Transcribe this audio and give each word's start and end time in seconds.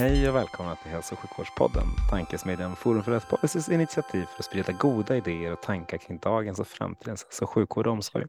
Hej 0.00 0.28
och 0.28 0.36
välkomna 0.36 0.76
till 0.76 0.90
Hälso 0.90 1.14
och 1.14 1.18
sjukvårdspodden, 1.18 1.86
tankesmedjan 2.10 2.76
Forum 2.76 3.02
för 3.02 3.12
Rättspolicys 3.12 3.68
initiativ 3.68 4.24
för 4.24 4.38
att 4.38 4.44
sprida 4.44 4.72
goda 4.72 5.16
idéer 5.16 5.52
och 5.52 5.62
tankar 5.62 5.98
kring 5.98 6.18
dagens 6.18 6.60
och 6.60 6.66
framtidens 6.66 7.24
hälso 7.24 7.44
och 7.44 7.50
sjukvård 7.50 7.86
och 7.86 7.92
omsorg. 7.92 8.26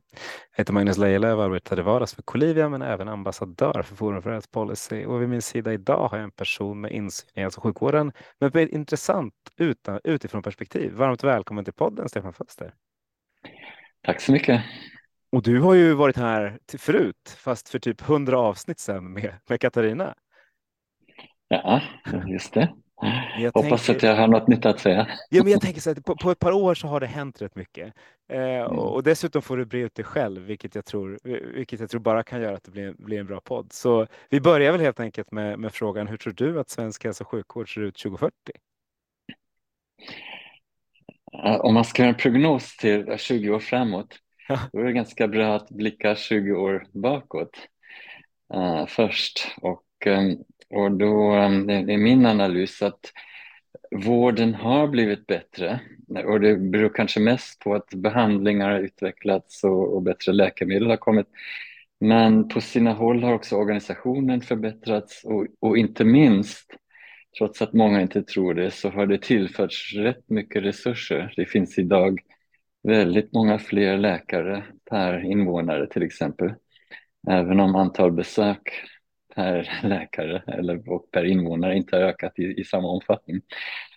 Jag 0.52 0.58
heter 0.58 0.74
Magnus 0.74 0.98
Lejelöw 0.98 1.38
och 1.38 1.44
arbetar 1.44 1.80
i 1.80 1.82
vardags 1.82 2.14
för 2.14 2.22
Colivia 2.22 2.70
men 2.70 2.82
även 2.82 3.08
ambassadör 3.08 3.84
för 3.84 3.96
Forum 3.96 4.22
för 4.22 4.30
Rättspolicy 4.30 5.06
och 5.06 5.22
vid 5.22 5.30
min 5.30 5.42
sida 5.42 5.74
idag 5.74 6.08
har 6.08 6.18
jag 6.18 6.24
en 6.24 6.32
person 6.32 6.82
med 6.82 6.92
insyn 6.92 7.30
i 7.36 7.42
hälso 7.42 7.60
och 7.60 7.64
sjukvården 7.64 8.12
men 8.40 8.52
med 8.54 8.64
ett 8.64 8.70
intressant 8.70 9.34
utifrån 10.04 10.44
perspektiv. 10.44 10.94
Varmt 10.94 11.24
välkommen 11.24 11.66
till 11.66 11.74
podden 11.74 12.10
Stefan 12.10 12.34
Fölster. 12.34 12.74
Tack 14.04 14.22
så 14.22 14.32
mycket. 14.32 14.64
Och 15.32 15.44
du 15.44 15.60
har 15.60 15.74
ju 15.74 15.94
varit 15.94 16.18
här 16.18 16.60
till 16.66 16.80
förut, 16.80 17.38
fast 17.38 17.70
för 17.70 17.80
typ 17.80 18.02
hundra 18.02 18.40
avsnitt 18.40 18.80
sedan 18.80 19.14
med, 19.14 19.34
med 19.50 19.62
Katarina. 19.62 20.16
Ja, 21.52 21.82
just 22.28 22.54
det. 22.54 22.74
Jag 23.38 23.52
Hoppas 23.54 23.86
tänker, 23.86 24.10
att 24.10 24.16
jag 24.16 24.22
har 24.22 24.28
något 24.28 24.48
nytt 24.48 24.66
att 24.66 24.80
säga. 24.80 25.08
Ja, 25.30 25.44
men 25.44 25.52
jag 25.52 25.62
tänker 25.62 25.82
så 25.82 25.90
här, 25.90 26.02
på, 26.02 26.16
på, 26.16 26.32
ett 26.32 26.40
par 26.40 26.52
år 26.52 26.76
så 26.76 26.88
har 26.88 27.00
det 27.00 27.08
hänt 27.08 27.42
rätt 27.42 27.56
mycket. 27.56 27.94
Eh, 28.30 28.40
mm. 28.40 28.80
och, 28.80 29.04
dessutom 29.04 29.42
får 29.42 29.58
du 29.58 29.66
bre 29.66 29.80
ut 29.80 29.96
dig 29.96 30.06
själv, 30.06 30.42
vilket 30.42 30.76
jag 30.76 30.86
tror, 30.86 31.20
vilket 31.54 31.80
jag 31.80 31.90
tror 31.90 32.02
bara 32.02 32.24
kan 32.24 32.42
göra 32.42 32.56
att 32.56 32.64
det 32.64 32.72
blir, 32.72 32.94
blir 32.98 33.20
en 33.20 33.26
bra 33.26 33.42
podd. 33.42 33.74
Så 33.74 34.08
vi 34.30 34.42
börjar 34.42 34.72
väl 34.72 34.82
helt 34.82 35.00
enkelt 35.00 35.32
med, 35.32 35.60
med 35.60 35.74
frågan, 35.74 36.08
hur 36.08 36.18
tror 36.18 36.34
du 36.34 36.60
att 36.60 36.70
svensk 36.70 37.04
hälso 37.04 37.24
och 37.24 37.28
sjukvård 37.28 37.74
ser 37.74 37.82
ut 37.82 37.98
2040? 37.98 38.34
Om 41.60 41.74
man 41.74 41.86
ska 41.86 42.02
göra 42.02 42.14
en 42.14 42.18
prognos 42.18 42.78
till 42.78 43.18
20 43.18 43.50
år 43.50 43.60
framåt, 43.60 44.16
ja. 44.48 44.60
då 44.74 44.80
är 44.80 44.84
det 44.84 44.94
ganska 44.94 45.28
bra 45.28 45.56
att 45.56 45.70
blicka 45.70 46.16
20 46.16 46.52
år 46.52 46.86
bakåt 46.94 47.68
uh, 48.56 48.86
först. 48.86 49.48
Och 49.62 49.86
um, 50.06 50.44
och 50.72 50.92
då, 50.92 51.36
um, 51.36 51.68
det 51.68 51.74
är 51.74 51.98
min 51.98 52.26
analys 52.26 52.82
att 52.82 53.12
vården 54.06 54.54
har 54.56 54.88
blivit 54.88 55.28
bättre 55.28 55.80
och 56.26 56.40
det 56.40 56.56
beror 56.56 56.90
kanske 56.96 57.20
mest 57.20 57.60
på 57.60 57.76
att 57.76 57.90
behandlingar 57.96 58.72
har 58.72 58.80
utvecklats 58.80 59.64
och, 59.64 59.96
och 59.96 60.02
bättre 60.02 60.32
läkemedel 60.32 60.90
har 60.90 60.98
kommit. 60.98 61.28
Men 62.00 62.48
på 62.48 62.62
sina 62.62 62.94
håll 62.94 63.24
har 63.24 63.34
också 63.34 63.56
organisationen 63.56 64.42
förbättrats 64.42 65.24
och, 65.26 65.48
och, 65.60 65.78
inte 65.78 66.04
minst, 66.06 66.76
trots 67.38 67.62
att 67.62 67.74
många 67.74 68.02
inte 68.02 68.24
tror 68.24 68.54
det, 68.54 68.72
så 68.72 68.90
har 68.90 69.06
det 69.06 69.22
tillförts 69.22 69.94
rätt 69.96 70.30
mycket 70.30 70.64
resurser. 70.64 71.34
Det 71.36 71.46
finns 71.46 71.78
idag 71.80 72.20
väldigt 72.84 73.34
många 73.34 73.60
fler 73.60 73.98
läkare 73.98 74.64
per 74.90 75.26
invånare 75.26 75.88
till 75.88 76.04
exempel. 76.04 76.54
Även 77.30 77.60
om 77.60 77.76
antal 77.76 78.12
besök 78.12 78.62
per 79.36 79.80
läkare 79.84 80.44
eller, 80.48 80.90
och 80.90 81.12
per 81.12 81.26
invånare 81.26 81.78
inte 81.78 81.96
har 81.96 82.04
ökat 82.04 82.40
i, 82.40 82.44
i 82.44 82.64
samma 82.64 82.88
omfattning. 82.88 83.42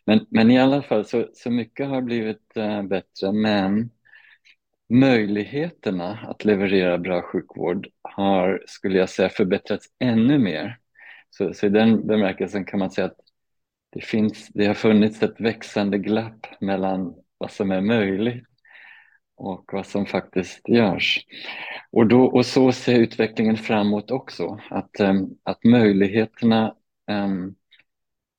Men, 0.05 0.27
men 0.31 0.51
i 0.51 0.59
alla 0.59 0.83
fall 0.83 1.05
så, 1.05 1.29
så 1.35 1.51
mycket 1.51 1.89
har 1.89 2.03
blivit 2.03 2.57
äh, 2.57 2.83
bättre 2.83 3.33
men 3.33 3.91
möjligheterna 4.89 6.19
att 6.29 6.45
leverera 6.45 6.99
bra 6.99 7.23
sjukvård 7.23 7.89
har, 8.03 8.63
skulle 8.67 8.99
jag 8.99 9.09
säga, 9.09 9.29
förbättrats 9.29 9.87
ännu 9.99 10.39
mer. 10.39 10.79
Så, 11.31 11.55
så 11.55 11.67
i 11.67 11.69
den 11.69 12.07
bemärkelsen 12.07 12.65
kan 12.65 12.79
man 12.79 12.91
säga 12.91 13.07
att 13.07 13.21
det, 13.91 14.05
finns, 14.05 14.49
det 14.49 14.67
har 14.67 14.75
funnits 14.75 15.23
ett 15.23 15.41
växande 15.41 15.99
glapp 15.99 16.47
mellan 16.61 17.15
vad 17.39 17.51
som 17.51 17.71
är 17.71 17.81
möjligt 17.81 18.54
och 19.37 19.71
vad 19.73 19.87
som 19.87 20.07
faktiskt 20.07 20.69
görs. 20.69 21.27
Och, 21.91 22.07
då, 22.07 22.25
och 22.25 22.47
så 22.47 22.73
ser 22.73 22.99
utvecklingen 22.99 23.57
framåt 23.57 24.11
också, 24.11 24.61
att, 24.71 25.01
eh, 25.01 25.15
att 25.43 25.65
möjligheterna 25.65 26.75
ehm, 27.11 27.55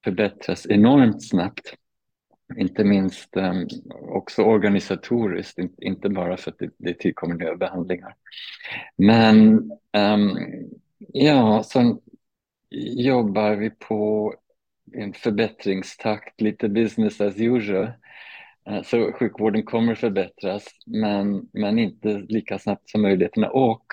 förbättras 0.04 0.66
enormt 0.70 1.24
snabbt. 1.30 1.74
Inte 2.58 2.84
minst 2.84 3.38
ehm, 3.38 3.68
också 4.02 4.44
organisatoriskt, 4.44 5.60
inte 5.78 6.10
bara 6.10 6.38
för 6.38 6.52
att 6.52 6.60
det, 6.60 6.70
det 6.78 7.00
tillkommer 7.00 7.36
nya 7.36 7.56
behandlingar. 7.56 8.16
Men 8.96 9.72
ehm, 9.92 10.38
ja, 11.14 11.64
sen 11.64 12.00
jobbar 12.96 13.56
vi 13.56 13.70
på 13.70 14.34
en 14.94 15.14
förbättringstakt, 15.14 16.42
lite 16.42 16.70
business 16.70 17.22
as 17.22 17.36
usual. 17.38 17.92
Eh, 18.70 18.82
så 18.84 19.12
sjukvården 19.12 19.64
kommer 19.64 19.96
förbättras, 19.96 20.68
men, 20.86 21.50
men 21.54 21.80
inte 21.80 22.08
lika 22.30 22.60
snabbt 22.60 22.90
som 22.90 23.02
möjligheterna 23.02 23.50
och 23.50 23.86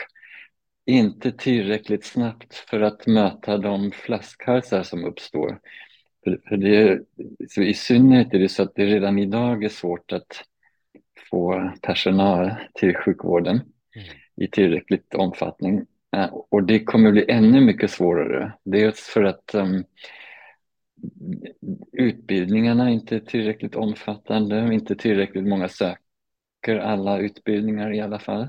inte 0.86 1.32
tillräckligt 1.32 2.04
snabbt 2.04 2.54
för 2.54 2.80
att 2.80 3.06
möta 3.06 3.58
de 3.58 3.90
flaskhalsar 3.90 4.82
som 4.82 5.04
uppstår. 5.04 5.58
För, 6.48 6.56
det, 6.56 7.00
så 7.48 7.62
I 7.62 7.74
synnerhet 7.74 8.34
är 8.34 8.38
det 8.38 8.48
så 8.48 8.62
att 8.62 8.74
det 8.74 8.86
redan 8.86 9.18
idag 9.18 9.64
är 9.64 9.68
svårt 9.68 10.12
att 10.12 10.44
få 11.30 11.72
personal 11.82 12.50
till 12.74 12.96
sjukvården 12.96 13.56
mm. 13.56 14.08
i 14.36 14.48
tillräckligt 14.48 15.14
omfattning. 15.14 15.86
Eh, 16.16 16.34
och 16.50 16.62
det 16.62 16.84
kommer 16.84 17.12
bli 17.12 17.24
ännu 17.28 17.60
mycket 17.60 17.90
svårare. 17.90 18.52
Dels 18.64 19.00
för 19.00 19.24
att 19.24 19.54
um, 19.54 19.84
utbildningarna 21.92 22.90
inte 22.90 23.20
tillräckligt 23.20 23.74
omfattande, 23.74 24.74
inte 24.74 24.96
tillräckligt 24.96 25.48
många 25.48 25.68
söker 25.68 26.78
alla 26.78 27.18
utbildningar 27.18 27.94
i 27.94 28.00
alla 28.00 28.18
fall. 28.18 28.48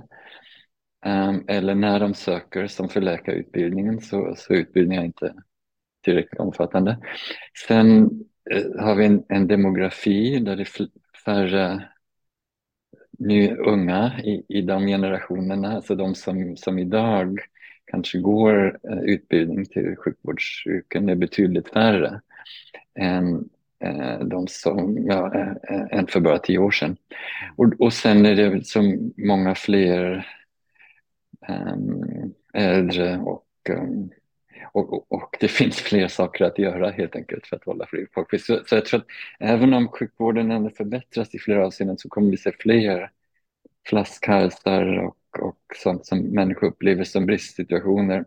Um, 1.06 1.46
eller 1.48 1.76
när 1.76 2.00
de 2.00 2.14
söker 2.14 2.68
som 2.68 2.90
för 2.90 3.02
läkarutbildningen 3.02 4.02
så, 4.02 4.34
så 4.38 4.54
är 4.54 4.58
utbildningarna 4.58 5.06
inte 5.06 5.34
tillräckligt 6.04 6.40
omfattande. 6.40 6.98
Sen 7.68 8.04
uh, 8.54 8.82
har 8.82 8.96
vi 8.96 9.06
en, 9.06 9.24
en, 9.30 9.48
demografi 9.48 10.40
där 10.40 10.56
det 10.56 10.62
är 10.62 10.88
färre 11.26 11.90
nu 13.20 13.56
unga 13.56 14.20
i, 14.24 14.46
i 14.48 14.62
de 14.62 14.88
generationerna, 14.88 15.76
alltså 15.76 15.96
de 15.96 16.16
som, 16.16 16.58
som 16.58 16.80
idag 16.80 17.40
kanske 17.86 18.18
går 18.20 18.80
eh, 18.90 19.00
utbildning 19.00 19.66
till 19.66 19.96
sjukvårdsyrken 19.96 21.10
är 21.10 21.16
betydligt 21.16 21.70
färre 21.70 22.22
än 23.00 23.50
eh, 23.80 24.20
de 24.20 24.48
som, 24.48 24.98
ja, 25.06 25.34
eh, 25.36 26.00
än 26.00 26.08
för 26.08 26.20
bara 26.20 26.40
tio 26.40 26.58
år 26.58 26.72
sedan. 26.72 26.98
Och, 27.56 27.74
och 27.80 27.94
sen 27.94 28.26
är 28.26 28.36
det 28.36 28.66
så 28.66 28.98
många 29.18 29.56
fler 29.56 30.28
um, 31.48 32.34
äldre 32.54 33.18
och, 33.18 33.46
um, 33.70 34.12
och, 34.74 35.12
och, 35.12 35.38
det 35.40 35.48
finns 35.52 35.76
fler 35.76 36.08
saker 36.08 36.46
att 36.46 36.60
göra 36.60 36.92
helt 36.92 37.16
enkelt 37.16 37.48
för 37.48 37.56
att 37.56 37.64
hålla 37.64 37.88
folk. 38.14 38.42
Så, 38.42 38.60
så 38.66 38.76
jag 38.76 38.86
tror 38.86 39.00
att 39.00 39.08
även 39.40 39.74
om 39.74 39.88
sjukvården 39.88 40.52
ändå 40.52 40.70
förbättras 40.70 41.36
i 41.36 41.40
flera 41.40 41.66
avseenden 41.66 41.98
så 41.98 42.10
kommer 42.10 42.32
vi 42.32 42.38
se 42.38 42.52
fler 42.60 43.12
flaskhalsar 43.86 44.98
och, 44.98 45.40
och 45.40 45.58
sånt 45.76 46.06
som 46.06 46.20
människor 46.20 46.68
upplever 46.68 47.04
som 47.04 47.26
bristsituationer. 47.26 48.26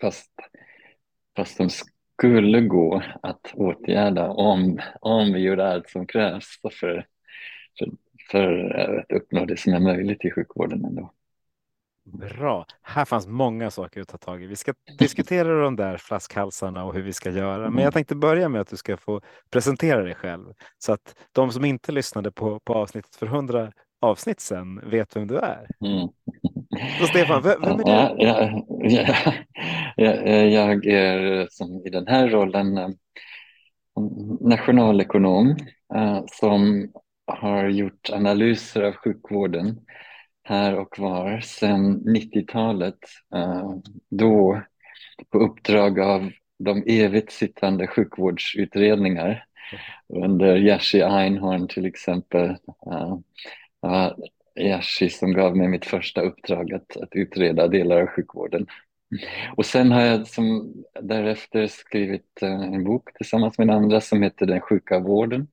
Fast, 0.00 0.30
fast 1.36 1.58
de 1.58 1.70
skulle 2.18 2.60
gå 2.60 3.02
att 3.22 3.52
åtgärda 3.54 4.30
om, 4.30 4.80
om 5.00 5.32
vi 5.32 5.40
gör 5.40 5.58
allt 5.58 5.88
som 5.88 6.06
krävs 6.06 6.46
för, 6.62 7.06
för, 7.78 7.90
för 8.30 8.74
att 8.74 9.12
uppnå 9.12 9.44
det 9.44 9.56
som 9.56 9.74
är 9.74 9.80
möjligt 9.80 10.24
i 10.24 10.30
sjukvården 10.30 10.84
ändå. 10.84 11.12
Bra. 12.04 12.66
Här 12.82 13.04
fanns 13.04 13.26
många 13.26 13.70
saker 13.70 14.00
att 14.00 14.08
ta 14.08 14.18
tag 14.18 14.42
i. 14.42 14.46
Vi 14.46 14.56
ska 14.56 14.74
diskutera 14.98 15.62
de 15.62 15.76
där 15.76 15.96
flaskhalsarna 15.96 16.84
och 16.84 16.94
hur 16.94 17.02
vi 17.02 17.12
ska 17.12 17.30
göra. 17.30 17.70
Men 17.70 17.84
jag 17.84 17.92
tänkte 17.92 18.14
börja 18.14 18.48
med 18.48 18.60
att 18.60 18.70
du 18.70 18.76
ska 18.76 18.96
få 18.96 19.20
presentera 19.50 20.02
dig 20.02 20.14
själv 20.14 20.52
så 20.78 20.92
att 20.92 21.16
de 21.32 21.52
som 21.52 21.64
inte 21.64 21.92
lyssnade 21.92 22.32
på, 22.32 22.60
på 22.60 22.74
avsnittet 22.74 23.16
för 23.16 23.26
hundra 23.26 23.72
avsnitt 24.00 24.40
sedan 24.40 24.80
vet 24.90 25.16
vem 25.16 25.26
du 25.26 25.38
är. 25.38 25.66
Mm. 25.80 26.08
Så 26.98 27.06
Stefan, 27.06 27.42
vem, 27.42 27.64
är 27.64 27.74
du? 27.74 27.82
Ja, 27.86 28.14
ja, 28.18 29.16
ja, 29.96 30.12
jag 30.44 30.86
är 30.86 31.46
som 31.50 31.82
i 31.86 31.90
den 31.90 32.06
här 32.06 32.28
rollen 32.28 32.78
eh, 32.78 32.88
nationalekonom 34.40 35.56
eh, 35.94 36.24
som 36.26 36.92
har 37.26 37.68
gjort 37.68 38.10
analyser 38.12 38.82
av 38.82 38.92
sjukvården 38.92 39.80
här 40.44 40.76
och 40.78 40.98
var 40.98 41.40
sedan 41.40 42.00
90-talet. 42.00 42.98
Eh, 43.34 43.70
då 44.10 44.62
på 45.30 45.38
uppdrag 45.38 46.00
av 46.00 46.30
de 46.58 46.82
evigt 46.86 47.32
sittande 47.32 47.86
sjukvårdsutredningar 47.86 49.44
under 50.08 50.56
Jerzy 50.56 51.00
Einhorn 51.00 51.68
till 51.68 51.86
exempel. 51.86 52.56
Yashi 54.56 55.10
som 55.10 55.32
gav 55.32 55.56
mig 55.56 55.68
mitt 55.68 55.84
första 55.84 56.20
uppdrag 56.20 56.72
att, 56.72 56.96
att 56.96 57.08
utreda 57.12 57.68
delar 57.68 58.00
av 58.00 58.06
sjukvården. 58.06 58.66
Och 59.56 59.66
sen 59.66 59.92
har 59.92 60.00
jag 60.00 60.26
som, 60.26 60.74
därefter 61.02 61.66
skrivit 61.66 62.42
eh, 62.42 62.62
en 62.62 62.84
bok 62.84 63.08
tillsammans 63.14 63.58
med 63.58 63.70
andra 63.70 64.00
som 64.00 64.22
heter 64.22 64.46
Den 64.46 64.60
sjuka 64.60 64.98
vården. 64.98 65.48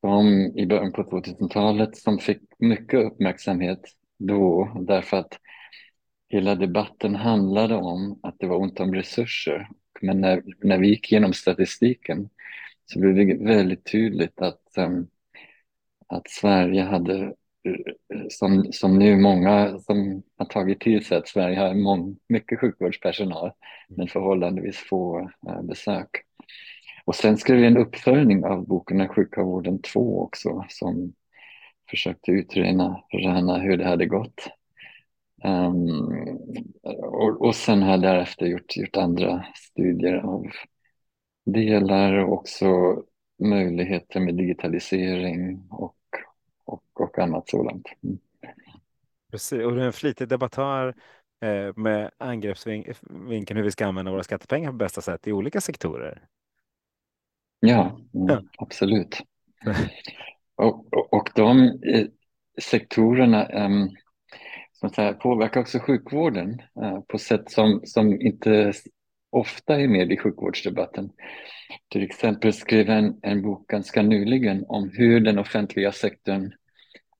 Som 0.00 0.28
i 0.56 0.66
början 0.66 0.92
på 0.92 1.02
2000-talet 1.02 1.96
som 1.96 2.18
fick 2.18 2.40
mycket 2.58 3.04
uppmärksamhet 3.04 3.80
då 4.18 4.72
därför 4.80 5.16
att 5.16 5.38
hela 6.28 6.54
debatten 6.54 7.16
handlade 7.16 7.74
om 7.74 8.20
att 8.22 8.38
det 8.38 8.46
var 8.46 8.56
ont 8.56 8.80
om 8.80 8.94
resurser. 8.94 9.68
Men 10.00 10.20
när, 10.20 10.42
när 10.58 10.78
vi 10.78 10.88
gick 10.88 11.12
igenom 11.12 11.32
statistiken 11.32 12.28
så 12.86 12.98
blev 12.98 13.14
det 13.14 13.44
väldigt 13.44 13.84
tydligt 13.92 14.40
att, 14.40 14.62
um, 14.76 15.08
att 16.06 16.30
Sverige 16.30 16.82
hade, 16.82 17.34
som, 18.30 18.72
som 18.72 18.98
nu 18.98 19.16
många 19.16 19.78
som 19.78 20.22
har 20.38 20.46
tagit 20.46 20.80
till 20.80 21.04
sig 21.04 21.18
att 21.18 21.28
Sverige 21.28 21.58
har 21.58 21.74
mång, 21.74 22.16
mycket 22.28 22.60
sjukvårdspersonal 22.60 23.52
men 23.88 24.08
förhållandevis 24.08 24.76
få 24.76 25.20
uh, 25.20 25.62
besök. 25.62 26.08
Och 27.04 27.14
sen 27.14 27.36
skrev 27.36 27.58
vi 27.58 27.66
en 27.66 27.76
uppföljning 27.76 28.44
av 28.44 28.66
boken 28.66 28.98
Den 28.98 29.08
sjuka 29.08 29.42
vården 29.42 29.82
2 29.82 30.22
också 30.22 30.64
som 30.68 31.12
försökte 31.90 32.30
utröna 32.30 33.02
hur 33.58 33.76
det 33.76 33.84
hade 33.84 34.06
gått. 34.06 34.48
Um, 35.44 36.38
och, 37.02 37.46
och 37.46 37.54
sen 37.54 37.82
har 37.82 37.90
jag 37.90 38.02
därefter 38.02 38.46
gjort, 38.46 38.76
gjort 38.76 38.96
andra 38.96 39.44
studier 39.54 40.14
av 40.14 40.46
delar 41.46 42.18
och 42.18 42.32
också 42.32 42.66
möjligheter 43.38 44.20
med 44.20 44.34
digitalisering 44.34 45.62
och, 45.70 45.96
och, 46.94 47.18
annat 47.18 47.48
sådant. 47.48 47.86
Mm. 48.04 48.18
Precis, 49.30 49.64
och 49.64 49.72
du 49.72 49.80
är 49.80 49.86
en 49.86 49.92
flitig 49.92 50.28
debattör 50.28 50.94
eh, 51.44 51.76
med 51.76 52.10
angreppsvinkeln 52.18 53.56
hur 53.56 53.62
vi 53.62 53.70
ska 53.70 53.86
använda 53.86 54.10
våra 54.10 54.22
skattepengar 54.22 54.70
på 54.70 54.76
bästa 54.76 55.00
sätt 55.00 55.26
i 55.26 55.32
olika 55.32 55.60
sektorer. 55.60 56.26
Ja, 57.60 58.00
mm, 58.14 58.28
ja. 58.28 58.42
absolut. 58.58 59.18
och, 60.56 60.92
och, 60.92 61.12
och 61.12 61.30
de 61.34 61.60
eh, 61.60 62.06
sektorerna 62.62 63.48
um, 63.48 63.90
som 64.72 64.90
säga, 64.90 65.12
påverkar 65.12 65.60
också 65.60 65.78
sjukvården 65.78 66.62
uh, 66.82 67.00
på 67.00 67.18
sätt 67.18 67.50
som, 67.50 67.80
som 67.84 68.20
inte 68.20 68.72
ofta 69.30 69.80
är 69.80 69.88
med 69.88 70.12
i 70.12 70.16
sjukvårdsdebatten. 70.16 71.10
Till 71.88 72.02
exempel 72.02 72.52
skrev 72.52 72.90
en, 72.90 73.18
en 73.22 73.42
bok 73.42 73.68
ganska 73.68 74.02
nyligen 74.02 74.64
om 74.68 74.90
hur 74.92 75.20
den 75.20 75.38
offentliga 75.38 75.92
sektorn 75.92 76.52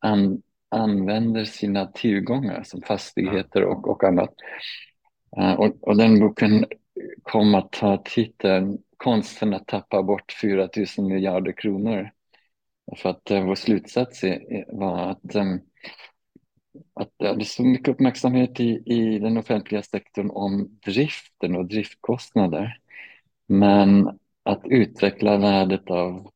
an, 0.02 0.42
använder 0.68 1.44
sina 1.44 1.86
tillgångar 1.86 2.62
som 2.62 2.82
fastigheter 2.82 3.64
och, 3.64 3.88
och 3.88 4.04
annat. 4.04 4.34
Uh, 5.38 5.52
och, 5.52 5.88
och, 5.88 5.96
den 5.96 6.20
boken 6.20 6.64
kom 7.22 7.54
att 7.54 7.72
ta 7.72 8.02
titeln 8.04 8.78
Konsten 8.96 9.54
att 9.54 9.66
tappa 9.66 10.02
bort 10.02 10.32
4 10.42 10.68
000 10.98 11.08
miljarder 11.08 11.52
kronor. 11.52 12.10
För 12.96 13.10
att 13.10 13.30
uh, 13.30 13.44
vår 13.44 13.54
slutsats 13.54 14.24
var 14.68 15.10
att 15.10 15.36
um, 15.36 15.60
att 16.94 17.10
det 17.18 17.26
är 17.26 17.40
så 17.40 17.62
mycket 17.62 17.88
uppmärksamhet 17.88 18.60
i, 18.60 18.82
i 18.86 19.18
den 19.18 19.36
offentliga 19.36 19.82
sektorn 19.82 20.30
om 20.30 20.78
driften 20.84 21.56
och 21.56 21.66
driftkostnader. 21.66 22.78
Men 23.46 24.18
att 24.42 24.62
utveckla 24.64 25.36
värdet 25.36 25.90
av 25.90 26.31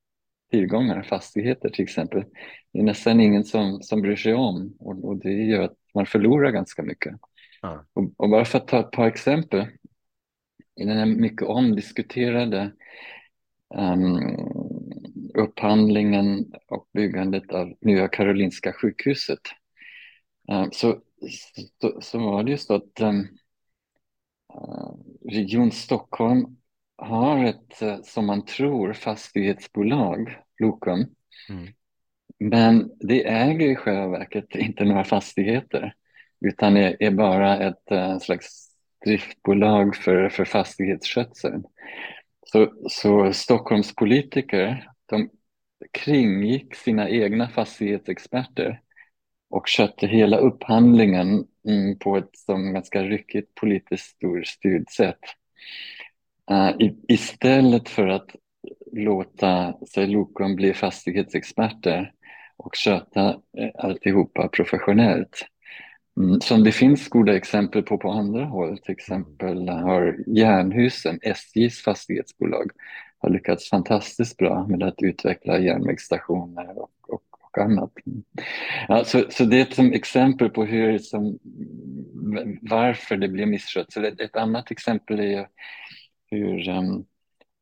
tillgångar, 0.56 1.02
fastigheter 1.02 1.68
till 1.68 1.82
exempel, 1.82 2.24
det 2.72 2.78
är 2.78 2.82
nästan 2.82 3.20
ingen 3.20 3.44
som, 3.44 3.82
som 3.82 4.02
bryr 4.02 4.16
sig 4.16 4.34
om 4.34 4.76
och, 4.78 5.04
och 5.04 5.16
det 5.16 5.32
gör 5.32 5.62
att 5.62 5.76
man 5.94 6.06
förlorar 6.06 6.50
ganska 6.50 6.82
mycket. 6.82 7.14
Ja. 7.62 7.84
Och, 7.92 8.12
och, 8.16 8.30
bara 8.30 8.44
för 8.44 8.58
att 8.58 8.68
ta 8.68 8.80
ett 8.80 8.90
par 8.90 9.06
exempel, 9.06 9.66
i 10.80 10.84
den 10.84 10.98
här 10.98 11.06
mycket 11.06 11.42
omdiskuterade 11.48 12.72
um, 13.74 14.18
upphandlingen 15.34 16.52
och 16.68 16.88
byggandet 16.92 17.52
av 17.52 17.74
Nya 17.80 18.08
Karolinska 18.08 18.72
sjukhuset 18.72 19.40
så, 20.72 21.00
så, 21.80 22.00
så 22.00 22.18
var 22.18 22.42
det 22.42 22.50
ju 22.50 22.56
så 22.58 22.74
att 22.74 23.00
um, 23.00 23.26
Region 25.30 25.70
Stockholm 25.70 26.56
har 26.96 27.44
ett, 27.44 27.82
uh, 27.82 28.02
som 28.02 28.26
man 28.26 28.44
tror, 28.44 28.92
fastighetsbolag, 28.92 30.45
Lokum. 30.58 31.06
Mm. 31.48 31.68
Men 32.38 32.90
det 33.00 33.28
äger 33.28 33.68
i 33.68 33.76
själva 33.76 34.08
verket 34.08 34.54
inte 34.54 34.84
några 34.84 35.04
fastigheter 35.04 35.94
utan 36.40 36.76
är, 36.76 36.96
är 37.00 37.10
bara 37.10 37.58
ett 37.58 37.92
uh, 37.92 38.18
slags 38.18 38.66
driftbolag 39.04 39.96
för, 39.96 40.28
för 40.28 40.44
fastighetsskötseln. 40.44 41.64
Så, 42.46 42.72
så 42.88 43.32
Stockholms 43.32 43.94
politiker 43.94 44.90
de 45.06 45.30
kringgick 45.92 46.74
sina 46.74 47.10
egna 47.10 47.48
fastighetsexperter 47.48 48.80
och 49.50 49.68
skötte 49.68 50.06
hela 50.06 50.36
upphandlingen 50.36 51.46
mm, 51.68 51.98
på 51.98 52.16
ett 52.16 52.36
som 52.36 52.72
ganska 52.72 53.02
ryckigt 53.02 53.54
politiskt 53.54 54.16
storstyrt 54.16 54.90
sätt. 54.90 55.20
Uh, 56.50 56.70
i, 56.70 56.96
istället 57.08 57.88
för 57.88 58.08
att 58.08 58.30
låta 58.96 59.74
sig 59.94 60.24
bli 60.56 60.74
fastighetsexperter 60.74 62.12
och 62.56 62.76
sköta 62.76 63.28
eh, 63.28 63.70
alltihopa 63.74 64.48
professionellt. 64.48 65.46
Mm, 66.20 66.40
som 66.40 66.64
det 66.64 66.72
finns 66.72 67.08
goda 67.08 67.36
exempel 67.36 67.82
på 67.82 67.98
på 67.98 68.10
andra 68.10 68.44
håll, 68.44 68.78
till 68.78 68.92
exempel 68.92 69.68
har 69.68 70.16
Jernhusen, 70.26 71.18
SJs 71.22 71.82
fastighetsbolag, 71.82 72.70
har 73.18 73.30
lyckats 73.30 73.70
fantastiskt 73.70 74.36
bra 74.36 74.66
med 74.66 74.82
att 74.82 75.02
utveckla 75.02 75.58
järnvägsstationer 75.58 76.78
och, 76.78 76.90
och 77.08 77.22
och 77.56 77.64
annat. 77.64 77.90
Ja, 78.88 79.04
så, 79.04 79.24
så 79.30 79.44
det 79.44 79.56
är 79.56 79.62
ett 79.62 79.94
exempel 79.94 80.50
på 80.50 80.64
hur, 80.64 80.98
som, 80.98 81.38
varför 82.60 83.16
det 83.16 83.28
blir 83.28 83.46
misskött. 83.46 83.96
ett, 83.96 84.20
ett 84.20 84.36
annat 84.36 84.70
exempel 84.70 85.20
är 85.20 85.48
hur 86.30 86.68
um, 86.68 87.04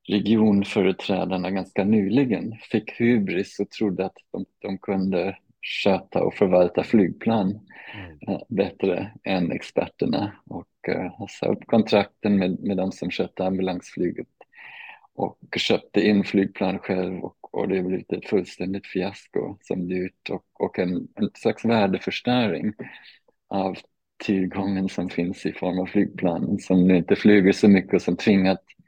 regionföreträdarna 0.08 1.50
ganska 1.50 1.84
nyligen 1.84 2.54
fick 2.70 3.00
hybris 3.00 3.60
och 3.60 3.70
trodde 3.70 4.06
att 4.06 4.16
de, 4.32 4.44
de 4.58 4.78
kunde 4.78 5.36
sköta 5.84 6.22
och 6.22 6.34
förvalta 6.34 6.84
flygplan 6.84 7.60
mm. 7.94 8.34
uh, 8.34 8.42
bättre 8.48 9.12
än 9.24 9.52
experterna 9.52 10.32
och 10.46 10.88
uh, 10.88 11.26
sa 11.28 11.46
upp 11.46 11.66
kontrakten 11.66 12.38
med, 12.38 12.60
med 12.60 12.76
de 12.76 12.92
som 12.92 13.10
skötte 13.10 13.46
ambulansflyget 13.46 14.28
och 15.14 15.38
köpte 15.56 16.00
in 16.00 16.24
flygplan 16.24 16.78
själv 16.78 17.24
och 17.24 17.44
och 17.54 17.68
det 17.68 17.76
har 17.76 17.82
blivit 17.82 18.12
ett 18.12 18.28
fullständigt 18.28 18.86
fiasko 18.86 19.56
som 19.60 19.88
dyrt 19.88 20.30
och, 20.30 20.44
och 20.52 20.78
en, 20.78 21.08
en 21.14 21.30
slags 21.34 21.64
värdeförstöring 21.64 22.72
av 23.48 23.76
tillgången 24.24 24.88
som 24.88 25.08
finns 25.08 25.46
i 25.46 25.52
form 25.52 25.78
av 25.78 25.86
flygplan 25.86 26.58
som 26.58 26.88
nu 26.88 26.96
inte 26.96 27.16
flyger 27.16 27.52
så 27.52 27.68
mycket 27.68 27.94
och 27.94 28.02
som 28.02 28.16
tvingat 28.16 28.58
eh, 28.58 28.83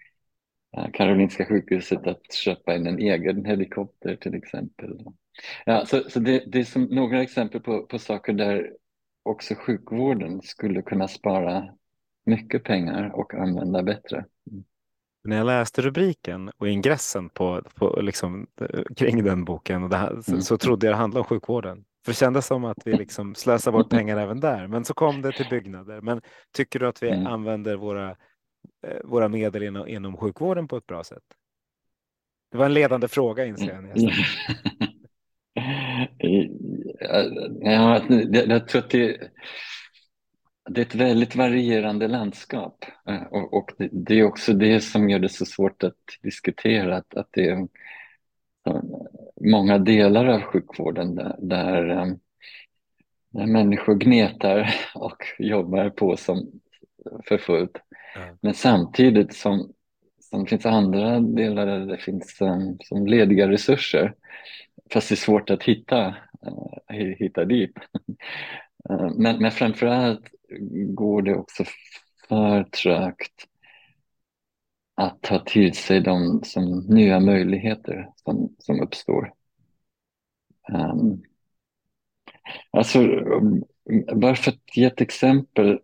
Karolinska 0.93 1.45
sjukhuset 1.45 2.07
att 2.07 2.33
köpa 2.33 2.75
in 2.75 2.87
en 2.87 2.99
egen 2.99 3.45
helikopter 3.45 4.17
till 4.17 4.35
exempel. 4.35 4.99
Ja, 5.65 5.87
så 5.87 6.11
så 6.11 6.21
det, 6.21 6.45
det 6.47 6.59
är 6.59 6.65
som 6.65 6.83
några 6.83 7.23
exempel 7.23 7.61
på, 7.61 7.87
på 7.87 7.99
saker 7.99 8.33
där 8.33 8.73
också 9.23 9.55
sjukvården 9.55 10.43
skulle 10.43 10.83
kunna 10.83 11.09
spara 11.09 11.69
mycket 12.27 12.65
pengar 12.65 13.11
och 13.15 13.35
använda 13.35 13.83
bättre. 13.83 14.25
Mm 14.51 14.65
när 15.27 15.37
jag 15.37 15.47
läste 15.47 15.83
rubriken 15.83 16.51
och 16.59 16.69
ingressen 16.69 17.29
på, 17.29 17.63
på 17.75 18.01
liksom, 18.03 18.47
kring 18.97 19.25
den 19.25 19.45
boken 19.45 19.83
och 19.83 19.95
här, 19.95 20.21
så, 20.23 20.31
mm. 20.31 20.43
så, 20.43 20.59
trodde 20.59 20.87
jag 20.87 20.95
det 20.95 20.99
handlade 20.99 21.21
om 21.21 21.27
sjukvården. 21.27 21.85
För 22.05 22.13
det 22.13 22.17
kändes 22.17 22.47
som 22.47 22.65
att 22.65 22.79
vi 22.85 22.93
liksom 22.93 23.35
slösar 23.35 23.73
bort 23.73 23.91
pengar 23.91 24.17
även 24.17 24.41
där. 24.41 24.67
Men 24.67 24.85
så 24.85 24.95
kom 24.95 25.23
det 25.23 25.33
till 25.33 25.47
byggnader. 25.51 26.01
Men 26.01 26.21
tycker 26.57 26.79
du 26.79 26.89
att 26.89 27.03
vi 27.03 27.11
mm. 27.11 27.27
använder 27.27 27.77
våra, 27.77 28.11
eh, 28.11 28.17
Eh, 28.87 28.99
våra 29.05 29.29
medel 29.29 29.63
inom, 29.63 29.89
inom 29.89 30.17
sjukvården 30.17 30.69
på 30.69 30.77
ett 30.77 30.87
bra 30.87 31.05
sätt? 31.05 31.25
Det 32.51 32.59
var 32.59 32.67
en 32.67 32.75
ledande 32.75 33.09
fråga 33.09 33.47
inser 33.47 33.73
jag. 33.73 33.79
Mm. 33.79 34.11
Ja, 37.61 38.03
jag, 38.09 38.49
jag 38.49 38.69
tror 38.69 38.83
att 38.83 38.91
det 38.91 39.31
det 40.71 40.81
är 40.81 40.85
ett 40.85 40.95
väldigt 40.95 41.37
varierande 41.37 42.09
landskap 42.09 42.85
eh, 43.09 43.23
och, 43.23 43.55
och 43.55 43.71
det, 43.79 43.89
det, 43.93 44.19
är 44.19 44.25
också 44.25 44.53
det 44.53 44.81
som 44.81 45.11
gör 45.11 45.19
det 45.19 45.29
så 45.29 45.47
svårt 45.47 45.83
att 45.83 45.97
diskutera, 46.23 46.97
att, 46.97 47.15
att 47.15 47.29
det 47.31 47.49
är 47.49 47.69
många 49.41 49.79
delar 49.79 50.27
av 50.27 50.41
sjukvården 50.41 51.15
där, 51.15 51.37
där, 51.39 51.89
eh, 51.89 52.07
där 53.31 53.47
människor 53.47 53.95
gnetar 53.95 54.75
och 54.95 55.23
jobbar 55.39 55.91
på 55.91 56.17
som 56.17 56.61
för 57.29 57.39
fullt. 57.39 57.77
Men 58.41 58.55
samtidigt 58.55 59.35
som, 59.35 59.73
som 60.21 60.45
det 60.45 60.51
finns 60.51 60.67
andra 60.67 61.21
delar 61.21 61.67
där 61.67 61.87
det 61.87 61.99
finns 61.99 62.39
um, 62.41 62.79
som 62.81 63.07
lediga 63.07 63.49
resurser. 63.49 64.15
Fast 64.93 65.09
det 65.09 65.15
är 65.15 65.17
svårt 65.17 65.51
att 65.51 65.63
hitta, 65.63 66.07
uh, 66.47 67.07
hitta 67.19 67.45
dit. 67.45 67.79
Uh, 68.91 68.97
eh, 69.07 69.13
men, 69.17 69.43
men 69.43 69.51
framförallt 69.51 70.31
går 70.89 71.23
det 71.23 71.35
också 71.35 71.65
för 72.29 72.65
trögt 72.65 73.47
att 74.95 75.23
ta 75.23 75.39
till 75.39 75.75
sig 75.75 76.01
de 76.01 76.41
som 76.45 76.79
nya 76.79 77.21
möjligheter 77.21 78.11
som, 78.25 78.57
som 78.59 78.81
uppstår. 78.81 79.33
Ehm, 80.73 81.23
alltså, 82.71 82.99
um, 83.01 83.65
alltså, 83.91 84.17
bara 84.17 84.35
för 84.35 84.51
att 84.51 84.77
ge 84.77 84.85
ett 84.85 85.01
exempel 85.01 85.81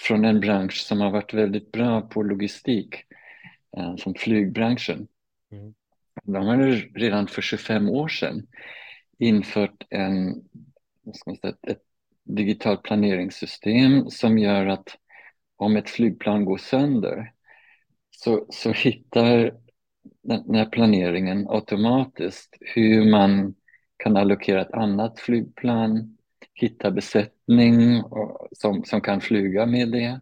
från 0.00 0.24
en 0.24 0.40
bransch 0.40 0.76
som 0.76 1.00
har 1.00 1.10
varit 1.10 1.34
väldigt 1.34 1.72
bra 1.72 2.00
på 2.00 2.22
logistik, 2.22 2.94
uh, 3.78 3.96
som 3.96 4.14
flygbranschen. 4.14 5.08
Mm. 5.52 5.74
De 6.22 6.46
har 6.46 6.56
redan 6.98 7.26
för 7.26 7.42
25 7.42 7.88
år 7.88 8.08
sedan 8.08 8.46
infört 9.18 9.86
en, 9.90 10.44
säga, 11.40 11.54
ett 11.66 11.82
digitalt 12.24 12.82
planeringssystem 12.82 14.10
som 14.10 14.38
gör 14.38 14.66
att 14.66 14.88
om 15.56 15.76
ett 15.76 15.90
flygplan 15.90 16.44
går 16.44 16.58
sönder 16.58 17.32
så, 18.10 18.46
så 18.50 18.72
hittar 18.72 19.54
den 20.22 20.54
här 20.54 20.66
planeringen 20.66 21.46
automatiskt 21.48 22.56
hur 22.60 23.10
man 23.10 23.54
kan 23.96 24.16
allokera 24.16 24.60
ett 24.60 24.72
annat 24.72 25.20
flygplan, 25.20 26.16
hitta 26.54 26.90
besättning 26.90 27.35
som, 28.52 28.84
som 28.84 29.00
kan 29.00 29.20
flyga 29.20 29.66
med 29.66 29.92
det 29.92 30.20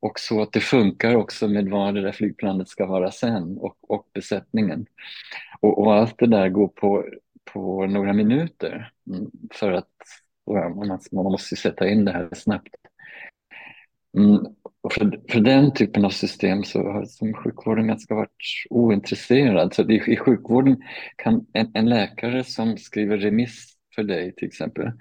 och 0.00 0.20
så 0.20 0.42
att 0.42 0.52
det 0.52 0.60
funkar 0.60 1.14
också 1.14 1.48
med 1.48 1.68
var 1.68 1.92
det 1.92 2.02
där 2.02 2.12
flygplanet 2.12 2.68
ska 2.68 2.86
vara 2.86 3.10
sen 3.10 3.58
och, 3.58 3.76
och 3.80 4.08
besättningen. 4.14 4.86
Och, 5.60 5.78
och, 5.78 5.94
allt 5.94 6.14
det 6.18 6.26
där 6.26 6.48
går 6.48 6.68
på, 6.68 7.04
på 7.52 7.86
några 7.86 8.12
minuter 8.12 8.92
mm, 9.10 9.30
för 9.54 9.72
att 9.72 9.90
man, 10.76 11.00
man 11.12 11.24
måste 11.24 11.56
sätta 11.56 11.88
in 11.88 12.04
det 12.04 12.12
här 12.12 12.28
snabbt. 12.32 12.74
Mm, 14.18 14.38
och 14.80 14.92
för, 14.92 15.20
för 15.28 15.40
den 15.40 15.74
typen 15.74 16.04
av 16.04 16.10
system 16.10 16.64
så 16.64 16.82
har 16.82 17.04
som 17.04 17.34
sjukvården 17.34 17.86
ganska 17.86 18.14
varit 18.14 18.66
ointresserad. 18.70 19.74
Så 19.74 19.90
i, 19.90 20.12
i 20.12 20.16
sjukvården 20.16 20.82
kan 21.16 21.46
en, 21.52 21.70
en, 21.74 21.88
läkare 21.88 22.44
som 22.44 22.76
skriver 22.78 23.16
remiss 23.16 23.76
för 23.94 24.02
dig 24.02 24.34
till 24.34 24.48
exempel, 24.48 24.92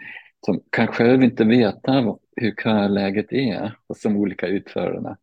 som 0.46 0.62
kan 0.70 0.88
själv 0.88 1.24
inte 1.24 1.44
veta 1.44 2.18
hur 2.36 2.56
köläget 2.64 3.34
är 3.34 3.78
hos 3.88 4.02
de 4.02 4.18
olika 4.18 4.48
utförarna 4.48 5.18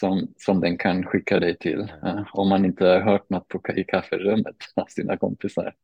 som, 0.00 0.34
som 0.36 0.60
den 0.60 0.78
kan 0.78 1.04
skicka 1.04 1.40
dig 1.40 1.56
till 1.56 1.80
eh, 1.80 2.22
om 2.32 2.48
man 2.48 2.64
inte 2.64 2.86
har 2.86 3.00
hört 3.00 3.30
något 3.30 3.48
på, 3.48 3.60
i 3.76 3.84
kafferummet 3.84 4.56
av 4.74 4.84
sina 4.88 5.16
kompisar. 5.16 5.74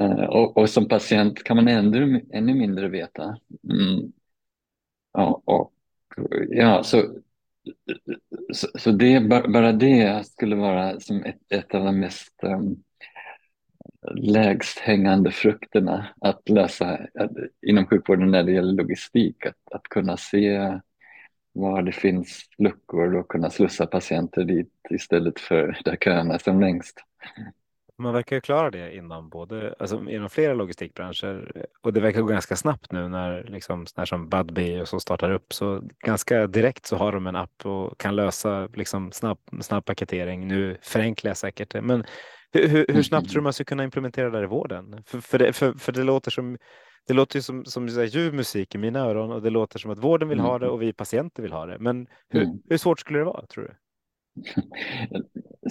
Eh, 0.00 0.24
och, 0.24 0.56
och, 0.56 0.70
som 0.70 0.88
patient 0.88 1.44
kan 1.44 1.56
man 1.56 1.68
ännu, 1.68 2.24
ännu 2.32 2.54
mindre 2.54 2.88
veta. 2.88 3.38
Mm. 3.70 4.12
Ja, 5.12 5.42
och 5.44 5.72
ja, 6.48 6.82
så, 6.82 7.02
så, 8.52 8.68
så, 8.78 8.90
det, 8.90 9.20
bara 9.28 9.72
det 9.72 10.26
skulle 10.26 10.56
vara 10.56 11.00
som 11.00 11.24
ett, 11.24 11.40
ett 11.48 11.74
av 11.74 11.84
de 11.84 12.00
mest 12.00 12.40
um, 12.42 12.82
lägst 14.14 14.78
hängande 14.78 15.30
frukterna 15.30 16.06
att 16.20 16.48
lösa 16.48 16.86
att, 17.14 17.30
inom 17.66 17.86
sjukvården 17.86 18.30
när 18.30 18.42
det 18.42 18.52
gäller 18.52 18.72
logistik. 18.72 19.46
Att, 19.46 19.72
att 19.72 19.82
kunna 19.82 20.16
se 20.16 20.72
var 21.52 21.82
det 21.82 21.92
finns 21.92 22.44
luckor 22.58 23.14
och 23.14 23.28
kunna 23.28 23.50
slussa 23.50 23.86
patienter 23.86 24.44
dit 24.44 24.72
istället 24.90 25.40
för 25.40 25.78
där 25.84 25.96
köerna 25.96 26.34
är 26.34 26.38
som 26.38 26.60
längst. 26.60 27.00
Man 27.98 28.14
verkar 28.14 28.40
klara 28.40 28.70
det 28.70 28.96
inom 28.96 29.28
både, 29.28 29.74
alltså 29.78 30.10
inom 30.10 30.30
flera 30.30 30.54
logistikbranscher 30.54 31.66
och 31.82 31.92
det 31.92 32.00
verkar 32.00 32.20
gå 32.20 32.26
ganska 32.26 32.56
snabbt 32.56 32.92
nu 32.92 33.08
när 33.08 33.44
liksom 33.44 33.86
när 33.96 34.04
som 34.04 34.28
Budbee 34.28 34.80
och 34.80 34.88
så 34.88 35.00
startar 35.00 35.30
upp 35.30 35.52
så 35.52 35.82
ganska 35.98 36.46
direkt 36.46 36.86
så 36.86 36.96
har 36.96 37.12
de 37.12 37.26
en 37.26 37.36
app 37.36 37.66
och 37.66 37.98
kan 37.98 38.16
lösa 38.16 38.68
liksom 38.74 39.12
snabb, 39.12 39.38
snabb 39.60 39.84
paketering. 39.84 40.48
Nu 40.48 40.76
förenklar 40.82 41.30
jag 41.30 41.36
säkert 41.36 41.70
det, 41.70 41.82
men 41.82 42.04
hur, 42.54 42.68
hur, 42.68 42.86
hur 42.88 43.02
snabbt 43.02 43.30
tror 43.30 43.40
du 43.40 43.44
man 43.44 43.52
ska 43.52 43.64
kunna 43.64 43.84
implementera 43.84 44.30
det 44.30 44.42
i 44.42 44.46
vården? 44.46 45.02
För, 45.06 45.20
för, 45.20 45.38
det, 45.38 45.52
för, 45.52 45.72
för 45.72 45.92
det 45.92 46.02
låter 46.02 46.30
som 46.30 46.58
det 47.06 47.14
låter 47.14 47.40
som, 47.40 47.64
som 47.64 47.88
ljuv 47.88 48.34
musik 48.34 48.74
i 48.74 48.78
mina 48.78 48.98
öron 48.98 49.32
och 49.32 49.42
det 49.42 49.50
låter 49.50 49.78
som 49.78 49.90
att 49.90 49.98
vården 49.98 50.28
vill 50.28 50.40
ha 50.40 50.58
det 50.58 50.68
och 50.68 50.82
vi 50.82 50.92
patienter 50.92 51.42
vill 51.42 51.52
ha 51.52 51.66
det. 51.66 51.78
Men 51.78 52.06
hur, 52.28 52.42
mm. 52.42 52.58
hur 52.68 52.76
svårt 52.76 53.00
skulle 53.00 53.18
det 53.18 53.24
vara 53.24 53.46
tror 53.46 53.64
du? 53.64 53.74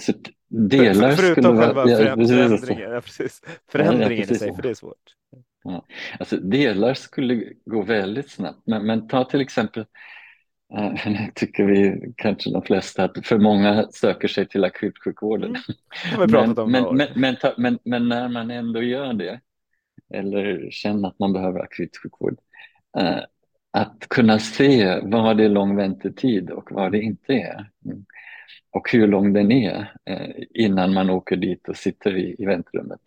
Så 0.00 0.12
delar 0.48 1.10
för, 1.10 1.16
förutom 1.16 1.58
själva 1.58 1.84
vara, 1.84 1.96
förändringen, 1.96 2.90
ja, 2.90 3.00
precis. 3.00 3.42
förändringen 3.68 4.12
ja, 4.12 4.18
precis. 4.18 4.36
i 4.36 4.38
sig, 4.38 4.54
för 4.54 4.62
det 4.62 4.70
är 4.70 4.74
svårt. 4.74 5.14
Ja. 5.64 5.86
Alltså, 6.18 6.36
delar 6.36 6.94
skulle 6.94 7.52
gå 7.64 7.82
väldigt 7.82 8.30
snabbt, 8.30 8.62
men, 8.66 8.86
men 8.86 9.08
ta 9.08 9.24
till 9.24 9.40
exempel 9.40 9.86
Uh, 11.06 11.28
tycker 11.34 11.64
vi 11.64 12.12
kanske 12.16 12.50
de 12.50 12.62
flesta 12.62 13.04
att 13.04 13.26
för 13.26 13.38
många 13.38 13.86
söker 13.90 14.28
sig 14.28 14.48
till 14.48 14.64
akutsjukvården. 14.64 15.56
Mm. 16.16 16.30
men, 16.70 16.86
men, 16.96 17.08
men, 17.14 17.36
men, 17.56 17.78
men, 17.84 18.08
när 18.08 18.28
man 18.28 18.50
ändå 18.50 18.82
gör 18.82 19.12
det 19.12 19.40
eller 20.14 20.70
känner 20.70 21.08
att 21.08 21.18
man 21.18 21.32
behöver 21.32 21.60
akutsjukvård, 21.60 22.38
uh, 23.00 23.20
att 23.70 24.06
kunna 24.08 24.38
se 24.38 25.00
vad 25.02 25.36
det 25.36 25.44
är 25.44 25.48
lång 25.48 25.76
väntetid 25.76 26.50
och 26.50 26.72
vad 26.72 26.92
det 26.92 27.00
inte 27.00 27.32
är. 27.32 27.70
Mm 27.84 28.04
och 28.74 28.90
hur 28.92 29.06
lång 29.06 29.32
den 29.32 29.52
är 29.52 29.92
eh, 30.04 30.30
innan 30.54 30.94
man 30.94 31.10
åker 31.10 31.36
dit 31.36 31.68
och 31.68 31.76
sitter 31.76 32.16
i, 32.16 32.36
i 32.38 32.46
väntrummet. 32.46 33.00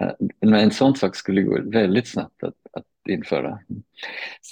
Eh, 0.00 0.12
men 0.40 0.54
en 0.60 0.70
sån 0.70 0.96
sak 0.96 1.16
skulle 1.16 1.42
gå 1.42 1.60
väldigt 1.62 2.08
snabbt 2.08 2.42
att, 2.42 2.54
att 2.72 2.84
införa. 3.08 3.58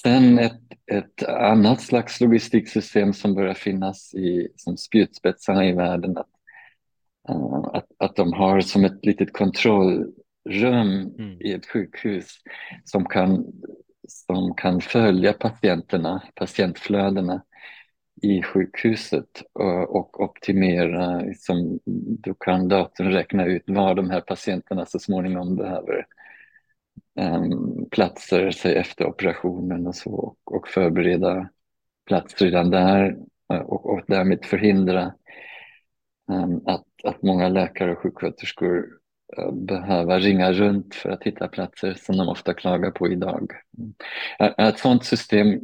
Sen 0.03 0.39
ett, 0.39 0.61
ett 0.93 1.23
annat 1.29 1.81
slags 1.81 2.21
logistiksystem 2.21 3.13
som 3.13 3.35
börjar 3.35 3.55
finnas 3.55 4.15
i, 4.15 4.49
som 4.57 4.77
spjutspetsarna 4.77 5.67
i 5.67 5.73
världen, 5.73 6.19
att, 6.19 6.31
uh, 7.31 7.71
att, 7.73 7.87
att 7.99 8.17
de 8.17 8.33
har 8.33 8.61
som 8.61 8.85
ett 8.85 9.07
litet 9.07 9.33
kontrollrum 9.33 10.15
mm. 11.19 11.41
i 11.41 11.53
ett 11.53 11.67
sjukhus 11.67 12.37
som 12.85 13.05
kan, 13.05 13.47
som 14.09 14.55
kan 14.55 14.81
följa 14.81 15.33
patienterna, 15.33 16.23
patientflödena 16.35 17.43
i 18.23 18.43
sjukhuset 18.43 19.43
eh, 19.61 19.83
och 19.83 20.21
optimera, 20.21 21.21
liksom, 21.21 21.79
då 22.25 22.35
kan 22.35 22.69
datorn 22.69 23.13
räkna 23.13 23.45
ut 23.45 23.63
var 23.67 23.95
de 23.95 24.11
här 24.11 24.21
patienterna 24.21 24.87
så 24.87 24.99
småningom 24.99 25.57
behöver 25.57 26.07
um, 27.21 27.89
platser 27.91 28.51
sig 28.51 28.77
efter 28.77 29.07
operationen 29.07 29.87
och 29.87 29.95
så 29.95 30.11
och, 30.11 30.57
och 30.57 30.69
förbereda 30.69 31.49
plats 32.07 32.43
redan 32.43 32.71
där 32.71 33.17
eh, 33.53 33.61
och, 33.61 33.87
och 33.87 34.01
därmed 34.07 34.45
förhindra 34.45 35.13
um, 36.31 36.63
att, 36.67 36.87
att 37.05 37.23
många 37.23 37.49
läkare 37.49 37.93
och 37.93 37.99
sjuksköterskor 37.99 38.87
eh, 39.37 39.45
uh, 39.45 39.53
behöver 39.55 40.21
ringa 40.21 40.53
runt 40.53 40.95
för 40.95 41.11
att 41.11 41.23
hitta 41.23 41.49
platser 41.49 41.95
som 41.95 42.17
de 42.17 42.29
ofta 42.29 42.55
klagar 42.55 42.91
på 42.91 43.09
idag. 43.09 43.53
Mm. 43.79 43.95
Ett 44.69 44.79
sådant 44.79 45.05
system 45.05 45.61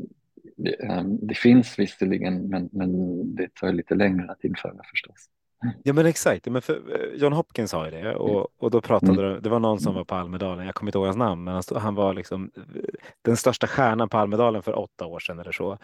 det, 0.56 0.74
ehm, 0.74 1.18
det 1.26 1.34
finns 1.34 1.78
visserligen, 1.78 2.48
men, 2.48 2.68
men 2.72 2.90
det 3.34 3.54
tar 3.54 3.72
lite 3.72 3.94
längre 3.94 4.30
att 4.30 4.44
införa 4.44 4.80
förstås. 4.90 5.28
Ja 5.82 5.92
men 5.92 6.06
exakt, 6.06 6.46
men 6.46 6.62
för, 6.62 6.74
eh, 6.74 7.20
John 7.20 7.32
Hopkins 7.32 7.70
sa 7.70 7.84
ju 7.84 7.90
det 7.90 8.14
och, 8.14 8.48
och 8.58 8.70
då 8.70 8.80
pratade 8.80 9.26
mm. 9.26 9.42
det 9.42 9.48
var 9.48 9.58
någon 9.58 9.80
som 9.80 9.94
var 9.94 10.04
på 10.04 10.14
Almedalen, 10.14 10.66
jag 10.66 10.74
kommer 10.74 10.88
inte 10.88 10.98
ihåg 10.98 11.06
hans 11.06 11.16
namn, 11.16 11.44
men 11.44 11.54
han, 11.54 11.62
han 11.76 11.94
var 11.94 12.14
liksom 12.14 12.50
eh, 12.56 12.62
den 13.22 13.36
största 13.36 13.66
stjärnan 13.66 14.08
på 14.08 14.18
Almedalen 14.18 14.62
för 14.62 14.78
åtta 14.78 15.06
år 15.06 15.20
sedan 15.20 15.38
eller 15.38 15.52
så. 15.52 15.78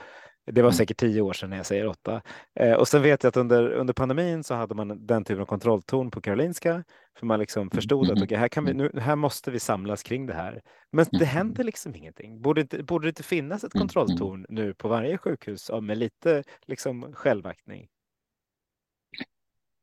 Det 0.47 0.63
var 0.63 0.69
mm. 0.69 0.73
säkert 0.73 0.97
tio 0.97 1.21
år 1.21 1.33
sedan 1.33 1.51
när 1.51 1.57
jag 1.57 1.67
säger 1.67 1.87
åtta. 1.87 2.23
Eh, 2.61 2.73
och 2.73 2.89
sen 2.89 3.03
vet 3.03 3.23
jag 3.23 3.29
att 3.29 3.37
under, 3.37 3.73
under 3.73 3.95
pandemin 3.95 4.45
så 4.45 4.55
hade 4.55 4.75
man 4.75 5.07
den 5.07 5.25
typen 5.25 5.43
av 5.43 5.47
kontrollton 5.47 6.11
på 6.11 6.21
Karolinska. 6.21 6.85
För 7.19 7.27
man 7.27 7.41
liksom 7.41 7.71
förstod 7.71 8.05
att 8.05 8.11
mm. 8.11 8.23
okay, 8.23 8.39
här, 8.39 8.49
kan 8.49 8.65
vi, 8.65 8.75
nu, 8.75 8.91
här 9.01 9.17
måste 9.17 9.51
vi 9.51 9.61
samlas 9.61 10.03
kring 10.03 10.27
det 10.27 10.35
här. 10.35 10.63
Men 10.93 11.07
det 11.11 11.25
händer 11.25 11.65
liksom 11.65 11.95
ingenting. 11.95 12.43
Borde, 12.43 12.61
inte, 12.61 12.83
borde 12.83 13.07
det 13.07 13.09
inte 13.09 13.23
finnas 13.23 13.65
ett 13.65 13.73
kontrolltorn 13.73 14.47
nu 14.49 14.75
på 14.75 14.89
varje 14.89 15.19
sjukhus 15.19 15.71
med 15.83 15.99
lite 15.99 16.43
liksom, 16.67 17.13
självaktning? 17.13 17.89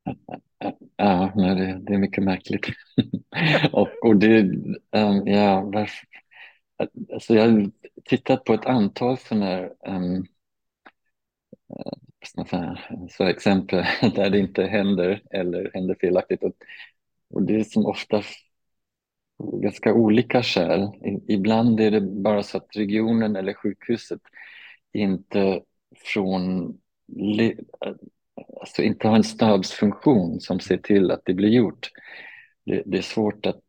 Ja, 0.95 1.31
det, 1.35 1.79
det 1.81 1.93
är 1.93 1.97
mycket 1.97 2.23
märkligt. 2.23 2.65
och, 3.71 3.89
och 4.03 4.15
det, 4.15 4.41
um, 4.91 5.27
ja, 5.27 5.61
varför, 5.61 6.07
alltså 7.13 7.33
jag 7.33 7.49
har 7.49 7.71
tittat 8.05 8.43
på 8.43 8.53
ett 8.53 8.65
antal 8.65 9.17
sådana 9.17 9.45
här 9.45 9.73
um, 9.87 10.25
Liksom 12.21 12.77
så 13.09 13.23
exempel 13.23 13.83
där 14.15 14.29
det 14.29 14.39
inte 14.39 14.63
händer 14.63 15.21
eller 15.31 15.71
händer 15.73 15.95
felaktigt. 16.01 16.43
Och, 17.33 17.43
det 17.43 17.55
är 17.55 17.63
som 17.63 17.85
ofta 17.85 18.23
ganska 19.39 19.93
olika 19.93 20.43
skäl. 20.43 20.87
Ibland 21.27 21.79
är 21.79 21.91
det 21.91 22.01
bara 22.01 22.43
så 22.43 22.57
att 22.57 22.75
regionen 22.75 23.35
eller 23.35 23.53
sjukhuset 23.53 24.21
inte 24.93 25.61
från 25.95 26.73
alltså 28.59 28.81
inte 28.81 29.07
har 29.07 29.15
en 29.15 29.23
stabsfunktion 29.23 30.39
som 30.41 30.59
ser 30.59 30.77
till 30.77 31.11
att 31.11 31.21
det 31.25 31.33
blir 31.33 31.49
gjort. 31.49 31.89
Det, 32.65 32.83
det 32.85 32.97
är 32.97 33.01
svårt 33.01 33.45
att, 33.45 33.59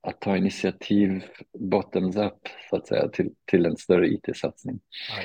att 0.00 0.20
ta 0.20 0.36
initiativ 0.36 1.24
bottoms 1.58 2.16
up 2.16 2.48
så 2.70 2.76
att 2.76 2.86
säga 2.86 3.08
till, 3.08 3.34
till 3.44 3.66
en 3.66 3.76
större 3.76 4.08
IT-satsning. 4.08 4.80
Ja, 5.08 5.22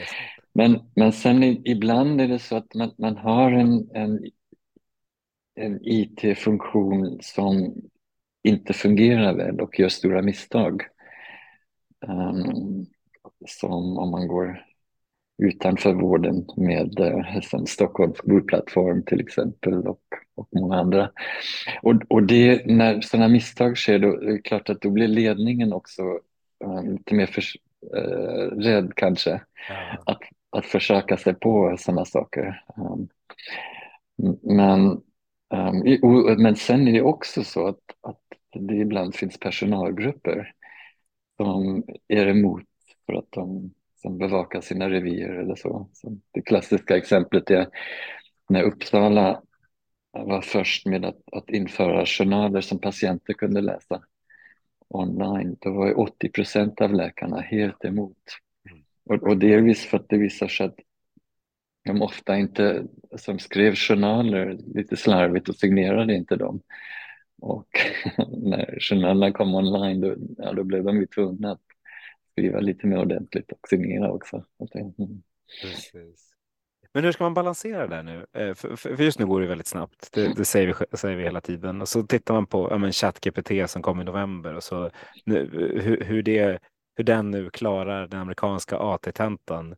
men, 0.56 0.80
men 0.96 1.12
sen 1.12 1.44
ibland 1.44 2.22
är 2.22 2.28
det 2.28 2.40
så 2.40 2.56
att 2.56 2.74
man, 2.74 2.92
man 2.98 3.18
har 3.18 3.52
en, 3.52 3.90
en, 3.94 4.24
en 5.56 5.80
IT-funktion 5.84 7.18
som 7.22 7.76
inte 8.44 8.74
fungerar 8.74 9.34
väl 9.34 9.62
och 9.62 9.80
gör 9.80 9.90
stora 9.90 10.22
misstag. 10.22 10.82
Um, 12.08 12.86
som 13.48 13.98
om 13.98 14.12
man 14.12 14.28
går 14.28 14.66
utanför 15.44 15.94
vården 15.94 16.46
med 16.58 17.00
eh, 17.00 17.42
som 17.42 17.66
Stockholms 17.66 18.20
vårdplattform 18.24 19.04
till 19.04 19.20
exempel 19.20 19.88
och, 19.88 20.02
och 20.36 20.48
många 20.52 20.76
andra. 20.76 21.12
Och, 21.82 21.96
och 22.10 22.24
det, 22.24 22.66
när 22.66 23.02
sådana 23.02 23.28
misstag 23.28 23.78
sker 23.78 24.00
då 24.00 24.22
är 24.22 24.26
det 24.26 24.42
klart 24.42 24.70
att 24.70 24.82
då 24.82 24.90
blir 24.90 25.08
ledningen 25.08 25.74
också 25.74 26.02
um, 26.64 26.92
lite 26.92 27.16
mer 27.16 27.26
för, 27.26 27.44
uh, 27.98 28.58
rädd 28.58 28.92
kanske 28.96 29.42
ja. 29.70 29.98
att, 30.06 30.22
att 30.56 30.66
försöka 30.66 31.18
sig 31.18 31.34
på 31.34 31.76
sådana 31.80 32.06
saker. 32.06 32.64
Ehm, 32.78 33.08
men, 34.42 35.02
ehm, 35.54 36.42
men 36.42 36.56
sen 36.56 36.88
är 36.88 36.94
det 36.94 37.02
också 37.02 37.44
så 37.44 37.68
att, 37.68 37.82
att 38.02 38.22
det 38.54 38.76
ibland 38.76 39.16
finns 39.16 39.40
personalgrupper 39.40 40.54
som 41.38 41.84
är 42.08 42.28
emot 42.28 42.64
för 43.06 43.14
att 43.14 43.32
de 43.32 43.74
som 43.96 44.18
bevakar 44.18 44.62
sina 44.62 44.90
revir 44.90 45.30
eller 45.30 45.56
så. 45.56 45.90
så. 45.94 46.18
Det 46.32 46.42
klassiska 46.42 46.98
exemplet 46.98 47.50
är 47.52 47.68
när 48.50 48.64
Uppsala 48.64 49.42
var 50.12 50.42
först 50.42 50.86
med 50.86 51.06
att, 51.06 51.20
att 51.32 51.50
införa 51.50 52.06
journaler 52.06 52.62
som 52.62 52.80
patienter 52.80 53.34
kunde 53.34 53.62
läsa 53.62 54.02
online. 54.88 55.58
Då 55.62 55.72
var 55.72 56.00
80 56.00 56.30
procent 56.30 56.82
av 56.82 56.94
läkarna 56.94 57.42
helt 57.42 57.86
emot. 57.86 58.18
Och, 59.06 59.24
och 59.24 59.38
delvis 59.38 59.86
för 59.86 59.98
att 59.98 60.10
det 60.10 60.18
visar 60.18 60.48
sig 60.48 60.66
att 60.66 60.80
de 61.86 62.02
ofta 62.02 62.38
inte, 62.38 62.88
alltså 63.12 63.26
som 63.26 63.40
skrev 63.40 63.76
journaler 63.76 64.58
lite 64.76 64.98
slarvigt 64.98 65.50
och 65.50 65.56
signerade 65.56 66.16
inte 66.16 66.36
dem. 66.36 66.62
Och 67.42 67.68
när 68.32 68.78
journalerna 68.80 69.32
kom 69.32 69.56
online 69.56 70.02
då, 70.02 70.16
ja, 70.38 70.54
då 70.54 70.64
blev 70.64 70.84
de 70.84 70.98
ju 70.98 71.08
tvungna 71.08 71.52
att 71.52 71.62
skriva 72.32 72.60
lite 72.60 72.88
mer 72.88 72.98
ordentligt 72.98 73.52
och 73.52 73.68
signera 73.70 74.12
också. 74.12 74.44
Mm. 74.76 75.24
Precis. 75.62 76.32
Men 76.94 77.04
hur 77.04 77.12
ska 77.12 77.24
man 77.24 77.34
balansera 77.34 77.88
det 77.88 78.04
nu? 78.04 78.26
Eh, 78.34 78.54
för, 78.54 79.02
just 79.02 79.20
nu 79.20 79.26
går 79.26 79.42
det 79.42 79.48
väldigt 79.48 79.68
snabbt. 79.68 80.12
Det, 80.14 80.34
det 80.36 80.46
säger, 80.46 80.68
vi, 80.68 80.98
säger 80.98 81.18
vi 81.18 81.24
hela 81.24 81.42
tiden. 81.42 81.82
Och 81.82 81.90
så 81.90 82.04
tittar 82.04 82.34
man 82.34 82.46
på 82.46 82.68
ja, 82.72 82.92
ChatGPT 82.92 83.70
som 83.70 83.82
kom 83.82 84.02
i 84.02 84.04
november 84.04 84.54
och 84.54 84.64
så 84.64 84.92
nu, 85.26 85.50
hur, 85.84 86.04
hur, 86.04 86.24
det, 86.24 86.60
hur 86.96 87.04
den 87.04 87.32
nu 87.32 87.50
klarar 87.50 88.08
den 88.08 88.20
amerikanska 88.20 88.78
AT-tentan. 88.78 89.75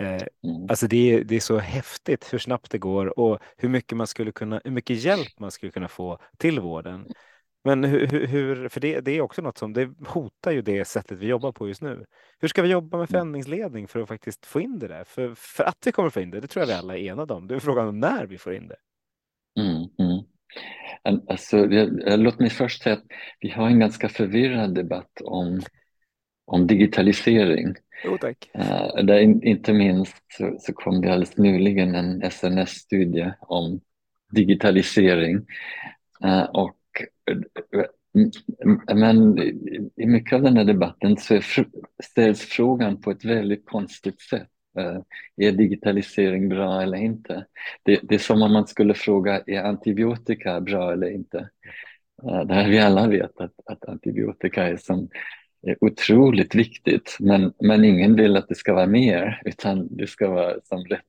Eh, 0.00 0.22
mm. 0.44 0.66
Alltså 0.68 0.86
det 0.86 1.14
är, 1.14 1.24
det 1.24 1.36
är 1.36 1.40
så 1.40 1.58
häftigt 1.58 2.32
hur 2.32 2.38
snabbt 2.38 2.70
det 2.70 2.78
går 2.78 3.18
och 3.18 3.38
hur 3.56 3.68
mycket 3.68 3.98
man 3.98 4.06
skulle 4.06 4.32
kunna, 4.32 4.60
hur 4.64 4.70
mycket 4.70 5.04
hjälp 5.04 5.40
man 5.40 5.50
skulle 5.50 5.72
kunna 5.72 5.88
få 5.88 6.18
till 6.38 6.60
vården. 6.60 7.06
Men 7.64 7.84
hur, 7.84 8.26
hur 8.26 8.68
för 8.68 8.80
det, 8.80 9.00
det, 9.00 9.10
är 9.10 9.20
också 9.20 9.42
något 9.42 9.58
som 9.58 9.72
det 9.72 9.90
hotar 10.06 10.50
ju 10.50 10.62
det 10.62 10.84
sättet 10.84 11.18
vi 11.18 11.26
jobbar 11.26 11.52
på 11.52 11.68
just 11.68 11.82
nu. 11.82 12.04
Hur 12.38 12.48
ska 12.48 12.62
vi 12.62 12.68
jobba 12.68 12.96
med 12.96 13.02
mm. 13.02 13.06
förändringsledning 13.06 13.88
för 13.88 14.00
att 14.00 14.08
faktiskt 14.08 14.46
få 14.46 14.60
in 14.60 14.78
det 14.78 14.88
där? 14.88 15.04
För, 15.04 15.34
för 15.36 15.64
att 15.64 15.78
vi 15.84 15.92
kommer 15.92 16.10
få 16.10 16.20
in 16.20 16.30
det, 16.30 16.40
det 16.40 16.46
tror 16.46 16.62
jag 16.62 16.66
vi 16.66 16.72
alla 16.72 16.98
är 16.98 17.10
enade 17.12 17.34
om. 17.34 17.46
Det 17.46 17.54
är 17.54 17.58
frågan 17.58 17.88
om 17.88 17.98
när 17.98 18.26
vi 18.26 18.38
får 18.38 18.54
in 18.54 18.68
det. 18.68 18.76
Mm, 19.60 19.88
mm. 19.98 20.24
Alltså, 21.28 21.56
jag, 21.56 22.20
låt 22.20 22.38
mig 22.38 22.50
först 22.50 22.82
säga 22.82 22.96
att 22.96 23.04
vi 23.40 23.50
har 23.50 23.66
en 23.66 23.80
ganska 23.80 24.08
förvirrad 24.08 24.74
debatt 24.74 25.20
om, 25.24 25.60
om 26.50 26.66
digitalisering. 26.66 27.74
Jo, 28.04 28.18
tack. 28.20 28.50
Uh, 28.58 29.04
där 29.04 29.18
in, 29.18 29.42
inte 29.42 29.72
minst 29.72 30.16
så, 30.38 30.56
så 30.60 30.72
kom 30.72 31.00
det 31.00 31.08
alldeles 31.08 31.36
nyligen 31.36 31.94
en 31.94 32.30
SNS-studie 32.30 33.32
om 33.40 33.80
digitalisering. 34.32 35.36
Uh, 36.24 36.42
och 36.42 36.76
men 38.94 39.38
i 39.96 40.06
mycket 40.06 40.36
av 40.36 40.42
den 40.42 40.56
här 40.56 40.64
debatten 40.64 41.16
så 41.16 41.40
ställs 42.02 42.40
frågan 42.40 43.00
på 43.00 43.10
ett 43.10 43.24
väldigt 43.24 43.66
konstigt 43.66 44.20
sätt. 44.20 44.48
Eh, 44.78 45.00
är 45.36 45.52
digitalisering 45.52 46.48
bra 46.48 46.82
eller 46.82 46.98
inte? 46.98 47.46
Det, 47.82 48.00
det 48.02 48.14
är 48.14 48.18
som 48.18 48.42
om 48.42 48.52
man 48.52 48.66
skulle 48.66 48.94
fråga, 48.94 49.42
är 49.46 49.62
antibiotika 49.62 50.60
bra 50.60 50.92
eller 50.92 51.10
inte? 51.10 51.48
Eh, 52.22 52.48
här 52.48 52.68
vi 52.68 52.78
alla 52.78 53.08
vet 53.08 53.40
att, 53.40 53.54
att 53.64 53.84
antibiotika 53.84 54.68
är, 54.68 54.76
som, 54.76 54.98
är 55.00 55.08
otroligt 55.80 56.54
viktigt, 56.54 57.16
men, 57.20 57.52
men 57.60 57.84
ingen 57.84 58.16
vill 58.16 58.36
att 58.36 58.48
det 58.48 58.54
ska 58.54 58.74
vara 58.74 58.86
mer, 58.86 59.42
utan 59.44 59.96
det 59.96 60.06
ska 60.06 60.30
vara 60.30 60.54
som 60.64 60.84
rätt 60.84 61.04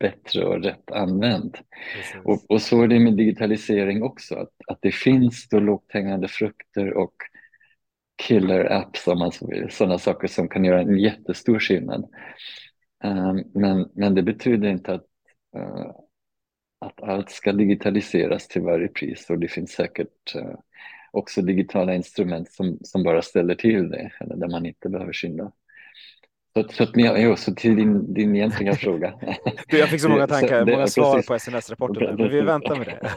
bättre 0.00 0.44
och 0.44 0.62
rätt 0.62 0.90
använt. 0.90 1.56
Och, 2.24 2.50
och, 2.50 2.62
så 2.62 2.82
är 2.82 2.88
det 2.88 2.98
med 2.98 3.16
digitalisering 3.16 4.02
också, 4.02 4.34
att, 4.34 4.52
att 4.66 4.78
det 4.82 4.92
finns 4.94 5.48
då 5.48 5.60
lågt 5.60 5.86
hängande 5.88 6.28
frukter 6.28 6.94
och 6.94 7.14
killer 8.16 8.72
apps, 8.72 9.08
om 9.08 9.18
man 9.18 9.32
så 9.32 9.46
vill, 9.46 9.70
sådana 9.70 9.98
saker 9.98 10.28
som 10.28 10.48
kan 10.48 10.64
göra 10.64 10.80
en 10.80 10.98
jättestor 10.98 11.58
skillnad. 11.58 12.08
Um, 13.04 13.44
men, 13.54 13.90
men 13.94 14.14
det 14.14 14.22
betyder 14.22 14.68
inte 14.68 14.94
att, 14.94 15.06
uh, 15.56 15.90
att 16.78 17.02
allt 17.02 17.30
ska 17.30 17.52
digitaliseras 17.52 18.48
till 18.48 18.62
varje 18.62 18.88
pris 18.88 19.30
och 19.30 19.38
det 19.38 19.48
finns 19.48 19.70
säkert 19.70 20.36
uh, 20.36 20.54
också 21.16 21.42
digitala 21.42 21.94
instrument 21.94 22.52
som, 22.52 22.78
som 22.82 23.02
bara 23.02 23.22
ställer 23.22 23.54
till 23.54 23.88
det, 23.88 24.12
eller 24.20 24.36
där 24.36 24.48
man 24.48 24.66
inte 24.66 24.88
behöver 24.88 25.12
skynda. 25.12 25.52
Så, 26.56 26.68
så, 26.68 26.86
ja, 26.94 27.36
så 27.36 27.54
till 27.54 27.76
din, 27.76 28.14
din 28.14 28.36
egentliga 28.36 28.74
fråga. 28.76 29.14
Du, 29.68 29.78
jag 29.78 29.88
fick 29.88 30.00
så 30.00 30.08
många 30.08 30.26
tankar, 30.26 30.64
det, 30.64 30.72
många 30.72 30.86
svar 30.86 31.22
på 31.22 31.38
SNS-rapporten, 31.38 32.16
men 32.16 32.30
vi 32.30 32.40
väntar 32.40 32.76
med 32.76 32.86
det. 32.86 33.10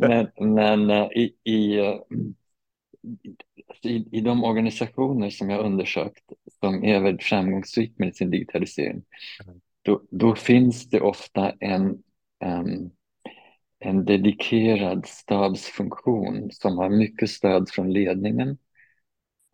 men, 0.00 0.54
men 0.54 0.90
eh, 0.90 1.06
i, 1.12 1.34
i, 1.44 1.78
eh, 1.78 1.96
i, 3.82 4.08
i 4.12 4.20
de 4.20 4.44
organisationer 4.44 5.30
som 5.30 5.50
jag 5.50 5.64
undersökt 5.64 6.24
som 6.60 6.84
är 6.84 7.00
väldigt 7.00 7.24
framgångsrika 7.24 7.94
med 7.96 8.16
sin 8.16 8.30
digitalisering, 8.30 9.02
då, 9.82 10.02
då 10.10 10.34
finns 10.34 10.90
det 10.90 11.00
ofta 11.00 11.52
en, 11.60 11.98
en, 12.44 12.90
en 13.84 14.04
dedikerad 14.04 15.06
stabsfunktion 15.06 16.50
som 16.52 16.78
har 16.78 16.90
mycket 16.90 17.30
stöd 17.30 17.70
från 17.70 17.92
ledningen 17.92 18.58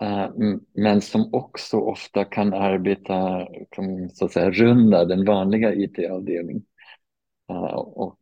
eh, 0.02 0.28
men 0.72 1.00
som 1.00 1.34
också 1.34 1.78
ofta 1.78 2.24
kan 2.24 2.54
arbeta, 2.54 3.48
kan, 3.70 4.10
så 4.10 4.24
att 4.24 4.32
säga, 4.32 4.50
runda 4.50 5.04
den 5.04 5.24
vanliga 5.24 5.74
IT-avdelningen 5.74 6.64
eh, 7.50 7.74
och 7.74 8.18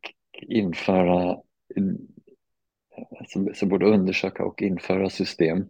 införa, 0.49 1.31
eh, 1.77 1.85
så, 3.27 3.66
borde 3.66 3.66
både 3.66 3.87
undersöka 3.87 4.44
och 4.44 4.62
införa 4.62 5.11
system. 5.11 5.68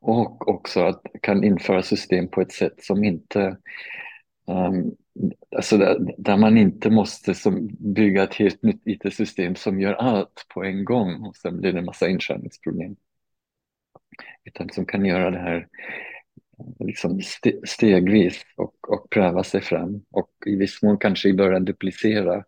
Och 0.00 0.48
också 0.48 0.80
att 0.80 1.02
kan 1.22 1.44
införa 1.44 1.82
system 1.82 2.28
på 2.28 2.40
ett 2.40 2.52
sätt 2.52 2.84
som 2.84 3.04
inte 3.04 3.56
um, 4.46 4.96
alltså 5.56 5.78
där, 5.78 6.14
där, 6.18 6.36
man 6.36 6.58
inte 6.58 6.90
måste 6.90 7.34
som, 7.34 7.68
bygga 7.78 8.22
ett 8.22 8.34
helt 8.34 8.62
nytt 8.62 8.82
IT-system 8.84 9.54
som 9.54 9.80
gör 9.80 9.92
allt 9.92 10.46
på 10.54 10.64
en 10.64 10.84
gång 10.84 11.26
och 11.26 11.36
sen 11.36 11.60
blir 11.60 11.72
det 11.72 11.78
en 11.78 11.84
massa 11.84 12.08
inkörningsproblem 12.08 12.96
utan 14.44 14.70
som 14.70 14.86
kan 14.86 15.04
göra 15.04 15.30
det 15.30 15.38
här 15.38 15.68
liksom 16.78 17.20
stegvis 17.66 18.42
och, 18.56 18.90
och 18.90 19.10
pröva 19.10 19.44
sig 19.44 19.60
fram 19.60 20.04
och 20.10 20.30
i 20.46 20.56
viss 20.56 20.82
mån 20.82 20.98
kanske 20.98 21.28
i 21.28 21.34
början 21.34 21.64
duplicera 21.64 22.44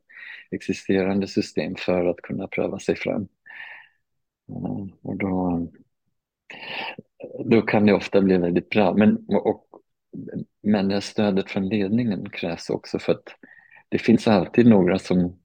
existerande 0.51 1.27
system 1.27 1.75
för 1.79 2.07
att 2.07 2.17
kunna 2.17 2.47
pröva 2.47 2.79
sig 2.79 2.97
fram. 2.97 3.29
Och 5.03 5.17
då, 5.17 5.67
då 7.45 7.63
kan 7.63 7.87
det 7.87 7.93
ofta 7.93 8.21
bli 8.21 8.39
väldigt 8.39 8.69
bra. 8.69 8.95
Men, 8.95 9.27
och, 9.29 9.68
men 10.63 10.89
det 10.89 11.01
stödet 11.01 11.51
från 11.51 11.69
ledningen 11.69 12.31
krävs 12.31 12.71
också 12.71 12.99
för 12.99 13.13
att 13.13 13.29
det 13.89 13.99
finns 13.99 14.29
alltid 14.29 14.67
några 14.67 14.99
som 14.99 15.39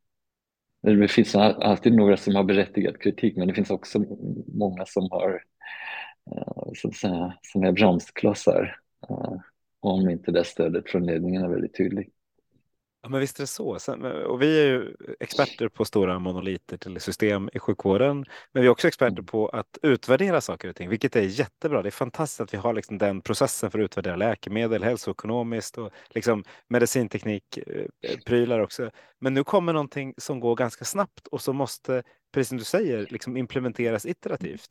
det 0.82 1.08
finns 1.08 1.36
alltid 1.36 1.94
några 1.94 2.18
som 2.18 2.36
har 2.36 2.44
berättigad 2.44 3.00
kritik 3.00 3.38
men 3.38 3.48
det 3.48 3.54
finns 3.54 3.70
också 3.70 4.00
många 4.48 4.86
som 4.86 5.12
har 5.12 5.44
eh, 6.32 6.72
så 6.76 6.88
att 6.88 6.96
säga, 6.96 7.38
som 7.42 7.64
är 7.64 7.72
bromsklossar 7.72 8.80
eh, 9.10 9.34
om 9.80 10.10
inte 10.10 10.32
det 10.32 10.44
stödet 10.44 10.90
från 10.90 11.06
ledningen 11.06 11.44
är 11.44 11.50
väldigt 11.50 11.78
tydligt. 11.78 12.13
Ja, 13.06 13.10
men 13.10 13.20
visst 13.20 13.40
är 13.40 13.44
det 13.44 13.48
så. 13.48 13.80
Sen, 13.80 14.04
och 14.06 14.42
vi 14.42 14.62
är 14.62 14.66
ju 14.66 14.96
experter 15.20 15.68
på 15.68 15.86
stora 15.86 16.20
monoliter 16.20 16.78
till 16.78 17.02
system 17.02 17.50
i 17.54 17.60
sjukvården, 17.60 18.26
men 18.52 18.62
vi 18.62 18.68
är 18.68 18.72
också 18.72 18.88
experter 18.88 19.14
Mm. 19.14 19.26
på 19.26 19.48
att 19.48 19.78
utvärdera 19.82 20.42
saker 20.42 20.70
och 20.70 20.76
ting, 20.76 20.90
vilket 20.90 21.16
är 21.16 21.22
jättebra. 21.22 21.82
Det 21.82 21.90
är 21.90 21.92
fantastiskt 21.92 22.42
att 22.42 22.54
vi 22.54 22.58
har 22.58 22.74
liksom 22.74 22.98
den 22.98 23.22
processen 23.22 23.72
för 23.72 23.80
att 23.80 23.84
utvärdera 23.86 24.16
läkemedel, 24.16 24.84
hälsoekonomiskt 24.84 25.78
och 25.78 25.92
liksom 26.10 26.44
medicinteknik, 26.70 27.58
eh, 27.58 27.86
prylar 28.26 28.60
också. 28.60 28.92
Men 29.20 29.34
nu 29.34 29.44
kommer 29.44 29.74
någonting 29.74 30.14
som 30.18 30.40
går 30.40 30.56
ganska 30.56 30.86
snabbt 30.86 31.28
och 31.28 31.42
som 31.42 31.56
måste, 31.56 32.04
precis 32.34 32.50
som 32.50 32.58
du 32.58 32.64
säger, 32.64 33.08
liksom 33.10 33.38
implementeras 33.38 34.06
iterativt. 34.06 34.68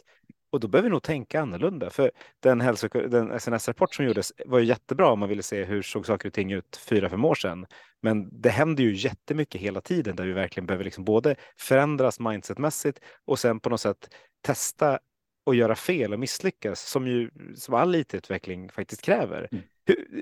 Och 0.52 0.60
då 0.60 0.68
behöver 0.68 0.88
vi 0.88 0.92
nog 0.92 1.02
tänka 1.02 1.40
annorlunda. 1.40 1.90
För 1.90 2.10
den, 2.40 2.60
hälso, 2.60 2.88
den 2.88 3.40
SNS-rapport 3.40 3.94
som 3.94 4.04
gjordes 4.04 4.32
var 4.46 4.58
ju 4.58 4.64
jättebra 4.64 5.12
om 5.12 5.18
man 5.18 5.28
ville 5.28 5.42
se 5.42 5.64
hur 5.64 5.82
såg 5.82 6.06
saker 6.06 6.28
och 6.28 6.32
ting 6.32 6.52
ut 6.52 6.76
fyra, 6.76 7.08
fem 7.08 7.24
år 7.24 7.34
sedan. 7.34 7.66
Men 8.02 8.40
det 8.42 8.50
händer 8.50 8.84
ju 8.84 8.94
jättemycket 8.94 9.60
hela 9.60 9.80
tiden 9.80 10.16
där 10.16 10.24
vi 10.24 10.32
verkligen 10.32 10.66
behöver 10.66 10.84
liksom 10.84 11.04
både 11.04 11.36
förändras 11.58 12.20
mindsetmässigt 12.20 13.00
och 13.24 13.38
sen 13.38 13.60
på 13.60 13.70
något 13.70 13.80
sätt 13.80 14.14
testa 14.42 14.98
och 15.46 15.54
göra 15.54 15.74
fel 15.74 16.12
och 16.12 16.20
misslyckas 16.20 16.90
som 16.90 17.06
ju 17.06 17.30
som 17.56 17.74
all 17.74 17.94
IT-utveckling 17.94 18.68
faktiskt 18.68 19.02
kräver. 19.02 19.48
Mm. 19.52 19.64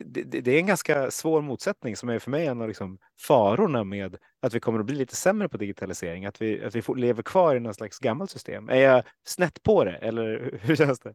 Det 0.04 0.22
det 0.22 0.50
är 0.50 0.58
en 0.58 0.66
ganska 0.66 1.10
svår 1.10 1.42
motsättning 1.42 1.96
som 1.96 2.08
är 2.08 2.18
för 2.18 2.30
mig 2.30 2.46
en 2.46 2.60
av 2.60 2.68
liksom 2.68 2.98
farorna 3.20 3.84
med 3.84 4.16
att 4.42 4.54
vi 4.54 4.60
kommer 4.60 4.80
att 4.80 4.86
bli 4.86 4.96
lite 4.96 5.16
sämre 5.16 5.48
på 5.48 5.56
digitalisering, 5.56 6.26
att 6.26 6.42
vi, 6.42 6.64
att 6.64 6.74
vi 6.74 6.82
får, 6.82 6.96
lever 6.96 7.22
kvar 7.22 7.56
i 7.56 7.60
någon 7.60 7.74
slags 7.74 7.98
gammalt 7.98 8.30
system. 8.30 8.68
Är 8.68 8.76
jag 8.80 9.02
snett 9.26 9.62
på 9.62 9.84
det 9.84 9.92
eller 9.96 10.58
hur 10.62 10.76
känns 10.76 11.00
det? 11.00 11.14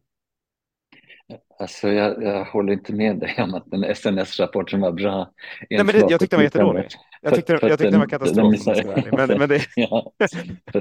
Alltså 1.58 1.88
jag, 1.88 2.22
jag 2.22 2.44
håller 2.44 2.72
inte 2.72 2.92
med 2.92 3.18
dig 3.18 3.34
om 3.38 3.54
att 3.54 3.64
den 3.70 3.94
SNS-rapporten 3.94 4.80
var 4.80 4.92
bra. 4.92 5.30
Nej, 5.70 5.84
men 5.84 5.86
det, 5.86 5.98
jag 6.10 6.20
tyckte 6.20 6.26
den 6.36 6.38
var 6.38 6.44
jättedålig. 6.44 6.86
Jag 7.22 7.34
tyckte, 7.34 7.52
jag 7.52 7.60
tyckte 7.78 7.84
den 7.90 7.92
var 8.00 8.06
den- 8.06 8.08
katastrof. 8.18 8.64
den 8.64 8.88
ärlig. 8.88 9.12
Men, 9.12 9.38
men 9.38 9.48
det, 9.48 9.62
Ja, 9.76 10.12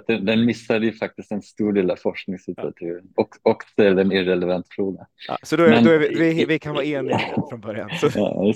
den, 0.08 0.26
den 0.26 0.46
missade 0.46 0.86
ju 0.86 0.94
faktiskt 0.94 1.32
en 1.32 1.42
stor 1.42 1.74
del 1.74 1.92
av 1.92 1.96
forskningslitteraturen 1.96 3.06
och, 3.16 3.30
och 3.44 3.64
ställde 3.64 4.02
en 4.02 4.12
irrelevant 4.12 4.68
fråga. 4.70 5.08
ja, 5.28 5.38
så 5.44 5.56
då, 5.56 5.64
är, 5.64 5.70
Men- 5.70 5.84
då 5.84 5.92
är 5.92 6.00
vi, 6.00 6.16
vi, 6.34 6.46
vi 6.46 6.60
kan 6.60 6.74
vara 6.76 6.86
eniga 6.86 7.20
från 7.50 7.62
början. 7.62 7.90
Så, 8.02 8.10
Ja. 8.16 8.54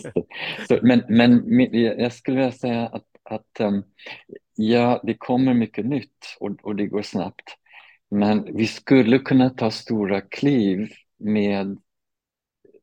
Så, 0.67 0.79
men 0.81 1.03
men 1.07 1.43
jag 1.99 2.13
skulle 2.13 2.37
vilja 2.37 2.51
säga 2.51 2.87
att, 2.87 3.03
att 3.31 3.59
um, 3.59 3.83
ja, 4.55 5.01
det 5.03 5.13
kommer 5.13 5.53
mycket 5.53 5.85
nytt 5.85 6.37
och, 6.39 6.51
och 6.61 6.75
det 6.75 6.87
går 6.87 7.01
snabbt. 7.01 7.57
Men 8.09 8.55
vi 8.55 8.67
skulle 8.67 9.19
kunna 9.19 9.49
ta 9.49 9.71
stora 9.71 10.21
kliv 10.21 10.89
med 11.17 11.77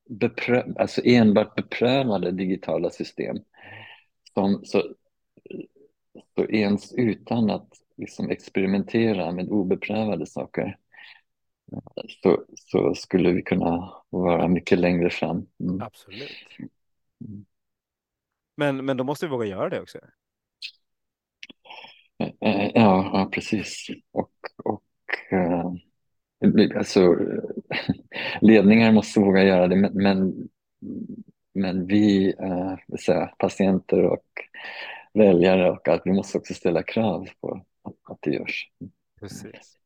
beprö 0.09 0.65
alltså 0.79 1.01
enbart 1.05 1.55
beprövade 1.55 2.31
digitala 2.31 2.91
system. 2.91 3.37
Som, 4.35 4.65
så, 4.65 4.95
så 6.35 6.45
ens 6.45 6.93
utan 6.93 7.51
att 7.51 7.69
liksom 7.97 8.31
experimentera 8.31 9.33
med 9.33 9.49
obeprövade 9.49 10.27
saker 10.27 10.77
så, 12.23 12.45
så 12.57 12.95
skulle 12.95 13.33
vi 13.33 13.43
kunna 13.43 13.93
vara 14.11 14.49
mycket 14.49 14.79
längre 14.79 15.11
fram. 15.11 15.47
Mm. 15.61 15.81
absolut. 15.81 16.31
Mm. 17.21 17.47
Men, 18.57 18.85
men 18.85 18.97
då 18.97 19.05
måste 19.05 19.27
vi 19.27 19.31
våga 19.31 19.47
göra 19.47 19.69
det 19.69 19.81
också. 19.81 19.99
Eh, 22.47 22.71
Ja, 22.75 23.11
ja 23.13 23.29
precis. 23.33 23.87
Och, 24.13 24.33
och 24.65 24.83
eh, 25.33 25.73
alltså, 26.77 27.17
ledningar 28.41 28.93
måste 28.93 29.21
våga 29.21 29.45
göra 29.45 29.69
det, 29.69 29.77
men, 29.77 29.93
men, 29.95 30.49
men 31.55 31.87
vi, 31.87 32.35
eh, 32.41 32.97
säga, 33.07 33.27
patienter 33.39 34.03
och 34.05 34.25
väljare 35.15 35.71
och 35.71 35.89
att 35.89 36.03
vi 36.05 36.13
måste 36.13 36.39
också 36.39 36.55
ställa 36.55 36.83
krav 36.83 37.29
på 37.41 37.65
att, 37.83 37.95
att 38.13 38.19
det 38.21 38.31
görs. 38.31 38.71
Precis. 39.21 39.79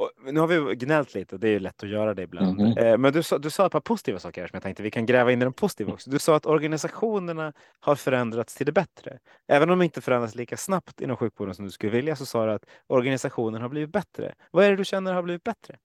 Och 0.00 0.10
nu 0.32 0.40
har 0.40 0.46
vi 0.46 0.76
gnällt 0.76 1.14
lite 1.14 1.34
och 1.34 1.40
det 1.40 1.48
är 1.48 1.52
ju 1.52 1.58
lätt 1.58 1.82
att 1.82 1.88
göra 1.88 2.14
det 2.14 2.22
ibland. 2.22 2.60
Mhm. 2.60 2.78
Eh, 2.78 2.98
Men 2.98 3.12
du 3.12 3.22
sa, 3.22 3.38
du 3.38 3.50
sa 3.50 3.66
ett 3.66 3.72
par 3.72 3.80
positiva 3.80 4.18
saker 4.18 4.40
här 4.40 4.48
som 4.48 4.56
jag 4.56 4.62
tänkte 4.62 4.82
vi 4.82 4.90
kan 4.90 5.06
gräva 5.06 5.32
in 5.32 5.42
i 5.42 5.44
de 5.44 5.52
positiva 5.52 5.92
också. 5.92 6.10
Du 6.10 6.18
sa 6.18 6.36
att 6.36 6.46
organisationerna 6.46 7.52
har 7.80 7.94
förändrats 7.96 8.54
till 8.54 8.66
det 8.66 8.72
bättre. 8.72 9.18
Även 9.48 9.70
om 9.70 9.78
de 9.78 9.84
inte 9.84 10.00
förändras 10.00 10.34
lika 10.34 10.56
snabbt 10.56 11.00
inom 11.00 11.16
sjukvården 11.16 11.54
som 11.54 11.64
du 11.64 11.70
skulle 11.70 11.92
vilja 11.92 12.16
så 12.16 12.26
sa 12.26 12.46
du 12.46 12.52
att 12.52 12.64
organisationen 12.86 13.62
har 13.62 13.68
blivit 13.68 13.90
bättre. 13.90 14.34
Vad 14.50 14.64
är 14.64 14.70
det 14.70 14.76
du 14.76 14.84
känner 14.84 15.12
har 15.14 15.22
blivit 15.22 15.44
bättre? 15.44 15.76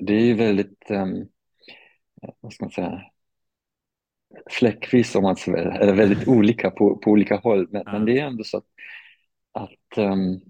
Det, 0.00 0.14
är 0.14 0.24
ju 0.24 0.34
väldigt, 0.34 0.90
um, 0.90 1.28
vad 2.40 2.52
ska 2.52 2.64
man 2.64 2.72
säga, 2.72 3.02
fläckvis 4.50 5.14
om 5.14 5.22
man 5.22 5.36
vill, 5.46 5.54
eller 5.54 5.94
väldigt 5.94 6.28
olika 6.38 6.70
på, 6.70 6.96
på 6.96 7.10
olika 7.10 7.36
håll. 7.36 7.68
Men, 7.70 7.82
Ja. 7.86 7.92
men 7.92 8.04
det 8.04 8.18
är 8.18 8.26
ändå 8.26 8.44
så 8.44 8.56
att, 8.56 8.64
att 9.52 9.98
ehm, 9.98 10.40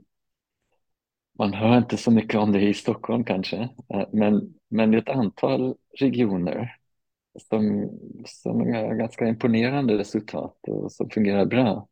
man 1.38 1.54
hör 1.54 1.78
inte 1.78 1.96
så 1.96 2.10
mycket 2.10 2.40
om 2.40 2.52
det 2.52 2.60
i 2.60 2.74
Stockholm 2.74 3.24
kanske, 3.24 3.56
eh, 3.94 4.06
men, 4.12 4.54
men 4.68 4.90
det 4.90 4.96
är 4.96 5.02
ett 5.02 5.08
antal 5.16 5.74
regioner 6.00 6.76
som, 7.50 7.90
som 8.26 8.60
är 8.60 8.94
ganska 8.94 9.28
imponerande 9.28 9.98
resultat 9.98 10.56
och 10.68 10.92
som 10.92 11.10
fungerar 11.10 11.44
bra. 11.44 11.88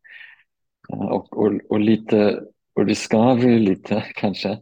Eh, 0.92 1.06
Och, 1.06 1.38
och, 1.38 1.52
och, 1.68 1.80
lite, 1.80 2.40
och 2.74 2.86
det 2.86 2.94
skaver 2.94 3.58
lite 3.58 4.04
kanske 4.14 4.58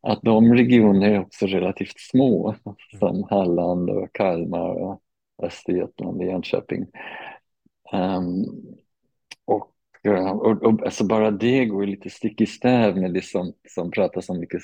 att 0.00 0.22
de 0.22 0.54
regioner 0.54 1.10
är 1.10 1.20
också 1.20 1.46
relativt 1.46 2.00
små 2.00 2.54
som 3.00 3.24
Halland 3.30 3.90
och 3.90 4.12
Kalmar 4.12 4.70
och 4.70 5.02
Östergötland 5.42 6.20
och 6.20 6.26
Jönköping. 6.26 6.86
Ehm, 7.92 8.44
och, 10.04 10.46
och, 10.46 10.62
och 10.62 10.82
alltså 10.84 11.06
bara 11.06 11.30
det 11.30 11.64
går 11.64 11.84
ju 11.84 11.90
lite 11.90 12.10
stick 12.10 12.40
i 12.40 12.46
stäv 12.46 12.96
med 12.96 13.14
det 13.14 13.24
som, 13.24 13.52
som 13.68 13.90
pratas 13.90 14.28
om 14.28 14.40
mycket 14.40 14.62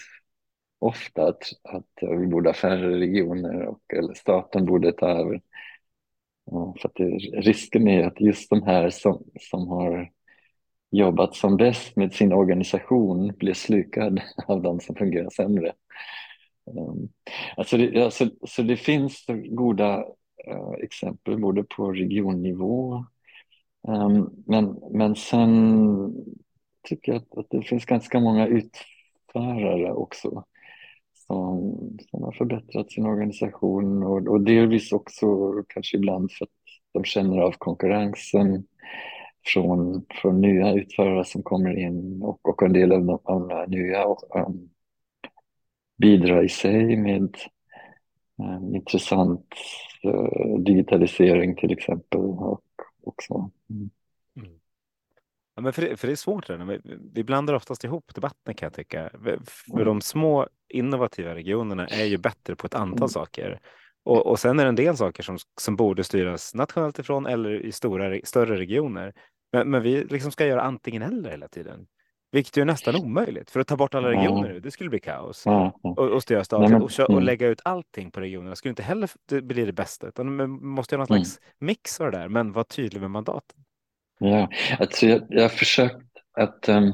ofta, 0.78 1.28
att, 1.28 1.42
att 1.62 2.18
vi 2.20 2.26
borde 2.26 2.48
ha 2.48 2.54
färre 2.54 2.98
regioner 2.98 3.66
och 3.66 3.94
eller 3.94 4.14
staten 4.14 4.64
borde 4.64 4.92
ta 4.92 5.08
över. 5.08 5.40
Ja, 6.46 6.74
för 6.80 6.88
att 6.88 6.94
det, 6.94 7.04
risken 7.40 7.88
är 7.88 8.06
att 8.06 8.20
just 8.20 8.50
de 8.50 8.62
här 8.62 8.90
som, 8.90 9.24
som 9.40 9.68
har 9.68 10.10
jobbat 10.90 11.34
som 11.34 11.56
bäst 11.56 11.96
med 11.96 12.12
sin 12.12 12.32
organisation 12.32 13.32
blir 13.38 13.54
slukad 13.54 14.20
av 14.46 14.62
de 14.62 14.80
som 14.80 14.94
fungerar 14.94 15.30
sämre. 15.30 15.72
Um, 16.66 17.08
alltså 17.56 17.76
det, 17.76 18.04
alltså, 18.04 18.30
så 18.46 18.62
det 18.62 18.76
finns 18.76 19.24
goda 19.50 19.98
uh, 20.48 20.74
exempel 20.82 21.40
både 21.40 21.62
på 21.62 21.92
regionnivå 21.92 23.04
Ehm, 23.88 24.30
men, 24.46 24.80
men 24.90 25.14
sen 25.14 26.24
tycker 26.88 27.12
jag 27.12 27.22
att, 27.22 27.38
att 27.38 27.46
det 27.50 27.62
finns 27.62 27.84
ganska 27.84 28.20
många 28.20 28.46
utförare 28.46 29.92
också 29.92 30.44
som, 31.26 31.78
som 32.10 32.22
har 32.22 32.32
förbättrat 32.32 32.92
sin 32.92 33.06
organisation 33.06 34.02
och, 34.02 34.28
och 34.28 34.40
delvis 34.40 34.92
också 34.92 35.26
kanske 35.68 35.96
ibland 35.96 36.32
för 36.32 36.44
att 36.44 36.50
de 36.92 37.04
känner 37.04 37.38
av 37.38 37.52
konkurrensen 37.58 38.64
från, 39.46 40.06
från 40.10 40.40
nya 40.40 40.72
utförare 40.72 41.24
som 41.24 41.42
kommer 41.42 41.78
in 41.78 42.22
och, 42.22 42.48
och 42.48 42.62
en 42.62 42.72
del 42.72 42.92
av 42.92 43.04
de, 43.04 43.18
av 43.24 43.48
de 43.48 43.76
nya 43.76 44.04
um, 44.04 44.70
bidrar 45.98 46.44
i 46.44 46.48
sig 46.48 46.96
med 46.96 47.36
um, 48.38 48.74
intressant 48.74 49.54
uh, 50.04 50.58
digitalisering 50.58 51.56
till 51.56 51.72
exempel 51.72 52.20
och, 52.20 52.64
och 53.06 53.22
så. 53.22 53.50
Mm. 53.70 53.90
Mm. 54.36 54.58
Ja, 55.54 55.62
men 55.62 55.72
för, 55.72 55.82
det, 55.82 55.96
för 55.96 56.06
det 56.08 56.14
är 56.14 56.16
svårt. 56.16 56.46
Där. 56.46 56.58
Vi, 56.64 56.80
vi 57.12 57.24
blandar 57.24 57.54
oftast 57.54 57.84
ihop 57.84 58.14
debatten 58.14 58.54
kan 58.54 58.66
jag 58.66 58.72
tycka. 58.74 59.10
För 59.12 59.72
Mm. 59.72 59.84
de 59.84 60.00
små 60.00 60.48
innovativa 60.68 61.34
regionerna 61.34 61.86
är 61.86 62.04
ju 62.04 62.16
bättre 62.18 62.56
på 62.56 62.66
ett 62.66 62.74
antal 62.74 62.98
Mm. 62.98 63.08
saker. 63.08 63.60
Och, 64.04 64.26
och 64.26 64.38
sen 64.38 64.58
är 64.60 64.64
det 64.64 64.68
en 64.68 64.74
del 64.74 64.96
saker 64.96 65.22
som, 65.22 65.38
som 65.60 65.76
borde 65.76 66.04
styras 66.04 66.54
nationellt 66.54 66.98
ifrån 66.98 67.26
eller 67.26 67.50
i 67.66 67.72
stora, 67.72 68.20
större 68.24 68.58
regioner. 68.58 69.12
Men, 69.52 69.70
men 69.70 69.82
vi 69.82 70.04
liksom 70.04 70.32
ska 70.32 70.46
göra 70.46 70.62
antingen 70.62 71.02
eller 71.02 71.30
hela 71.30 71.48
tiden. 71.48 71.86
Vilket 72.34 72.56
är 72.56 72.64
nästan 72.64 72.96
omöjligt. 72.96 73.50
För 73.50 73.60
att 73.60 73.66
ta 73.66 73.76
bort 73.76 73.94
alla 73.94 74.10
regioner, 74.10 74.60
det 74.60 74.70
skulle 74.70 74.90
bli 74.90 75.00
kaos. 75.00 75.42
Ja. 75.46 75.80
Och, 75.82 75.98
och 75.98 76.22
styra 76.22 76.42
men- 76.50 76.74
och, 76.74 76.82
och 76.82 77.10
mm. 77.10 77.24
lägga 77.24 77.46
ut 77.48 77.60
allting 77.64 78.10
på 78.10 78.20
regionerna 78.20 78.56
skulle 78.56 78.70
inte 78.70 78.82
heller 78.82 79.40
bli 79.40 79.64
det 79.64 79.72
bästa. 79.72 80.08
Utan 80.08 80.36
man 80.36 80.50
måste 80.50 80.94
göra 80.94 81.02
någon 81.02 81.16
Mm. 81.16 81.24
slags 81.24 81.40
mix 81.58 82.00
av 82.00 82.10
det 82.10 82.18
där, 82.18 82.28
men 82.28 82.52
vara 82.52 82.64
tydlig 82.64 83.00
med 83.00 83.10
mandaten. 83.10 83.58
Ja, 84.18 84.48
alltså 84.78 85.06
jag, 85.06 85.22
jag 85.28 85.42
har 85.42 85.48
försökt 85.48 85.96
att, 86.32 86.68
um, 86.68 86.92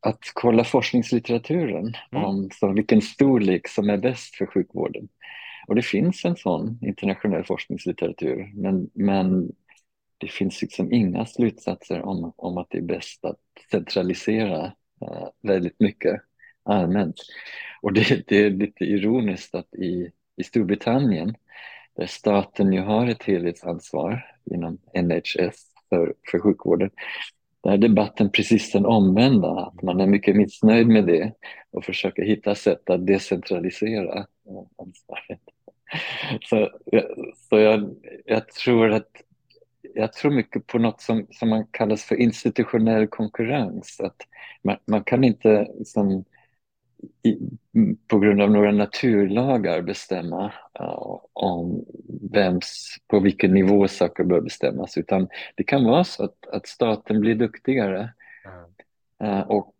att 0.00 0.20
kolla 0.34 0.64
forskningslitteraturen 0.64 1.94
Mm. 2.12 2.24
om 2.24 2.50
så 2.52 2.72
vilken 2.72 3.02
storlek 3.02 3.68
som 3.68 3.90
är 3.90 3.96
bäst 3.98 4.34
för 4.34 4.46
sjukvården. 4.46 5.08
Och 5.66 5.74
det 5.74 5.82
finns 5.82 6.24
en 6.24 6.36
sån 6.36 6.78
internationell 6.82 7.44
forskningslitteratur, 7.44 8.50
men, 8.54 8.90
men 8.94 9.52
det 10.22 10.28
finns 10.28 10.62
liksom 10.62 10.92
inga 10.92 11.26
slutsatser 11.26 12.02
om, 12.02 12.32
om 12.36 12.58
att 12.58 12.66
det 12.70 12.78
är 12.78 12.82
bäst 12.82 13.24
att 13.24 13.40
centralisera 13.70 14.64
uh, 15.02 15.28
väldigt 15.42 15.80
mycket 15.80 16.20
allmänt. 16.62 17.16
Och 17.82 17.92
det, 17.92 18.28
det 18.28 18.36
är 18.36 18.50
lite 18.50 18.84
ironiskt 18.84 19.54
att 19.54 19.74
i, 19.74 20.10
i 20.36 20.44
Storbritannien, 20.44 21.34
där 21.96 22.06
staten 22.06 22.72
ju 22.72 22.80
har 22.80 23.06
ett 23.06 23.22
helhetsansvar 23.22 24.36
inom 24.44 24.78
NHS 24.94 25.66
för, 25.88 26.14
för 26.30 26.38
sjukvården. 26.38 26.90
Där 27.62 27.72
är 27.72 27.78
debatten 27.78 28.30
precis 28.30 28.72
den 28.72 28.86
omvända, 28.86 29.48
att 29.48 29.82
man 29.82 30.00
är 30.00 30.06
mycket 30.06 30.36
missnöjd 30.36 30.86
med 30.86 31.06
det 31.06 31.32
och 31.70 31.84
försöker 31.84 32.22
hitta 32.22 32.54
sätt 32.54 32.90
att 32.90 33.06
decentralisera 33.06 34.18
eh, 34.18 34.64
ansvaret. 34.78 35.40
Så, 36.42 36.70
så 37.48 37.58
jag, 37.58 37.94
jag, 38.24 38.48
tror 38.48 38.92
att 38.92 39.10
jag 39.94 40.12
tror 40.12 40.30
mycket 40.30 40.66
på 40.66 40.78
något 40.78 41.00
som, 41.00 41.26
som 41.30 41.48
man 41.48 41.66
kallas 41.70 42.04
för 42.04 42.14
institutionell 42.14 43.06
konkurrens. 43.06 44.00
Att 44.00 44.16
man, 44.62 44.76
man 44.84 45.04
kan 45.04 45.24
inte 45.24 45.68
liksom, 45.78 46.24
i, 47.22 47.38
på 48.08 48.18
grund 48.18 48.42
av 48.42 48.50
några 48.50 48.72
naturlagar 48.72 49.82
bestämma 49.82 50.52
uh, 50.80 51.18
om 51.32 51.84
vems, 52.32 52.96
på 53.06 53.20
vilken 53.20 53.54
nivå 53.54 53.88
saker 53.88 54.24
bör 54.24 54.40
bestämmas 54.40 54.98
utan 54.98 55.28
det 55.54 55.64
kan 55.64 55.84
vara 55.84 56.04
så 56.04 56.24
att, 56.24 56.46
att 56.52 56.66
staten 56.66 57.20
blir 57.20 57.34
duktigare 57.34 58.12
uh, 59.22 59.40
och 59.40 59.74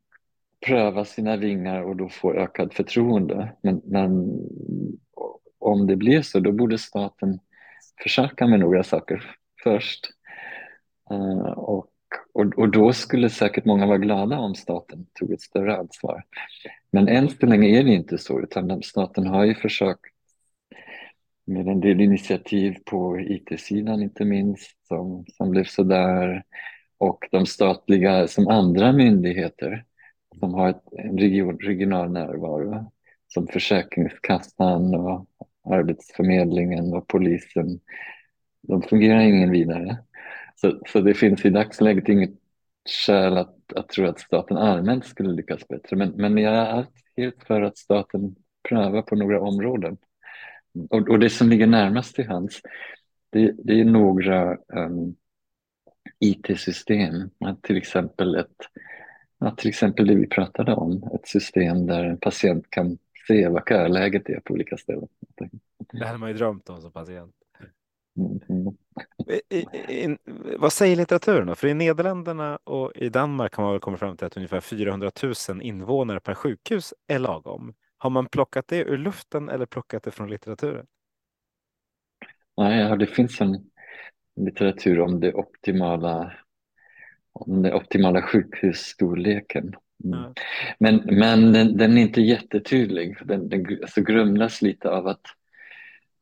prövar 0.66 1.04
sina 1.04 1.36
vingar 1.36 1.82
och 1.82 1.96
då 1.96 2.08
får 2.08 2.38
ökad 2.38 2.72
förtroende. 2.72 3.52
Men, 3.62 3.82
men 3.84 4.38
om 5.58 5.86
det 5.86 5.96
blir 5.96 6.22
så 6.22 6.40
då 6.40 6.52
borde 6.52 6.78
staten 6.78 7.38
försöka 8.02 8.46
med 8.46 8.60
några 8.60 8.82
saker 8.82 9.36
först. 9.62 10.08
Uh, 11.10 11.50
och, 11.50 11.86
och, 12.32 12.58
och 12.58 12.70
då 12.70 12.92
skulle 12.92 13.30
säkert 13.30 13.64
många 13.64 13.86
vara 13.86 13.98
glada 13.98 14.38
om 14.38 14.54
staten 14.54 15.06
tog 15.14 15.32
ett 15.32 15.40
större 15.40 15.76
ansvar. 15.76 16.24
Men 16.90 17.08
än 17.08 17.28
så 17.28 17.46
länge 17.46 17.80
är 17.80 17.84
det 17.84 17.94
inte 17.94 18.18
så, 18.18 18.40
utan 18.40 18.82
staten 18.82 19.26
har 19.26 19.44
ju 19.44 19.54
försökt 19.54 20.12
med 21.44 21.68
en 21.68 21.80
del 21.80 22.00
initiativ 22.00 22.76
på 22.84 23.20
IT-sidan 23.20 24.02
inte 24.02 24.24
minst, 24.24 24.86
som, 24.86 25.24
som 25.36 25.50
blev 25.50 25.64
sådär. 25.64 26.42
Och 26.98 27.28
de 27.30 27.46
statliga, 27.46 28.28
som 28.28 28.48
andra 28.48 28.92
myndigheter, 28.92 29.84
som 30.40 30.54
har 30.54 30.70
ett, 30.70 30.82
en 30.92 31.18
region, 31.18 31.58
regional 31.58 32.10
närvaro, 32.10 32.92
som 33.28 33.46
Försäkringskassan 33.46 34.94
och 34.94 35.26
Arbetsförmedlingen 35.64 36.92
och 36.92 37.06
polisen, 37.06 37.80
de 38.62 38.82
fungerar 38.82 39.20
ingen 39.20 39.50
vidare. 39.50 39.98
Så, 40.56 40.80
så 40.88 41.00
det 41.00 41.14
finns 41.14 41.44
i 41.44 41.50
dagsläget 41.50 42.08
inget 42.08 42.30
skäl 43.06 43.36
att, 43.36 43.72
att 43.76 43.88
tro 43.88 44.06
att 44.06 44.20
staten 44.20 44.56
allmänt 44.56 45.06
skulle 45.06 45.32
lyckas 45.32 45.68
bättre. 45.68 45.96
Men, 45.96 46.10
men 46.10 46.38
jag 46.38 46.54
är 46.54 46.86
helt 47.16 47.44
för 47.44 47.62
att 47.62 47.78
staten 47.78 48.34
prövar 48.68 49.02
på 49.02 49.16
några 49.16 49.40
områden. 49.40 49.96
Och, 50.90 51.08
och 51.08 51.18
det 51.18 51.30
som 51.30 51.48
ligger 51.48 51.66
närmast 51.66 52.14
till 52.14 52.28
hands, 52.28 52.60
det, 53.30 53.54
det 53.58 53.80
är 53.80 53.84
några 53.84 54.52
ehm, 54.52 54.92
um, 54.92 55.16
IT-system. 56.18 57.30
Till 57.62 57.76
exempel, 57.76 58.34
ett, 58.34 58.56
ja, 59.38 59.50
till 59.50 59.68
exempel 59.68 60.06
det 60.06 60.14
vi 60.14 60.26
pratade 60.26 60.74
om, 60.74 61.10
ett 61.14 61.28
system 61.28 61.86
där 61.86 62.04
en 62.04 62.18
patient 62.18 62.70
kan 62.70 62.98
se 63.28 63.48
vad 63.48 63.68
köläget 63.68 64.28
är 64.28 64.40
på 64.40 64.54
olika 64.54 64.76
ställen. 64.76 65.08
Det 65.92 66.06
hade 66.06 66.18
man 66.18 66.28
ju 66.28 66.34
drömt 66.34 66.68
om 66.68 66.80
som 66.80 66.92
patient. 66.92 67.34
Mm. 68.16 68.76
I, 69.50 69.56
i, 69.56 70.16
vad 70.58 70.72
säger 70.72 70.96
litteraturen 70.96 71.46
då? 71.46 71.54
För 71.54 71.68
i 71.68 71.74
Nederländerna 71.74 72.58
och 72.64 72.92
i 72.94 73.08
Danmark 73.08 73.54
har 73.54 73.64
man 73.64 73.72
väl 73.72 73.80
kommit 73.80 74.00
fram 74.00 74.16
till 74.16 74.26
att 74.26 74.36
ungefär 74.36 74.60
400 74.60 75.10
000 75.48 75.62
invånare 75.62 76.20
per 76.20 76.34
sjukhus 76.34 76.94
är 77.06 77.18
lagom. 77.18 77.74
Har 77.98 78.10
man 78.10 78.26
plockat 78.26 78.68
det 78.68 78.78
ur 78.78 78.98
luften 78.98 79.48
eller 79.48 79.66
plockat 79.66 80.02
det 80.02 80.10
från 80.10 80.30
litteraturen? 80.30 80.86
Nej, 82.56 82.98
det 82.98 83.06
finns 83.06 83.40
en 83.40 83.64
litteratur 84.36 85.00
om 85.00 85.20
det 85.20 85.34
optimala 85.34 86.32
om 87.32 87.62
den 87.62 87.72
optimala 87.72 88.22
sjukhusstorleken. 88.22 89.74
Mm. 90.04 90.20
Ja. 90.20 90.34
Men, 90.78 90.96
men 91.06 91.52
den, 91.52 91.76
den, 91.76 91.98
är 91.98 92.02
inte 92.02 92.20
jättetydlig. 92.20 93.16
Den, 93.24 93.48
den 93.48 93.78
alltså 93.82 94.00
grumlas 94.00 94.62
lite 94.62 94.90
av 94.90 95.06
att 95.06 95.20
Mm, 95.20 95.41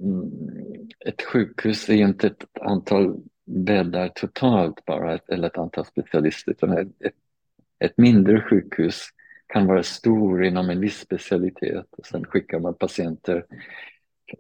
Mm. 0.01 0.89
ett 1.07 1.23
sjukhus 1.23 1.89
är 1.89 1.95
inte 1.95 2.27
ett 2.27 2.45
antal 2.61 3.17
bäddar 3.45 4.09
totalt 4.09 4.85
bara, 4.85 5.19
eller 5.29 5.49
ett 5.49 5.59
antal 5.59 5.85
specialister, 5.85 6.53
utan 6.53 6.79
ett, 6.79 6.89
ett 7.79 7.99
mindre 7.99 8.43
sjukhus 8.43 9.09
kan 9.47 9.67
vara 9.67 9.83
stor 9.83 10.45
inom 10.45 10.71
en 10.71 10.81
viss 10.81 10.99
specialitet 10.99 11.87
och 11.91 12.07
sen 12.07 12.25
skickar 12.25 12.59
man 12.59 12.75
patienter 12.75 13.45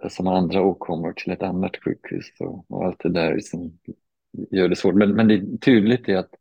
som 0.08 0.26
har 0.26 0.34
andra 0.34 0.62
åkommor 0.62 1.12
till 1.12 1.32
ett 1.32 1.42
annat 1.42 1.76
sjukhus 1.84 2.26
och, 2.38 2.70
och 2.70 2.84
allt 2.84 2.98
det 3.02 3.12
där 3.12 3.38
som 3.40 3.78
gör 4.50 4.68
det 4.68 4.76
svårt. 4.76 4.94
Men, 4.94 5.12
men 5.12 5.28
det 5.28 5.34
är 5.34 5.58
tydligt 5.58 6.08
är 6.08 6.16
att, 6.16 6.34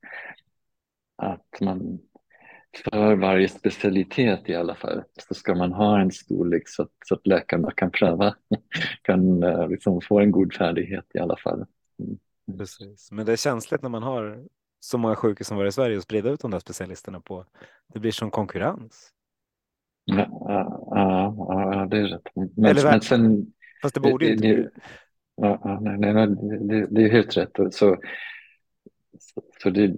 att 1.15 1.61
man 1.61 1.99
för 2.83 3.15
varje 3.15 3.49
specialitet 3.49 4.49
i 4.49 4.55
alla 4.55 4.75
fall 4.75 5.03
så 5.27 5.33
ska 5.33 5.55
man 5.55 5.73
ha 5.73 5.99
en 5.99 6.11
storlek 6.11 6.69
så 6.69 6.81
att, 6.81 6.91
så 7.05 7.15
att 7.15 7.27
läkarna 7.27 7.71
kan 7.71 7.91
pröva, 7.91 8.35
kan 9.01 9.43
eh, 9.43 9.69
liksom 9.69 10.01
få 10.01 10.19
en 10.19 10.31
god 10.31 10.53
färdighet 10.53 11.05
i 11.13 11.19
alla 11.19 11.37
fall. 11.37 11.65
Mm. 11.99 12.19
Precis, 12.57 13.11
men 13.11 13.25
det 13.25 13.31
är 13.31 13.35
känsligt 13.35 13.81
när 13.81 13.89
man 13.89 14.03
har 14.03 14.45
så 14.79 14.97
många 14.97 15.15
sjukhus 15.15 15.47
som 15.47 15.57
var 15.57 15.65
i 15.65 15.71
Sverige 15.71 15.97
och 15.97 16.03
sprida 16.03 16.29
ut 16.29 16.39
de 16.39 16.51
där 16.51 16.59
specialisterna 16.59 17.19
på. 17.19 17.45
Det 17.93 17.99
blir 17.99 18.11
som 18.11 18.31
konkurrens. 18.31 19.11
Ja, 20.05 20.27
ja, 20.91 21.35
ja 21.73 21.87
det 21.91 21.97
är 21.97 22.03
rätt. 22.03 22.27
Men, 22.35 22.65
Eller 22.65 22.83
men 22.83 23.01
sen, 23.01 23.53
fast 23.81 23.95
det 23.95 24.01
borde 24.01 24.25
det, 24.25 24.31
inte 24.31 24.47
det, 24.47 24.69
ja, 25.35 25.79
nej, 25.81 26.13
nej, 26.13 26.27
det, 26.61 26.87
det 26.89 27.03
är 27.03 27.09
helt 27.09 27.37
rätt. 27.37 27.51
Så, 27.71 27.97
så 29.63 29.69
det, 29.69 29.95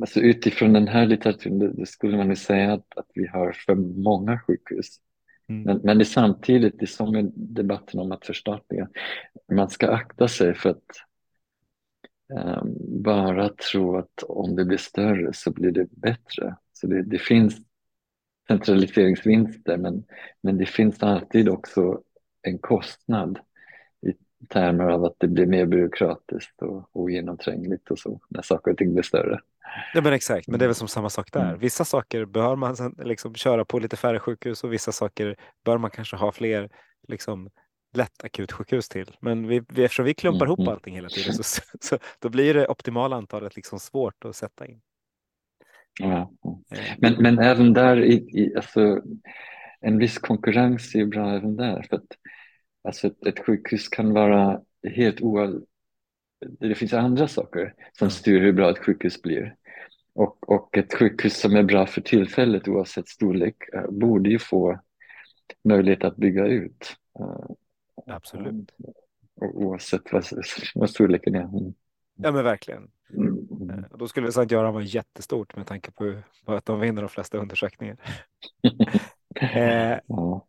alltså 0.00 0.20
utifrån 0.20 0.72
den 0.72 0.88
här 0.88 1.06
litteraturen 1.06 1.58
det, 1.58 1.72
det 1.72 1.86
skulle 1.86 2.16
man 2.16 2.28
ju 2.28 2.36
säga 2.36 2.72
att, 2.72 2.98
att 2.98 3.10
vi 3.14 3.26
har 3.26 3.52
för 3.52 3.74
många 3.74 4.40
sjukhus. 4.40 4.86
Mm. 5.48 5.62
Men, 5.62 5.80
men 5.84 5.98
det 5.98 6.02
är 6.02 6.06
samtidigt, 6.06 6.78
det 6.78 6.84
är 6.84 6.86
som 6.86 7.16
i 7.16 7.30
debatten 7.34 8.00
om 8.00 8.12
att 8.12 8.26
förstatliga, 8.26 8.88
man 9.52 9.70
ska 9.70 9.88
akta 9.88 10.28
sig 10.28 10.54
för 10.54 10.70
att 10.70 10.84
um, 12.34 12.76
bara 13.02 13.48
tro 13.48 13.96
att 13.96 14.22
om 14.22 14.56
det 14.56 14.64
blir 14.64 14.78
större 14.78 15.32
så 15.32 15.50
blir 15.50 15.70
det 15.70 15.90
bättre. 15.90 16.56
Så 16.72 16.86
det, 16.86 17.02
det 17.02 17.18
finns 17.18 17.56
centraliseringsvinster 18.48 19.76
men, 19.76 20.04
men 20.40 20.58
det 20.58 20.66
finns 20.66 21.02
alltid 21.02 21.48
också 21.48 22.02
en 22.42 22.58
kostnad 22.58 23.38
termer 24.48 24.84
av 24.84 25.04
att 25.04 25.14
det 25.18 25.28
blir 25.28 25.46
mer 25.46 25.66
byråkratiskt 25.66 26.62
och 26.62 26.88
ogenomträngligt 26.92 27.90
och 27.90 27.98
så 27.98 28.20
när 28.28 28.42
saker 28.42 28.70
och 28.70 28.76
ting 28.78 28.92
blir 28.92 29.02
större. 29.02 29.40
Ja 29.94 30.00
men 30.00 30.12
exakt, 30.12 30.48
men 30.48 30.58
det 30.58 30.64
är 30.64 30.66
väl 30.66 30.74
som 30.74 30.88
samma 30.88 31.10
sak 31.10 31.32
där. 31.32 31.48
Mm. 31.48 31.58
Vissa 31.58 31.84
saker 31.84 32.24
bör 32.24 32.56
man 32.56 32.76
liksom 33.04 33.34
köra 33.34 33.64
på 33.64 33.78
lite 33.78 33.96
färre 33.96 34.20
sjukhus 34.20 34.64
och 34.64 34.72
vissa 34.72 34.92
saker 34.92 35.36
bör 35.64 35.78
man 35.78 35.90
kanske 35.90 36.16
ha 36.16 36.32
fler 36.32 36.70
liksom, 37.08 37.50
lätt 37.94 38.24
akutsjukhus 38.24 38.88
till. 38.88 39.16
Men 39.20 39.48
vi, 39.48 39.62
vi, 39.68 39.84
eftersom 39.84 40.04
vi 40.04 40.14
klumpar 40.14 40.46
mm. 40.46 40.46
ihop 40.46 40.68
allting 40.68 40.94
hela 40.94 41.08
tiden 41.08 41.34
så, 41.34 41.62
så, 41.80 41.98
då 42.18 42.28
blir 42.28 42.54
det 42.54 42.68
optimala 42.68 43.16
antalet 43.16 43.56
liksom 43.56 43.78
svårt 43.80 44.24
att 44.24 44.36
sätta 44.36 44.66
in. 44.66 44.80
Ja. 46.00 46.32
Eh. 46.72 46.78
Men, 46.98 47.14
men 47.18 47.38
även 47.38 47.72
där, 47.72 48.04
i, 48.04 48.14
i, 48.14 48.56
alltså, 48.56 49.02
en 49.80 49.98
viss 49.98 50.18
konkurrens 50.18 50.94
är 50.94 51.06
bra 51.06 51.36
även 51.36 51.56
där. 51.56 51.86
För 51.90 51.96
att 51.96 52.08
Alltså 52.84 53.06
ett, 53.06 53.26
ett 53.26 53.46
sjukhus 53.46 53.88
kan 53.88 54.12
vara 54.12 54.60
helt 54.94 55.20
oal... 55.20 55.64
Det 56.60 56.74
finns 56.74 56.92
andra 56.92 57.28
saker 57.28 57.74
som 57.92 58.10
styr 58.10 58.40
hur 58.40 58.52
bra 58.52 58.70
ett 58.70 58.78
sjukhus 58.78 59.22
blir. 59.22 59.54
Och, 60.14 60.48
och 60.48 60.76
ett 60.76 60.94
sjukhus 60.94 61.40
som 61.40 61.56
är 61.56 61.62
bra 61.62 61.86
för 61.86 62.00
tillfället 62.00 62.68
oavsett 62.68 63.08
storlek 63.08 63.56
eh, 63.74 63.90
borde 63.90 64.30
ju 64.30 64.38
få 64.38 64.80
möjlighet 65.64 66.04
att 66.04 66.16
bygga 66.16 66.46
ut. 66.46 66.96
Eh, 67.18 67.54
Absolut. 68.06 68.70
Oavsett 69.34 70.12
vad, 70.12 70.24
vad 70.74 70.90
storleken 70.90 71.34
är. 71.34 71.42
Mm. 71.42 71.74
Ja 72.16 72.32
men 72.32 72.44
verkligen. 72.44 72.90
Mm. 73.10 73.70
Eh, 73.70 73.98
då 73.98 74.08
skulle 74.08 74.32
Sankt 74.32 74.52
Göran 74.52 74.74
vara 74.74 74.84
jättestort 74.84 75.56
med 75.56 75.66
tanke 75.66 75.90
på 75.90 76.22
att 76.44 76.64
de 76.64 76.80
vinner 76.80 77.02
de 77.02 77.08
flesta 77.08 77.38
undersökningar. 77.38 77.96
eh, 79.40 79.98
ja. 80.06 80.46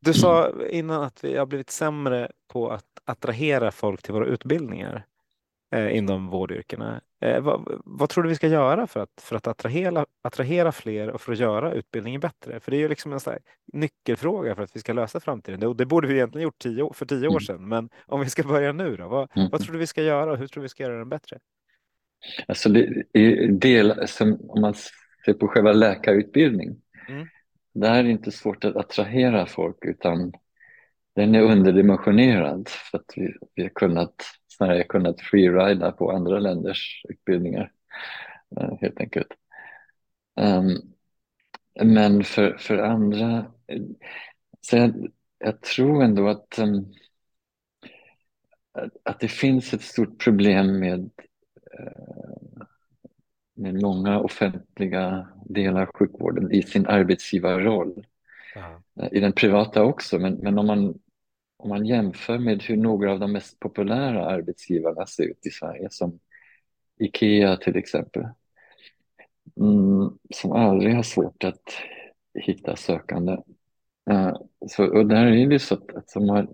Du 0.00 0.14
sa 0.14 0.52
innan 0.70 1.02
att 1.02 1.24
vi 1.24 1.36
har 1.36 1.46
blivit 1.46 1.70
sämre 1.70 2.30
på 2.48 2.70
att 2.70 2.84
attrahera 3.04 3.70
folk 3.70 4.02
till 4.02 4.14
våra 4.14 4.26
utbildningar 4.26 5.06
eh, 5.74 5.96
inom 5.96 6.26
vårdyrkena. 6.28 7.00
Eh, 7.20 7.40
vad, 7.40 7.80
vad, 7.84 8.08
tror 8.08 8.22
du 8.22 8.28
vi 8.28 8.34
ska 8.34 8.48
göra 8.48 8.86
för 8.86 9.00
att, 9.00 9.20
för 9.20 9.36
att 9.36 9.46
attrahera, 9.46 10.06
attrahera 10.22 10.72
fler 10.72 11.10
och 11.10 11.20
för 11.20 11.32
att 11.32 11.38
göra 11.38 11.72
utbildningen 11.72 12.20
bättre? 12.20 12.60
För 12.60 12.70
det 12.70 12.76
är 12.76 12.78
ju 12.78 12.88
liksom 12.88 13.12
en 13.12 13.20
sån 13.20 13.34
nyckelfråga 13.72 14.54
för 14.54 14.62
att 14.62 14.76
vi 14.76 14.80
ska 14.80 14.92
lösa 14.92 15.20
framtiden. 15.20 15.60
Det, 15.60 15.74
det 15.74 15.86
borde 15.86 16.08
vi 16.08 16.14
egentligen 16.14 16.42
gjort 16.42 16.58
tio, 16.58 16.90
för 16.94 17.06
tio 17.06 17.28
år 17.28 17.32
mm. 17.32 17.40
sedan. 17.40 17.68
Men 17.68 17.88
om 18.06 18.20
vi 18.20 18.30
ska 18.30 18.42
börja 18.42 18.72
nu 18.72 18.96
då, 18.96 19.08
vad, 19.08 19.36
mm. 19.36 19.48
vad 19.52 19.60
tror 19.60 19.72
du 19.72 19.78
vi 19.78 19.86
ska 19.86 20.02
göra 20.02 20.32
och 20.32 20.38
hur 20.38 20.46
tror 20.46 20.60
du 20.60 20.64
vi 20.64 20.68
ska 20.68 20.82
göra 20.82 20.98
den 20.98 21.08
bättre? 21.08 21.38
Alltså 22.48 22.68
det 22.68 23.04
del, 23.48 24.08
som, 24.08 24.38
om 24.48 24.60
man 24.60 24.74
ser 25.24 25.34
på 25.34 25.48
själva 25.48 25.72
läkarutbildning 25.72 26.76
mm. 27.08 27.26
Det 27.74 27.88
är 27.88 28.04
inte 28.04 28.30
svårt 28.30 28.64
att 28.64 28.76
attrahera 28.76 29.46
folk 29.46 29.84
utan 29.84 30.32
den 31.14 31.34
är 31.34 31.42
underdimensionerad 31.42 32.68
för 32.68 32.98
att 32.98 33.12
vi, 33.16 33.34
vi 33.54 33.62
har 33.62 33.70
kunnat 33.70 34.14
snarare 34.56 34.84
kunnat 34.84 35.20
freerida 35.20 35.92
på 35.92 36.10
andra 36.10 36.38
länders 36.38 37.02
utbildningar 37.08 37.72
eh, 38.56 38.76
helt 38.80 39.00
enkelt. 39.00 39.28
Um, 40.40 40.94
men 41.84 42.24
för, 42.24 42.56
för 42.58 42.78
andra, 42.78 43.52
eh, 43.66 43.82
så 44.60 44.76
jag, 44.76 45.12
jag 45.38 45.60
tror 45.60 46.02
ändå 46.02 46.28
att, 46.28 46.58
um, 46.58 46.92
att 49.02 49.20
det 49.20 49.28
finns 49.28 49.74
ett 49.74 49.82
stort 49.82 50.24
problem 50.24 50.78
med, 50.78 51.10
uh, 51.80 52.66
med 53.54 53.82
många 53.82 54.20
offentliga 54.20 55.28
delar 55.44 55.82
av 55.82 55.88
sjukvården 55.94 56.52
i 56.52 56.62
sin 56.62 56.86
arbetsgivarroll. 56.86 58.06
Aha. 58.56 58.80
I 59.12 59.20
den 59.20 59.32
privata 59.32 59.82
också, 59.82 60.18
men, 60.18 60.34
men 60.34 60.58
om, 60.58 60.66
man, 60.66 60.98
om 61.56 61.68
man 61.68 61.86
jämför 61.86 62.38
med 62.38 62.62
hur 62.62 62.76
några 62.76 63.12
av 63.12 63.20
de 63.20 63.32
mest 63.32 63.60
populära 63.60 64.26
arbetsgivarna 64.26 65.06
ser 65.06 65.24
ut 65.24 65.46
i 65.46 65.50
Sverige, 65.50 65.88
som 65.90 66.18
Ikea 66.98 67.56
till 67.56 67.76
exempel, 67.76 68.22
mm, 69.60 70.18
som 70.34 70.52
aldrig 70.52 70.94
har 70.94 71.02
svårt 71.02 71.44
att 71.44 71.62
hitta 72.34 72.76
sökande. 72.76 73.32
Uh, 74.10 74.36
så, 74.68 74.84
och 74.86 75.06
där 75.06 75.26
är 75.26 75.46
det 75.46 75.58
så 75.58 75.74
att, 75.74 75.94
att 75.94 76.08
de 76.14 76.28
har 76.28 76.48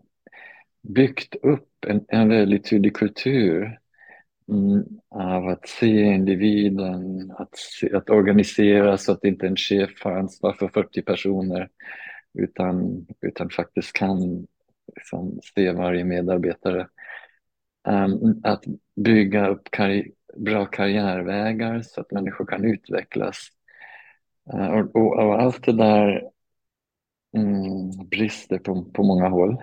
byggt 0.83 1.35
upp 1.35 1.85
en, 1.87 2.05
en 2.09 2.29
väldigt 2.29 2.71
tydlig 2.71 2.97
kultur 2.97 3.80
Mm, 4.51 4.85
av 5.09 5.49
att 5.49 5.69
se 5.69 6.03
individen, 6.03 7.31
att, 7.39 7.57
se, 7.57 7.97
att 7.97 8.11
organisera 8.11 8.99
så 8.99 9.13
att 9.13 9.25
inte 9.25 9.47
en 9.47 9.57
chef 9.57 9.91
har 10.05 10.13
ansvar 10.13 10.53
för 10.53 10.69
40 10.69 11.03
personer 11.03 11.69
utan, 12.35 13.07
utan 13.21 13.51
faktiskt 13.51 13.93
kan 13.93 14.47
liksom, 14.97 15.41
se 15.55 15.73
varje 15.73 16.05
medarbetare. 16.05 16.89
Um, 17.89 18.41
att 18.45 18.65
bygga 18.97 19.49
upp 19.49 19.71
karri 19.71 20.13
bra 20.37 20.67
karriärvägar 20.67 21.83
så 21.83 22.01
att 22.01 22.13
människor 22.13 22.47
kan 22.47 22.65
utvecklas. 22.65 23.49
Uh, 24.55 24.69
och, 24.71 24.97
och, 24.97 25.27
och, 25.27 25.43
allt 25.43 25.65
det 25.65 25.73
där 25.73 26.23
um, 27.37 28.09
brister 28.09 28.59
på, 28.59 28.85
på 28.85 29.03
många 29.03 29.29
håll. 29.29 29.57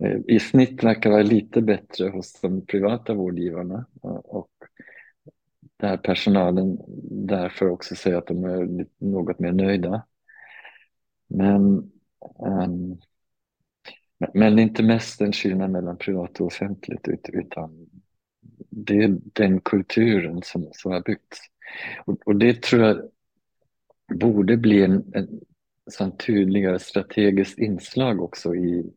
Eh, 0.00 0.20
I 0.26 0.40
snitt 0.40 0.84
verkar 0.84 1.10
det 1.10 1.16
vara 1.16 1.22
lite 1.22 1.62
bättre 1.62 2.08
hos 2.08 2.40
de 2.40 2.66
privata 2.66 3.14
vårdgivarna 3.14 3.86
och 4.24 4.50
där 5.76 5.96
personalen 5.96 6.78
därför 7.10 7.68
också 7.68 7.94
säger 7.94 8.16
att 8.16 8.26
de 8.26 8.44
är 8.44 8.86
något 8.98 9.38
mer 9.38 9.52
nöjda. 9.52 10.06
Men 11.28 11.92
um, 12.38 13.00
men 14.34 14.56
det 14.56 14.62
är 14.62 14.64
inte 14.64 14.82
mest 14.82 15.20
en 15.20 15.32
skillnad 15.32 15.70
mellan 15.70 15.96
privat 15.96 16.40
och 16.40 16.46
offentligt 16.46 17.28
utan 17.28 17.90
det 18.70 18.96
är 19.04 19.18
den 19.22 19.60
kulturen 19.60 20.40
som, 20.42 20.68
som 20.72 20.92
har 20.92 21.00
byggts. 21.00 21.38
Och, 22.04 22.18
och 22.26 22.36
det 22.36 22.62
tror 22.62 22.82
jag 22.82 23.10
borde 24.18 24.56
bli 24.56 24.84
en, 24.84 25.12
en 25.14 25.40
en 26.00 26.16
tydligare 26.16 26.78
strategiskt 26.78 27.58
inslag 27.58 28.22
också 28.22 28.54
i, 28.54 28.92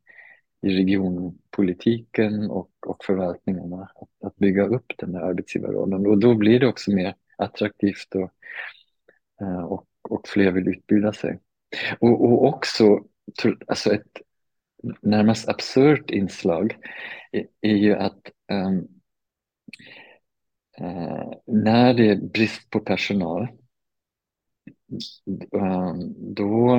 i 0.66 0.70
regionpolitiken 0.70 2.52
och, 2.52 2.72
och 2.88 3.06
förvaltningarna. 3.06 3.90
Att, 3.96 4.28
att 4.28 4.36
bygga 4.36 4.66
upp 4.66 4.94
den 4.98 5.16
här 5.16 5.22
arbetsgivarrollen 5.22 6.08
och 6.08 6.18
då 6.18 6.36
blir 6.36 6.60
det 6.60 6.68
också 6.68 6.92
mer 6.92 7.16
attraktivt 7.38 8.16
och, 8.16 8.32
eh, 9.42 9.64
och, 9.64 9.88
och 10.10 10.28
fler 10.28 10.52
vill 10.52 10.68
utbilda 10.68 11.14
sig. 11.14 11.40
Och, 12.00 12.26
och 12.26 12.46
också 12.46 13.04
alltså 13.68 13.94
ett 13.94 14.22
närmast 15.02 15.50
absurt 15.50 16.12
inslag 16.12 16.78
är, 17.32 17.48
är 17.62 17.76
ju 17.76 17.96
att 17.96 18.32
um, 18.52 18.88
uh, 20.82 21.34
när 21.46 21.94
det 21.94 22.10
är 22.10 22.16
brist 22.16 22.70
på 22.70 22.80
personal 22.80 23.48
um, 25.52 26.16
då, 26.36 26.78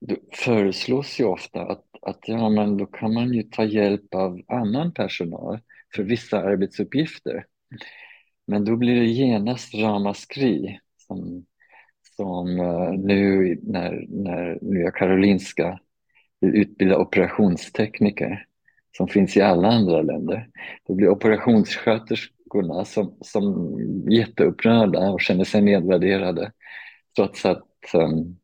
då 0.00 0.16
föreslås 0.32 1.20
ju 1.20 1.24
ofta 1.24 1.62
att, 1.62 1.84
att 2.06 2.18
ja, 2.26 2.48
men 2.48 2.76
då 2.76 2.86
kan 2.86 3.14
man 3.14 3.32
ju 3.32 3.42
ta 3.42 3.64
hjälp 3.64 4.14
av 4.14 4.40
annan 4.48 4.92
personal 4.92 5.58
för 5.94 6.02
vissa 6.02 6.40
arbetsuppgifter. 6.40 7.44
Men 8.46 8.64
då 8.64 8.76
blir 8.76 9.00
det 9.00 9.06
genast 9.06 9.74
ramaskri 9.74 10.78
som, 11.06 11.46
som 12.16 12.60
eh, 12.60 12.92
nu 12.92 13.58
när, 13.62 14.04
när 14.08 14.58
Nya 14.62 14.90
Karolinska 14.90 15.78
utbilda 16.40 16.98
operationstekniker 16.98 18.46
som 18.96 19.08
finns 19.08 19.36
i 19.36 19.40
alla 19.40 19.68
andra 19.68 20.02
länder. 20.02 20.48
Då 20.86 20.94
blir 20.94 21.08
operationssköterskorna 21.08 22.84
som, 22.84 23.16
som 23.20 23.76
jätteupprörda 24.10 25.10
och 25.10 25.20
känner 25.20 25.44
sig 25.44 25.62
nedvärderade 25.62 26.52
trots 27.16 27.46
att, 27.46 27.68
um, 27.94 28.36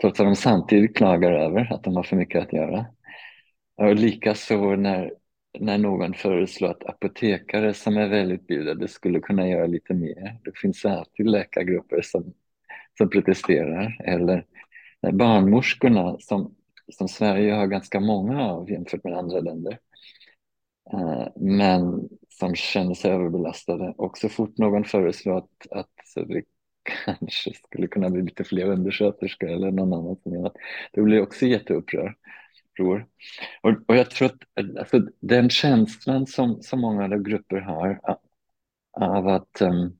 trots 0.00 0.20
att 0.20 0.26
de 0.26 0.36
samtidigt 0.36 0.96
klagar 0.96 1.32
över 1.32 1.72
att 1.72 1.84
de 1.84 1.96
har 1.96 2.02
för 2.02 2.16
mycket 2.16 2.42
att 2.42 2.52
göra. 2.52 2.86
Ja, 3.80 3.92
likaså 3.92 4.76
när, 4.76 5.12
när 5.58 5.78
någon 5.78 6.14
föreslår 6.14 6.70
att 6.70 6.86
apotekare 6.86 7.74
som 7.74 7.96
är 7.96 8.08
välutbildade 8.08 8.88
skulle 8.88 9.20
kunna 9.20 9.48
göra 9.48 9.66
lite 9.66 9.94
mer. 9.94 10.38
Det 10.44 10.58
finns 10.58 10.84
alltid 10.84 11.26
läkargrupper 11.26 12.02
som, 12.02 12.32
som 12.98 13.10
protesterar. 13.10 13.96
Eller 14.04 14.44
när 15.02 15.12
barnmorskorna 15.12 16.16
som 16.20 16.54
som 16.92 17.08
Sverige 17.08 17.52
har 17.52 17.66
ganska 17.66 18.00
många 18.00 18.42
av 18.42 18.70
jämfört 18.70 19.04
med 19.04 19.18
andra 19.18 19.40
länder. 19.40 19.78
Eh, 20.92 21.26
men 21.36 22.08
som 22.28 22.54
känner 22.54 22.94
sig 22.94 23.10
överbelastade. 23.10 23.94
Och 23.96 24.18
så 24.18 24.28
fort 24.28 24.58
någon 24.58 24.84
föreslår 24.84 25.38
att, 25.38 25.66
att 25.70 26.26
det 26.28 26.42
kanske 27.04 27.54
skulle 27.54 27.86
kunna 27.86 28.10
bli 28.10 28.22
lite 28.22 28.44
fler 28.44 28.66
undersköterskor 28.66 29.50
eller 29.50 29.70
någon 29.70 29.92
annan 29.92 30.16
som 30.22 30.32
gör 30.32 30.42
det, 30.42 30.52
då 30.92 31.02
blir 31.02 31.22
också 31.22 31.46
jätteupprörd 31.46 32.14
jätteupprör. 32.80 33.06
Och, 33.60 33.70
och 33.88 33.96
jag 33.96 34.10
tror 34.10 34.28
att 34.28 34.38
alltså, 34.78 35.00
den 35.20 35.50
känslan 35.50 36.26
som, 36.26 36.62
som 36.62 36.80
många 36.80 37.18
grupper 37.18 37.60
har 37.60 38.00
av 38.92 39.28
att 39.28 39.62
um, 39.62 39.96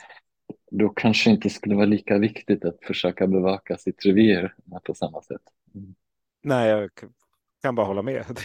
då 0.72 0.90
kanske 0.90 1.30
inte 1.30 1.50
skulle 1.50 1.76
vara 1.76 1.86
lika 1.86 2.18
viktigt 2.18 2.66
att 2.66 2.78
försöka 2.84 3.28
bevaka 3.28 3.78
sitt 3.78 4.06
revir 4.06 4.54
på 4.86 4.94
samma 4.94 5.22
sätt. 5.22 5.42
Mm. 5.76 5.96
Nej, 6.44 6.70
jag 6.70 6.90
kan 7.62 7.76
bara 7.76 7.86
hålla 7.86 8.02
med. 8.02 8.26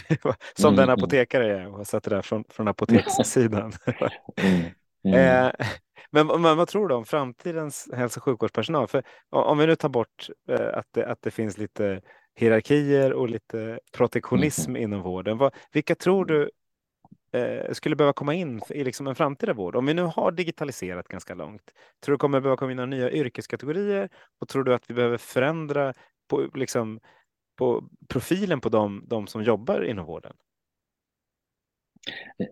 Som 0.55 0.67
mm, 0.67 0.75
den 0.75 0.83
mm. 0.83 0.89
apotekare 0.89 1.47
jag 1.47 1.61
är 1.61 1.67
och 1.67 1.77
har 1.77 1.83
sett 1.83 2.03
det 2.03 2.09
där 2.09 2.21
från, 2.21 2.43
från 2.49 2.67
apotekssidan. 2.67 3.71
mm, 4.35 4.65
mm. 5.05 5.45
eh, 5.45 5.67
men, 6.11 6.41
men 6.41 6.57
vad 6.57 6.67
tror 6.67 6.87
du 6.87 6.95
om 6.95 7.05
framtidens 7.05 7.89
hälso 7.93 8.19
och 8.19 8.23
sjukvårdspersonal? 8.23 8.87
För 8.87 9.03
om 9.29 9.57
vi 9.57 9.67
nu 9.67 9.75
tar 9.75 9.89
bort 9.89 10.29
eh, 10.49 10.77
att, 10.77 10.87
det, 10.91 11.07
att 11.07 11.21
det 11.21 11.31
finns 11.31 11.57
lite 11.57 12.01
hierarkier 12.35 13.13
och 13.13 13.29
lite 13.29 13.79
protektionism 13.97 14.71
mm. 14.71 14.81
inom 14.83 15.01
vården. 15.01 15.37
Vad, 15.37 15.55
vilka 15.71 15.95
tror 15.95 16.25
du 16.25 16.51
eh, 17.33 17.71
skulle 17.71 17.95
behöva 17.95 18.13
komma 18.13 18.33
in 18.33 18.61
i 18.69 18.83
liksom 18.83 19.07
en 19.07 19.15
framtida 19.15 19.53
vård? 19.53 19.75
Om 19.75 19.85
vi 19.85 19.93
nu 19.93 20.01
har 20.01 20.31
digitaliserat 20.31 21.07
ganska 21.07 21.33
långt, 21.33 21.71
tror 21.99 22.13
du 22.13 22.17
kommer 22.17 22.41
behöva 22.41 22.57
komma 22.57 22.71
in 22.71 22.77
några 22.77 22.89
nya 22.89 23.11
yrkeskategorier? 23.11 24.09
Och 24.39 24.47
tror 24.47 24.63
du 24.63 24.73
att 24.73 24.89
vi 24.89 24.93
behöver 24.93 25.17
förändra 25.17 25.93
på, 26.29 26.49
liksom, 26.53 26.99
på 27.57 27.89
profilen 28.07 28.61
på 28.61 28.69
de, 28.69 29.03
de 29.07 29.27
som 29.27 29.43
jobbar 29.43 29.81
inom 29.81 30.05
vården? 30.05 30.33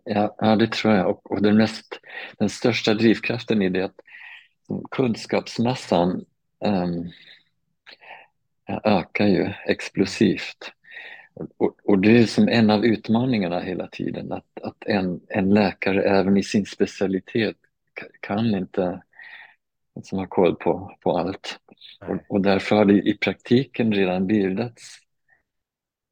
Ja, 0.04 0.36
ja 0.38 0.56
det 0.56 0.72
tror 0.72 0.94
jag. 0.94 1.10
Och, 1.10 1.32
och 1.32 1.42
den, 1.42 1.58
mest, 1.58 2.00
den 2.38 2.50
största 2.50 2.94
drivkraften 2.94 3.62
i 3.62 3.70
det 3.70 3.80
är 3.80 3.84
att 3.84 4.02
kunskapsmassan 4.92 6.26
um, 6.66 7.12
ökar 8.84 9.28
ju 9.28 9.54
explosivt. 9.66 10.72
Och, 11.34 11.76
och, 11.84 12.00
det 12.00 12.18
är 12.18 12.26
som 12.26 12.48
en 12.48 12.70
av 12.70 12.86
utmaningarna 12.86 13.60
hela 13.60 13.88
tiden, 13.88 14.32
att, 14.32 14.62
att 14.62 14.86
en, 14.86 15.22
en 15.28 15.50
läkare 15.50 16.04
även 16.04 16.38
i 16.38 16.44
sin 16.44 16.66
specialitet 16.66 17.56
kan 18.20 18.46
inte 18.46 19.02
som 20.04 20.20
har 20.20 20.26
koll 20.26 20.56
på, 20.56 20.98
på 21.00 21.18
allt. 21.18 21.60
Och, 22.08 22.18
och, 22.36 22.42
därför 22.42 22.76
har 22.76 22.86
det 22.86 22.94
i 22.94 23.18
praktiken 23.18 23.94
redan 23.94 24.28
bildats 24.28 24.98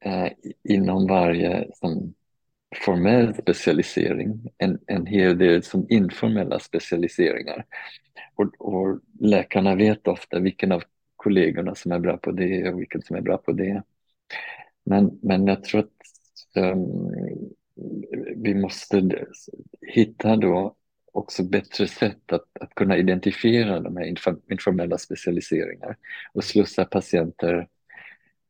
eh, 0.04 0.28
inom 0.68 1.06
varje 1.06 1.68
som, 1.74 2.14
formell 2.76 3.34
specialisering, 3.34 4.50
en, 4.58 4.78
en 4.86 5.06
hel 5.06 5.38
del 5.38 5.62
som 5.62 5.86
informella 5.88 6.58
specialiseringar. 6.58 7.64
Och, 8.34 8.54
och 8.58 9.00
läkarna 9.20 9.74
vet 9.74 10.08
ofta 10.08 10.38
vilken 10.38 10.72
av 10.72 10.82
kollegorna 11.16 11.74
som 11.74 11.92
är 11.92 11.98
bra 11.98 12.16
på 12.16 12.30
det 12.30 12.70
och 12.70 12.80
vilken 12.80 13.02
som 13.02 13.16
är 13.16 13.20
bra 13.20 13.36
på 13.36 13.52
det. 13.52 13.82
Men, 14.84 15.18
men 15.22 15.46
jag 15.46 15.64
tror 15.64 15.80
att 15.80 15.92
um, 16.56 17.12
vi 18.36 18.54
måste 18.54 19.26
hitta 19.80 20.36
då 20.36 20.76
också 21.12 21.42
bättre 21.42 21.88
sätt 21.88 22.32
att, 22.32 22.46
att 22.60 22.74
kunna 22.74 22.96
identifiera 22.96 23.80
de 23.80 23.96
här 23.96 24.14
informella 24.50 24.98
specialiseringar 24.98 25.96
och 26.32 26.44
slussa 26.44 26.84
patienter 26.84 27.68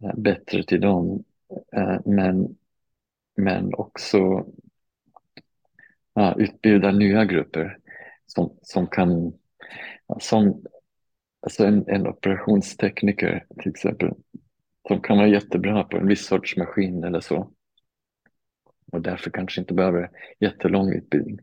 eh, 0.04 0.14
bättre 0.16 0.62
till 0.62 0.80
dem. 0.80 1.24
Eh, 1.76 2.00
men, 2.04 2.56
men 3.36 3.74
också 3.74 4.46
ja, 6.14 6.34
utbilda 6.38 6.90
nya 6.90 7.24
grupper 7.24 7.78
som, 8.26 8.56
som 8.62 8.86
kan, 8.86 9.32
som, 10.20 10.64
alltså 11.40 11.64
en, 11.64 11.84
en 11.88 12.06
operationstekniker 12.06 13.46
till 13.62 13.70
exempel, 13.70 14.10
som 14.90 15.00
kan 15.00 15.16
vara 15.16 15.28
jättebra 15.28 15.84
på 15.84 15.96
en 15.96 16.06
viss 16.06 16.26
sorts 16.26 16.56
maskin 16.56 17.04
eller 17.04 17.20
så 17.20 17.50
och 18.92 19.00
därför 19.00 19.30
kanske 19.30 19.60
inte 19.60 19.74
behöver 19.74 20.10
jättelång 20.40 20.92
utbildning. 20.92 21.38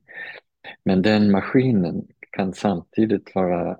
Men 0.83 1.01
den 1.01 1.31
maskinen 1.31 2.07
kan 2.31 2.53
samtidigt 2.53 3.35
vara 3.35 3.79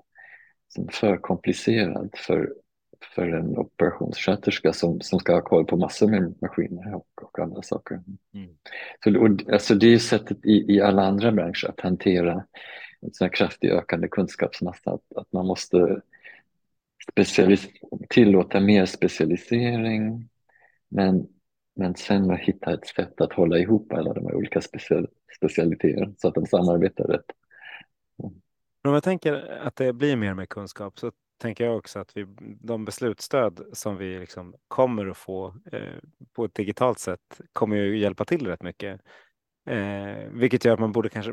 för 0.92 1.16
komplicerad 1.16 2.10
för, 2.16 2.52
för 3.14 3.28
en 3.28 3.56
operationssköterska 3.58 4.72
som, 4.72 5.00
som 5.00 5.18
ska 5.18 5.34
ha 5.34 5.42
koll 5.42 5.64
på 5.64 5.76
massor 5.76 6.08
med 6.08 6.34
maskiner 6.40 6.94
och, 6.94 7.22
och 7.22 7.38
andra 7.38 7.62
saker. 7.62 8.00
Mm. 8.34 8.48
Så, 9.04 9.20
och, 9.20 9.52
alltså 9.52 9.74
det 9.74 9.94
är 9.94 9.98
sättet 9.98 10.46
i, 10.46 10.74
i 10.74 10.80
alla 10.80 11.02
andra 11.02 11.32
branscher 11.32 11.68
att 11.68 11.80
hantera 11.80 12.44
en 13.00 13.12
sån 13.12 13.24
här 13.24 13.32
kraftig 13.32 13.70
ökande 13.70 14.08
kunskapsmassa, 14.08 14.90
att, 14.90 15.16
att 15.16 15.32
man 15.32 15.46
måste 15.46 16.00
specialis 17.12 17.68
tillåta 18.08 18.60
mer 18.60 18.86
specialisering 18.86 20.28
men 20.88 21.28
men 21.78 21.94
sen 21.94 22.30
att 22.30 22.40
hitta 22.40 22.74
ett 22.74 22.86
sätt 22.86 23.20
att 23.20 23.32
hålla 23.32 23.58
ihop 23.58 23.92
alla 23.92 24.12
de 24.12 24.26
här 24.26 24.34
olika 24.34 24.60
special, 24.60 25.06
specialiteterna 25.36 26.14
så 26.16 26.28
att 26.28 26.34
de 26.34 26.46
samarbetar 26.46 27.04
rätt. 27.04 27.24
Om 28.84 28.94
jag 28.94 29.02
tänker 29.02 29.32
att 29.50 29.76
det 29.76 29.92
blir 29.92 30.16
mer 30.16 30.34
med 30.34 30.48
kunskap 30.48 30.98
så 30.98 31.12
tänker 31.40 31.64
jag 31.64 31.76
också 31.76 31.98
att 31.98 32.16
vi, 32.16 32.26
de 32.60 32.84
beslutsstöd 32.84 33.60
som 33.72 33.96
vi 33.96 34.18
liksom 34.18 34.54
kommer 34.68 35.06
att 35.06 35.16
få 35.16 35.54
eh, 35.72 35.98
på 36.32 36.44
ett 36.44 36.54
digitalt 36.54 36.98
sätt 36.98 37.40
kommer 37.52 37.76
ju 37.76 37.98
hjälpa 37.98 38.24
till 38.24 38.46
rätt 38.46 38.62
mycket. 38.62 39.00
Eh, 39.70 40.30
vilket 40.30 40.64
gör 40.64 40.74
att 40.74 40.80
man 40.80 40.92
borde 40.92 41.08
kanske, 41.08 41.32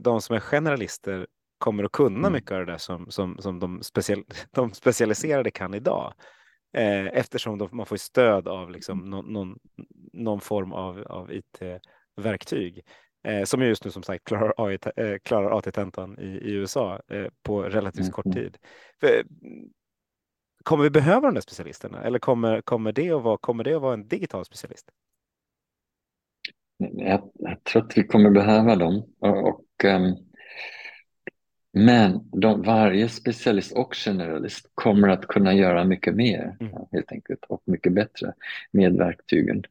de 0.00 0.20
som 0.20 0.36
är 0.36 0.40
generalister 0.40 1.26
kommer 1.60 1.84
att 1.84 1.92
kunna 1.92 2.18
mm. 2.18 2.32
mycket 2.32 2.52
av 2.52 2.58
det 2.58 2.72
där 2.72 2.78
som, 2.78 3.10
som, 3.10 3.38
som 3.38 3.58
de, 3.58 3.82
special, 3.82 4.24
de 4.50 4.72
specialiserade 4.72 5.50
kan 5.50 5.74
idag. 5.74 6.14
Eh, 6.72 7.06
eftersom 7.06 7.58
de, 7.58 7.68
man 7.72 7.86
får 7.86 7.96
stöd 7.96 8.48
av 8.48 8.70
liksom 8.70 9.10
någon, 9.10 9.32
någon, 9.32 9.58
någon 10.12 10.40
form 10.40 10.72
av, 10.72 11.02
av 11.06 11.32
IT-verktyg 11.32 12.84
eh, 13.24 13.44
som 13.44 13.62
just 13.62 13.84
nu 13.84 13.90
som 13.90 14.02
sagt 14.02 14.24
klarar, 14.24 14.54
AI, 14.56 14.78
eh, 14.96 15.18
klarar 15.22 15.58
AT-tentan 15.58 16.18
i, 16.18 16.26
i 16.26 16.52
USA 16.52 17.00
eh, 17.08 17.26
på 17.42 17.62
relativt 17.62 18.00
mm. 18.00 18.12
kort 18.12 18.32
tid. 18.32 18.58
För, 19.00 19.22
kommer 20.62 20.84
vi 20.84 20.90
behöva 20.90 21.20
de 21.20 21.34
där 21.34 21.40
specialisterna 21.40 22.02
eller 22.02 22.18
kommer, 22.18 22.60
kommer, 22.60 22.92
det 22.92 23.10
att 23.10 23.22
vara, 23.22 23.38
kommer 23.38 23.64
det 23.64 23.74
att 23.74 23.82
vara 23.82 23.94
en 23.94 24.08
digital 24.08 24.44
specialist? 24.44 24.90
Jag, 26.76 27.30
jag 27.34 27.64
tror 27.64 27.82
att 27.82 27.98
vi 27.98 28.06
kommer 28.06 28.30
behöva 28.30 28.76
dem 28.76 29.04
och, 29.20 29.48
och 29.48 29.84
um 29.84 30.29
men 31.72 32.30
de, 32.32 32.62
varje 32.62 33.08
specialist 33.08 33.72
och 33.72 33.94
generalist 33.94 34.70
kommer 34.74 35.08
att 35.08 35.26
kunna 35.26 35.54
göra 35.54 35.84
mycket 35.84 36.14
mer 36.14 36.56
mm. 36.60 36.72
helt 36.92 37.12
enkelt 37.12 37.44
och 37.48 37.62
mycket 37.64 37.92
bättre 37.92 38.32
med 38.70 38.96
verktygen. 38.96 39.62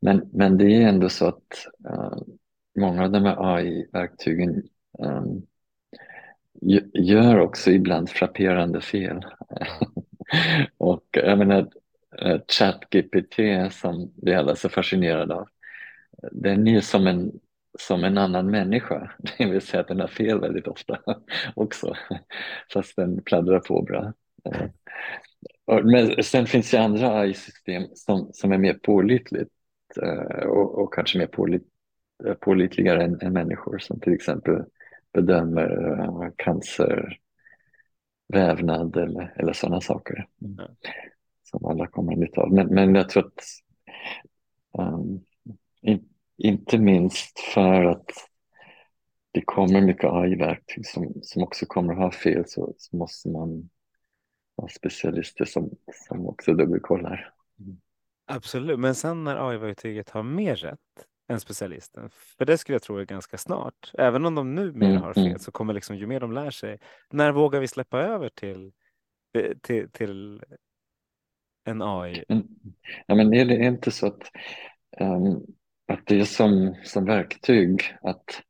Men, 0.00 0.30
men 0.32 0.58
det 0.58 0.64
är 0.64 0.88
ändå 0.88 1.08
så 1.08 1.26
att 1.26 1.66
uh, 1.88 2.22
många 2.78 3.04
av 3.04 3.10
de 3.10 3.24
här 3.24 3.56
AI-verktygen 3.56 4.62
um, 4.98 5.46
gör 6.92 7.38
också 7.38 7.70
ibland 7.70 8.10
frapperande 8.10 8.80
fel. 8.80 9.20
och 10.78 11.04
jag 11.10 11.38
menar 11.38 11.60
uh, 12.24 12.40
ChatGPT 12.48 13.36
som 13.70 14.12
vi 14.22 14.34
alla 14.34 14.50
är 14.50 14.56
så 14.56 14.68
fascinerade 14.68 15.34
av, 15.34 15.48
den 16.32 16.68
är 16.68 16.80
som 16.80 17.06
en 17.06 17.32
som 17.78 18.04
en 18.04 18.18
annan 18.18 18.50
människa, 18.50 19.12
det 19.38 19.46
vill 19.46 19.60
säga 19.60 19.80
att 19.80 19.88
den 19.88 20.00
har 20.00 20.08
fel 20.08 20.40
väldigt 20.40 20.66
ofta 20.66 20.98
också, 21.54 21.94
fast 22.72 22.96
den 22.96 23.22
pladdrar 23.22 23.60
på 23.60 23.82
bra. 23.82 24.12
Eh, 24.44 24.68
men 25.84 26.22
sen 26.22 26.46
finns 26.46 26.70
det 26.70 26.80
andra 26.80 27.18
AI-system 27.18 27.82
som, 27.94 28.30
som 28.32 28.52
är 28.52 28.58
mer 28.58 28.74
pålitligt 28.74 29.52
eh, 30.02 30.46
och, 30.46 30.82
och 30.82 30.94
kanske 30.94 31.18
mer 31.18 31.26
pålit, 31.26 31.62
eh, 32.26 32.34
pålitligare 32.34 33.04
än, 33.04 33.20
än 33.20 33.32
människor 33.32 33.78
som 33.78 34.00
till 34.00 34.12
exempel 34.12 34.64
bedömer 35.12 36.32
cancer, 36.36 37.18
vävnad 38.28 38.96
eller, 38.96 39.34
eller 39.36 39.52
sådana 39.52 39.80
saker 39.80 40.26
mm. 40.42 40.70
som 41.42 41.64
alla 41.64 41.86
kommer 41.86 42.16
nytta 42.16 42.40
av. 42.40 42.52
Men, 42.52 42.66
men 42.66 42.94
jag 42.94 43.08
tror 43.08 43.26
att 43.26 43.44
um, 44.78 45.24
inte 46.36 46.78
minst 46.78 47.40
för 47.40 47.84
att 47.84 48.10
det 49.32 49.42
kommer 49.44 49.80
mycket 49.80 50.04
AI-verktyg 50.04 50.86
som, 50.86 51.14
som 51.22 51.42
också 51.42 51.66
kommer 51.66 51.92
att 51.92 51.98
ha 51.98 52.10
fel 52.10 52.44
så, 52.46 52.74
så 52.78 52.96
måste 52.96 53.28
man 53.28 53.70
ha 54.56 54.68
specialister 54.68 55.44
som, 55.44 55.70
som 56.08 56.26
också 56.26 56.54
dubbelkollar. 56.54 57.34
Mm. 57.60 57.80
Absolut, 58.26 58.80
men 58.80 58.94
sen 58.94 59.24
när 59.24 59.48
AI-verktyget 59.50 60.10
har 60.10 60.22
mer 60.22 60.56
rätt 60.56 60.78
än 61.28 61.40
specialisten, 61.40 62.10
för 62.10 62.44
det 62.44 62.58
skulle 62.58 62.74
jag 62.74 62.82
tro 62.82 62.96
är 62.96 63.04
ganska 63.04 63.38
snart, 63.38 63.90
även 63.98 64.26
om 64.26 64.34
de 64.34 64.54
nu 64.54 64.72
mer 64.72 64.90
mm, 64.90 65.02
har 65.02 65.14
fel 65.14 65.26
mm. 65.26 65.38
så 65.38 65.52
kommer 65.52 65.74
liksom 65.74 65.96
ju 65.96 66.06
mer 66.06 66.20
de 66.20 66.32
lär 66.32 66.50
sig, 66.50 66.78
när 67.10 67.32
vågar 67.32 67.60
vi 67.60 67.68
släppa 67.68 67.98
över 67.98 68.28
till, 68.28 68.72
till, 69.62 69.90
till 69.90 70.42
en 71.64 71.82
AI? 71.82 72.24
Ja, 73.06 73.14
men 73.14 73.34
är 73.34 73.44
det 73.44 73.54
inte 73.54 73.90
så 73.90 74.06
att 74.06 74.30
um, 75.00 75.46
att 75.88 76.06
det 76.06 76.20
är 76.20 76.24
som, 76.24 76.74
som 76.84 77.04
verktyg 77.04 77.82
att, 78.02 78.42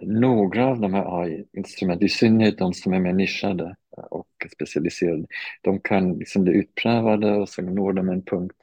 några 0.00 0.66
av 0.66 0.80
de 0.80 0.94
här 0.94 1.22
AI-instrumenten, 1.22 2.06
i 2.06 2.08
synnerhet 2.08 2.58
de 2.58 2.74
som 2.74 2.92
är 2.92 3.00
mer 3.00 3.12
nischade 3.12 3.76
och 4.10 4.28
specialiserade, 4.52 5.26
de 5.62 5.80
kan 5.80 6.18
liksom 6.18 6.44
bli 6.44 6.52
utprövade 6.52 7.32
och 7.32 7.48
sen 7.48 7.74
når 7.74 7.92
de 7.92 8.08
en 8.08 8.22
punkt 8.22 8.56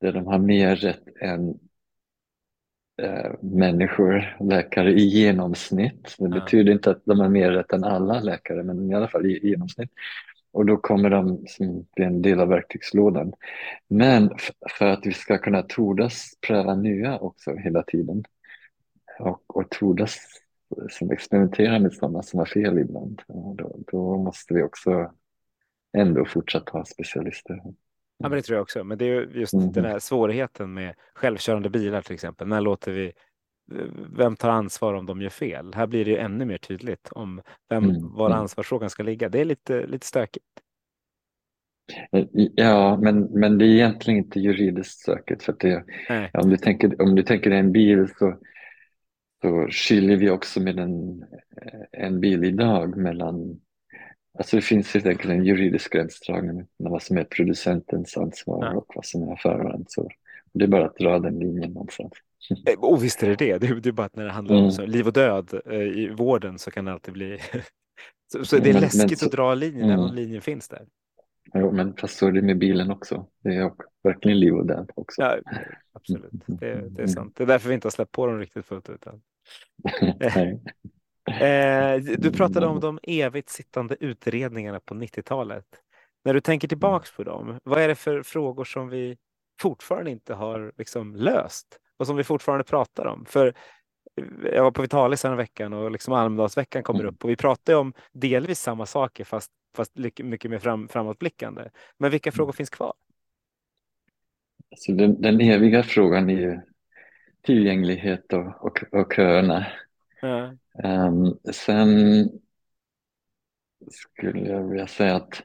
där 0.00 0.12
de 0.12 0.26
har 0.26 0.38
mer 0.38 0.76
rätt 0.76 1.02
än 1.20 1.58
äh, 3.02 3.32
människor, 3.42 4.36
läkare 4.40 4.92
i 4.92 5.04
genomsnitt. 5.04 6.16
Det 6.18 6.28
betyder 6.28 6.72
inte 6.72 6.90
att 6.90 7.04
de 7.04 7.20
har 7.20 7.28
mer 7.28 7.50
rätt 7.50 7.72
än 7.72 7.84
alla 7.84 8.20
läkare, 8.20 8.62
men 8.62 8.90
i 8.90 8.94
alla 8.94 9.08
fall 9.08 9.26
i, 9.26 9.30
i 9.30 9.48
genomsnitt. 9.48 9.90
Och 10.54 10.66
då 10.66 10.76
kommer 10.76 11.10
de 11.10 11.46
som 11.46 11.86
bli 11.96 12.04
en 12.04 12.22
del 12.22 12.40
av 12.40 12.48
verktygslådan. 12.48 13.32
Men 13.88 14.30
för 14.78 14.86
att 14.86 15.06
vi 15.06 15.12
ska 15.12 15.38
kunna 15.38 15.62
tordas 15.62 16.30
pröva 16.46 16.74
nya 16.74 17.18
också 17.18 17.54
hela 17.54 17.82
tiden 17.82 18.24
och, 19.18 19.56
och 19.56 19.70
tordas 19.70 20.18
som 20.90 21.10
experimentera 21.10 21.78
med 21.78 21.92
sådana 21.92 22.22
som 22.22 22.38
har 22.38 22.46
fel 22.46 22.78
ibland, 22.78 23.22
då, 23.56 23.76
då 23.86 24.18
måste 24.18 24.54
vi 24.54 24.62
också 24.62 25.12
ändå 25.96 26.24
fortsätta 26.24 26.72
ha 26.72 26.84
specialister. 26.84 27.60
Ja, 28.18 28.28
men 28.28 28.30
det 28.30 28.42
tror 28.42 28.56
jag 28.56 28.62
också. 28.62 28.84
Men 28.84 28.98
det 28.98 29.04
är 29.04 29.36
just 29.36 29.54
mm. 29.54 29.72
den 29.72 29.84
här 29.84 29.98
svårigheten 29.98 30.74
med 30.74 30.94
självkörande 31.14 31.70
bilar 31.70 32.02
till 32.02 32.14
exempel. 32.14 32.48
När 32.48 32.60
låter 32.60 32.92
vi 32.92 33.12
vem 34.16 34.36
tar 34.36 34.50
ansvar 34.50 34.94
om 34.94 35.06
de 35.06 35.22
gör 35.22 35.30
fel? 35.30 35.74
Här 35.74 35.86
blir 35.86 36.04
det 36.04 36.16
ännu 36.16 36.44
mer 36.44 36.58
tydligt 36.58 37.08
om 37.12 37.42
vem, 37.68 37.84
mm. 37.84 38.12
var 38.14 38.26
mm. 38.26 38.38
ansvarsfrågan 38.38 38.90
ska 38.90 39.02
ligga. 39.02 39.28
Det 39.28 39.40
är 39.40 39.44
lite, 39.44 39.86
lite 39.86 40.06
stökigt. 40.06 40.44
Eh, 42.12 42.26
ja, 42.34 42.98
men, 43.02 43.20
men 43.20 43.58
det 43.58 43.64
är 43.64 43.68
egentligen 43.68 44.18
inte 44.18 44.40
juridiskt 44.40 45.00
stökigt. 45.00 45.42
För 45.42 45.54
det, 45.58 45.84
ja, 46.08 46.28
om, 46.32 46.50
du 46.50 46.56
tänker, 46.56 47.02
om 47.02 47.14
du 47.14 47.22
tänker 47.22 47.50
en 47.50 47.72
bil 47.72 48.08
så, 48.18 48.38
så 49.42 49.68
skiljer 49.70 50.16
vi 50.16 50.30
också 50.30 50.60
med 50.60 50.78
en, 50.78 51.22
eh, 51.62 52.04
en 52.04 52.20
bil 52.20 52.44
idag 52.44 52.96
mellan 52.96 53.60
Alltså 54.38 54.56
det 54.56 54.62
finns 54.62 54.94
helt 54.94 55.06
enkelt 55.06 55.30
en 55.30 55.44
juridisk 55.44 55.92
gränsdragning 55.92 56.66
mellan 56.78 56.92
vad 56.92 57.02
som 57.02 57.16
är 57.16 57.24
producentens 57.24 58.16
ansvar 58.16 58.64
ja. 58.64 58.76
och 58.76 58.92
vad 58.94 59.04
som 59.04 59.22
är 59.22 59.74
ansvar. 59.74 60.14
Det 60.52 60.64
är 60.64 60.68
bara 60.68 60.86
att 60.86 60.96
dra 60.96 61.18
den 61.18 61.38
linjen 61.38 61.70
någonstans. 61.70 62.12
Eh, 62.66 62.78
och 62.78 63.04
visst 63.04 63.22
är 63.22 63.28
det 63.28 63.36
det. 63.36 63.58
Det 63.58 63.88
är, 63.88 63.92
bara 63.92 64.06
att 64.06 64.16
när 64.16 64.24
det 64.24 64.30
handlar 64.30 64.54
mm. 64.54 64.64
om 64.64 64.72
så, 64.72 64.86
liv 64.86 65.06
och 65.06 65.12
död 65.12 65.60
eh, 65.66 65.80
i 65.80 66.08
vården 66.16 66.58
så 66.58 66.70
kan 66.70 66.84
det 66.84 66.92
alltid 66.92 67.14
bli... 67.14 67.38
så, 68.32 68.44
så, 68.44 68.56
det 68.56 68.70
är 68.70 68.72
men, 68.72 68.82
läskigt 68.82 69.10
men, 69.10 69.16
så, 69.16 69.26
att 69.26 69.32
dra 69.32 69.54
linjen, 69.54 69.90
mm. 69.90 69.98
även 69.98 70.14
linjen 70.14 70.42
finns 70.42 70.68
där. 70.68 70.86
Jo, 71.54 71.72
men 71.72 71.96
fast 71.96 72.16
så 72.18 72.26
är 72.26 72.32
det 72.32 72.42
med 72.42 72.58
bilen 72.58 72.90
också. 72.90 73.26
Det 73.42 73.54
är 73.54 73.72
verkligen 74.02 74.38
liv 74.38 74.54
och 74.54 74.66
död 74.66 74.90
också. 74.94 75.22
Ja, 75.22 75.38
absolut, 75.92 76.32
det, 76.46 76.88
det 76.90 77.02
är 77.02 77.06
sant. 77.06 77.36
Det 77.36 77.42
är 77.42 77.46
därför 77.46 77.68
vi 77.68 77.74
inte 77.74 77.86
har 77.86 77.90
släppt 77.90 78.12
på 78.12 78.26
dem 78.26 78.38
riktigt 78.38 78.66
fullt 78.66 78.90
ut. 78.90 79.06
eh, 81.40 81.96
du 82.18 82.32
pratade 82.32 82.66
om 82.66 82.80
de 82.80 82.98
evigt 83.02 83.48
sittande 83.48 83.96
utredningarna 84.00 84.80
på 84.80 84.94
90-talet. 84.94 85.66
När 86.24 86.34
du 86.34 86.40
tänker 86.40 86.68
tillbaks 86.68 87.16
på 87.16 87.24
dem, 87.24 87.58
vad 87.64 87.82
är 87.82 87.88
det 87.88 87.94
för 87.94 88.22
frågor 88.22 88.64
som 88.64 88.88
vi 88.88 89.16
fortfarande 89.60 90.10
inte 90.10 90.34
har 90.34 90.72
liksom 90.76 91.16
löst 91.16 91.78
och 91.96 92.06
som 92.06 92.16
vi 92.16 92.24
fortfarande 92.24 92.64
pratar 92.64 93.06
om? 93.06 93.24
För 93.26 93.54
jag 94.52 94.62
var 94.62 94.70
på 94.70 94.82
Vitalis 94.82 95.24
en 95.24 95.36
veckan 95.36 95.72
och 95.72 95.90
liksom 95.90 96.14
Almedalsveckan 96.14 96.82
kommer 96.82 97.00
Mm. 97.00 97.14
upp 97.14 97.24
och 97.24 97.30
vi 97.30 97.36
pratar 97.36 97.74
om 97.74 97.92
delvis 98.12 98.60
samma 98.60 98.86
saker 98.86 99.24
fast, 99.24 99.50
fast 99.76 99.96
mycket 100.18 100.50
mer 100.50 100.58
fram, 100.58 100.88
framåtblickande. 100.88 101.70
Men 101.98 102.10
vilka 102.10 102.32
frågor 102.32 102.52
finns 102.52 102.70
kvar? 102.70 102.92
Så 104.76 104.92
den, 104.92 105.20
den 105.22 105.40
eviga 105.40 105.82
frågan 105.82 106.30
är 106.30 106.40
ju 106.40 106.60
tillgänglighet 107.42 108.32
och, 108.32 108.64
och, 108.64 108.84
och 108.92 109.12
köerna. 109.16 109.66
Ja. 110.20 110.54
Um, 110.84 111.38
sen 111.52 112.28
skulle 113.90 114.48
jag 114.48 114.68
vilja 114.68 114.86
säga 114.86 115.14
att 115.16 115.42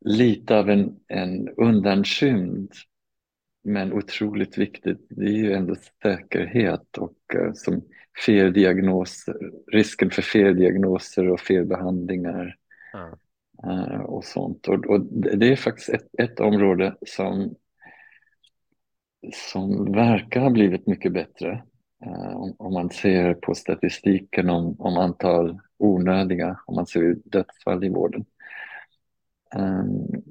lite 0.00 0.58
av 0.58 0.70
en, 0.70 1.00
en 1.08 1.48
undanskymd 1.48 2.72
men 3.64 3.92
otroligt 3.92 4.58
viktigt, 4.58 5.06
det 5.08 5.24
är 5.24 5.32
ju 5.32 5.52
ändå 5.52 5.76
säkerhet 6.02 6.98
och 6.98 7.16
uh, 7.34 7.52
som 7.54 7.82
feldiagnoser, 8.26 9.36
risken 9.72 10.10
för 10.10 10.22
feldiagnoser 10.22 11.28
och 11.28 11.40
felbehandlingar 11.40 12.56
uh, 13.66 14.00
och 14.00 14.24
sånt. 14.24 14.68
Och, 14.68 14.86
och, 14.86 15.00
det 15.12 15.52
är 15.52 15.56
faktiskt 15.56 15.88
ett, 15.88 16.08
ett 16.18 16.40
område 16.40 16.96
som, 17.06 17.54
som 19.32 19.92
verkar 19.92 20.40
ha 20.40 20.50
blivit 20.50 20.86
mycket 20.86 21.12
bättre. 21.12 21.62
Uh, 22.06 22.36
om, 22.36 22.54
om, 22.58 22.72
man 22.72 22.90
ser 22.90 23.34
på 23.34 23.54
statistiken 23.54 24.50
om, 24.50 24.76
om 24.78 24.96
antal 24.96 25.58
onödiga, 25.78 26.60
om 26.66 26.74
man 26.74 26.86
ser 26.86 27.16
dödsfall 27.24 27.84
i 27.84 27.88
vården. 27.88 28.24
Um, 29.56 30.22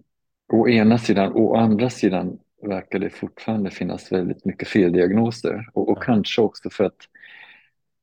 å 0.54 0.68
ena 0.70 0.98
sidan, 0.98 1.34
å 1.34 1.56
andra 1.56 1.90
sidan 1.90 2.40
verkar 2.68 3.00
det 3.00 3.10
fortfarande 3.10 3.72
finnas 3.72 4.12
väldigt 4.12 4.46
mycket 4.46 4.68
feldiagnoser 4.68 5.70
och, 5.74 5.90
och 5.90 6.04
kanske 6.04 6.42
också 6.42 6.70
för 6.70 6.84
att 6.84 7.08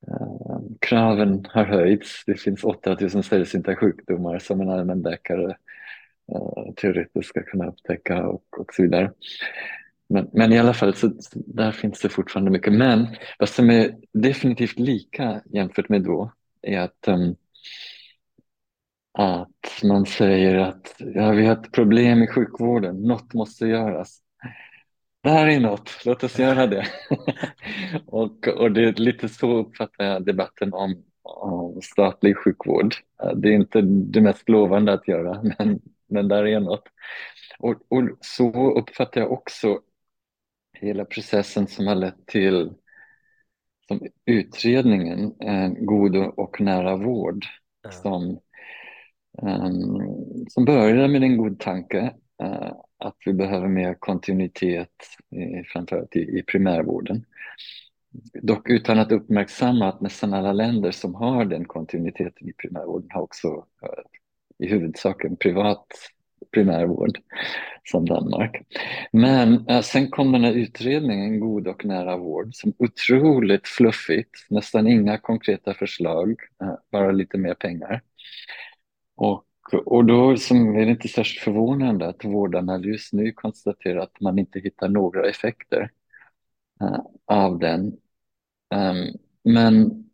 uh, 0.08 0.60
kraven 0.80 1.46
har 1.50 1.64
höjts. 1.64 2.22
Det 2.26 2.34
finns 2.34 2.64
8000 2.64 3.22
sällsynta 3.22 3.76
sjukdomar 3.76 4.38
som 4.38 4.60
en 4.60 4.70
allmänläkare 4.70 5.56
uh, 6.32 6.74
teoretiskt 6.76 7.28
ska 7.28 7.42
kunna 7.42 7.66
upptäcka 7.66 8.26
och, 8.26 8.44
och 8.58 8.74
så 8.74 8.82
vidare. 8.82 9.12
Men, 10.08 10.30
men 10.32 10.52
i 10.52 10.58
alla 10.58 10.74
fall, 10.74 10.94
så, 10.94 11.10
så 11.20 11.38
där 11.46 11.72
finns 11.72 12.00
det 12.00 12.08
fortfarande 12.08 12.50
mycket. 12.50 12.72
Men 12.72 13.06
vad 13.38 13.48
som 13.48 13.70
är 13.70 13.94
definitivt 14.12 14.78
lika 14.78 15.40
jämfört 15.44 15.88
med 15.88 16.02
då 16.02 16.32
är 16.62 16.78
att 16.78 17.08
um, 17.08 17.36
att 19.12 19.82
man 19.84 20.06
säger 20.06 20.58
att 20.58 20.94
ja, 20.98 21.30
vi 21.30 21.46
har 21.46 21.52
ett 21.52 21.72
problem 21.72 22.22
i 22.22 22.26
sjukvården, 22.26 23.02
något 23.02 23.34
måste 23.34 23.66
göras. 23.66 24.20
Det 25.22 25.30
här 25.30 25.48
är 25.48 25.60
något, 25.60 25.90
låt 26.04 26.24
oss 26.24 26.38
göra 26.38 26.66
det. 26.66 26.86
och, 28.06 28.48
och 28.48 28.72
det 28.72 28.84
är 28.84 28.92
lite 28.92 29.28
så 29.28 29.56
uppfattar 29.56 30.04
jag 30.04 30.24
debatten 30.24 30.72
om, 30.74 31.04
om 31.22 31.82
statlig 31.82 32.36
sjukvård. 32.36 32.94
Det 33.34 33.48
är 33.48 33.52
inte 33.52 33.80
det 33.82 34.20
mest 34.20 34.48
lovande 34.48 34.92
att 34.92 35.08
göra, 35.08 35.42
men, 35.42 35.80
men 36.08 36.28
där 36.28 36.46
är 36.46 36.60
något. 36.60 36.84
Och, 37.58 37.74
och 37.88 38.08
så 38.20 38.78
uppfattar 38.78 39.20
jag 39.20 39.32
också 39.32 39.80
hela 40.72 41.04
processen 41.04 41.66
som 41.66 41.86
har 41.86 41.94
lett 41.94 42.26
till 42.26 42.72
som 43.88 44.00
utredningen 44.26 45.34
en 45.40 45.86
god 45.86 46.16
och 46.16 46.60
nära 46.60 46.96
vård 46.96 47.44
som 47.90 48.40
Um, 49.42 50.46
som 50.48 50.64
började 50.64 51.08
med 51.08 51.22
en 51.22 51.36
god 51.36 51.60
tanke 51.60 52.14
uh, 52.42 52.72
att 53.00 53.16
vi 53.26 53.32
behöver 53.32 53.68
mer 53.68 53.94
kontinuitet 53.94 54.88
i, 55.30 55.64
framförallt 55.64 56.16
i, 56.16 56.20
i 56.20 56.42
primärvården. 56.42 57.24
Dock 58.42 58.70
utan 58.70 58.98
att 58.98 59.12
uppmärksamma 59.12 59.88
att 59.88 60.00
nästan 60.00 60.34
alla 60.34 60.52
länder 60.52 60.90
som 60.90 61.14
har 61.14 61.44
den 61.44 61.64
kontinuiteten 61.64 62.48
i 62.48 62.52
primärvården 62.52 63.08
har 63.10 63.22
också 63.22 63.66
eh, 63.82 64.66
i 64.66 64.70
huvudsak 64.70 65.24
en 65.24 65.36
privat 65.36 65.86
primärvård 66.52 67.18
som 67.84 68.06
Danmark. 68.06 68.62
Men 69.12 69.68
eh, 69.68 69.80
sen 69.80 70.10
kom 70.10 70.32
den 70.32 70.44
här 70.44 70.52
utredningen 70.52 71.40
God 71.40 71.68
och 71.68 71.84
nära 71.84 72.16
vård 72.16 72.54
som 72.54 72.72
otroligt 72.78 73.68
fluffigt, 73.68 74.46
nästan 74.50 74.86
inga 74.86 75.18
konkreta 75.18 75.74
förslag, 75.74 76.40
eh, 76.62 76.74
bara 76.92 77.12
lite 77.12 77.38
mer 77.38 77.54
pengar. 77.54 78.02
Och, 79.16 79.44
och 79.72 80.04
då 80.04 80.36
som 80.36 80.76
är 80.76 80.84
det 80.84 80.90
inte 80.90 81.08
särskilt 81.08 81.44
förvånande 81.44 82.08
att 82.08 82.24
Vårdanalys 82.24 83.12
nu 83.12 83.32
konstaterar 83.32 84.00
att 84.00 84.20
man 84.20 84.38
inte 84.38 84.60
hittar 84.60 84.88
några 84.88 85.28
effekter 85.28 85.90
uh, 86.82 87.00
av 87.24 87.58
den. 87.58 87.84
Um, 88.74 89.18
men, 89.44 90.04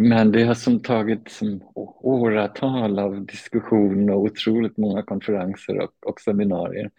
men 0.00 0.32
det 0.32 0.44
har 0.44 0.54
som 0.54 0.80
tagit 0.80 1.30
som 1.30 1.62
åratal 2.00 2.98
av 2.98 3.26
diskussion 3.26 4.10
och 4.10 4.20
otroligt 4.22 4.76
många 4.76 5.02
konferenser 5.02 5.78
och, 5.80 6.06
och 6.06 6.20
seminarier. 6.20 6.90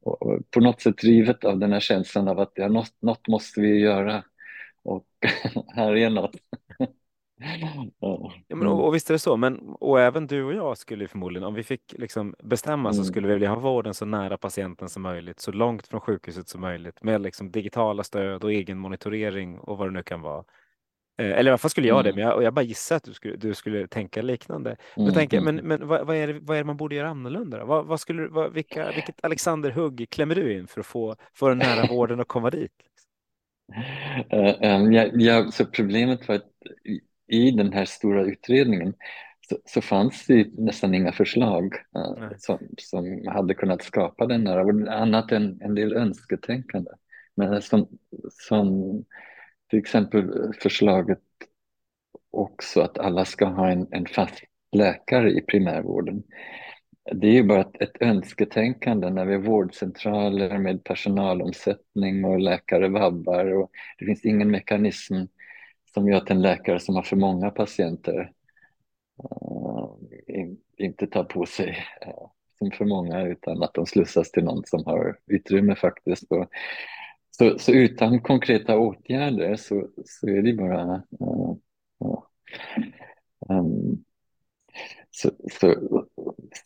Och, 0.00 0.22
och 0.22 0.50
på 0.50 0.60
något 0.60 0.82
sätt 0.82 0.98
drivet 0.98 1.44
av 1.44 1.58
den 1.58 1.72
här 1.72 1.80
känslan 1.80 2.28
av 2.28 2.40
att 2.40 2.52
ja, 2.54 2.68
något, 2.68 2.94
något 3.00 3.28
måste 3.28 3.60
vi 3.60 3.78
göra 3.78 4.24
och 4.82 5.06
här 5.74 5.96
är 5.96 6.10
något. 6.10 6.36
Ja, 8.48 8.56
men, 8.56 8.66
och, 8.68 8.86
och 8.86 8.94
visst 8.94 9.10
är 9.10 9.14
det 9.14 9.18
så, 9.18 9.36
men 9.36 9.58
och 9.58 10.00
även 10.00 10.26
du 10.26 10.44
och 10.44 10.54
jag 10.54 10.78
skulle 10.78 11.08
förmodligen, 11.08 11.44
om 11.48 11.54
vi 11.54 11.62
fick 11.62 11.94
liksom 11.98 12.34
bestämma 12.42 12.92
så 12.92 12.98
Mm. 13.00 13.04
skulle 13.04 13.26
vi 13.28 13.32
vilja 13.34 13.48
ha 13.48 13.56
vården 13.60 13.94
så 13.94 14.04
nära 14.04 14.36
patienten 14.38 14.88
som 14.88 15.02
möjligt, 15.02 15.40
så 15.40 15.52
långt 15.52 15.86
från 15.86 16.00
sjukhuset 16.00 16.48
som 16.48 16.60
möjligt 16.60 17.02
med 17.02 17.20
liksom 17.22 17.50
digitala 17.50 18.04
stöd 18.04 18.44
och 18.44 18.52
egen 18.52 18.78
monitorering 18.78 19.58
och 19.58 19.78
vad 19.78 19.88
det 19.88 19.92
nu 19.92 20.02
kan 20.02 20.20
vara. 20.20 20.44
Eh, 21.18 21.26
eller 21.30 21.44
i 21.46 21.48
alla 21.48 21.58
fall 21.58 21.70
skulle 21.70 21.88
jag 21.88 22.04
det, 22.04 22.10
Mm. 22.10 22.20
men 22.20 22.28
jag, 22.28 22.36
och 22.36 22.42
jag 22.42 22.54
bara 22.54 22.62
gissar 22.62 22.96
att 22.96 23.04
du 23.04 23.12
skulle, 23.14 23.36
du 23.36 23.54
skulle 23.54 23.86
tänka 23.88 24.22
liknande. 24.22 24.76
Men, 24.96 25.14
Mm, 25.14 25.14
tänker, 25.14 25.38
mm. 25.38 25.54
men, 25.56 25.68
men 25.68 25.88
vad, 25.88 26.06
vad, 26.06 26.16
är 26.16 26.26
det, 26.26 26.40
vad 26.40 26.56
är 26.56 26.60
det 26.60 26.66
man 26.66 26.76
borde 26.76 26.94
göra 26.94 27.08
annorlunda? 27.08 27.64
Vad, 27.64 27.86
vad 27.86 28.00
skulle, 28.00 28.28
vad, 28.28 28.52
vilka, 28.52 28.92
vilket 28.92 29.24
Alexander 29.24 29.70
Hugg 29.70 30.06
klämmer 30.10 30.34
du 30.34 30.54
in 30.58 30.66
för 30.66 30.80
att 30.80 30.86
få, 30.86 31.16
få 31.34 31.48
den 31.48 31.58
nära 31.58 31.86
vården 31.86 32.20
att 32.20 32.28
komma 32.28 32.50
dit? 32.50 32.72
Eh, 34.30 34.54
em, 34.60 34.92
ja, 34.92 35.10
ja, 35.14 35.50
så 35.50 35.66
problemet 35.66 36.28
var 36.28 36.34
att 36.34 36.44
i, 37.34 37.50
den 37.50 37.72
här 37.72 37.84
stora 37.84 38.24
utredningen 38.24 38.94
så, 39.48 39.58
så 39.64 39.80
fanns 39.80 40.26
det 40.26 40.48
nästan 40.58 40.94
inga 40.94 41.12
förslag 41.12 41.74
Nej. 41.92 42.34
som, 42.38 42.58
som 42.78 43.26
hade 43.26 43.54
kunnat 43.54 43.82
skapa 43.82 44.26
den 44.26 44.46
här, 44.46 44.88
annat 44.88 45.32
än 45.32 45.62
en 45.62 45.74
del 45.74 45.92
önsketänkande. 45.92 46.90
Men 47.34 47.62
som, 47.62 47.88
som 48.30 49.04
till 49.70 49.78
exempel 49.78 50.32
förslaget 50.60 51.20
också 52.30 52.80
att 52.80 52.98
alla 52.98 53.24
ska 53.24 53.46
ha 53.46 53.70
en, 53.70 53.86
en 53.90 54.06
fast 54.06 54.44
läkare 54.72 55.30
i 55.30 55.40
primärvården. 55.40 56.22
Det 57.12 57.26
är 57.26 57.32
ju 57.32 57.42
bara 57.42 57.60
ett, 57.60 57.82
ett 57.82 57.96
önsketänkande 58.00 59.10
när 59.10 59.24
vi 59.24 59.34
har 59.34 59.40
vårdcentraler 59.40 60.58
med 60.58 60.84
personalomsättning 60.84 62.24
och 62.24 62.40
läkare 62.40 62.88
vabbar 62.88 63.52
och 63.52 63.70
det 63.98 64.04
finns 64.04 64.24
ingen 64.24 64.50
mekanism 64.50 65.14
som 65.94 66.08
gör 66.08 66.16
att 66.16 66.30
en 66.30 66.42
läkare 66.42 66.80
som 66.80 66.94
har 66.94 67.02
för 67.02 67.16
många 67.16 67.50
patienter 67.50 68.32
eh, 69.18 70.36
in, 70.36 70.60
inte 70.76 71.06
tar 71.06 71.24
på 71.24 71.46
sig 71.46 71.76
eh, 72.00 72.28
som 72.58 72.70
för 72.70 72.84
många 72.84 73.22
utan 73.22 73.62
att 73.62 73.74
de 73.74 73.86
slussas 73.86 74.30
till 74.30 74.44
någon 74.44 74.64
som 74.66 74.84
har 74.84 75.18
utrymme 75.26 75.74
faktiskt. 75.74 76.32
Och, 76.32 76.48
så, 77.30 77.58
så 77.58 77.72
utan 77.72 78.20
konkreta 78.20 78.78
åtgärder 78.78 79.56
så, 79.56 79.88
så 80.04 80.28
är 80.28 80.42
det 80.42 80.52
bara 80.52 81.02
Uh, 81.20 81.56
uh, 82.04 82.22
um, 83.48 84.04
så, 85.10 85.30
så, 85.52 85.74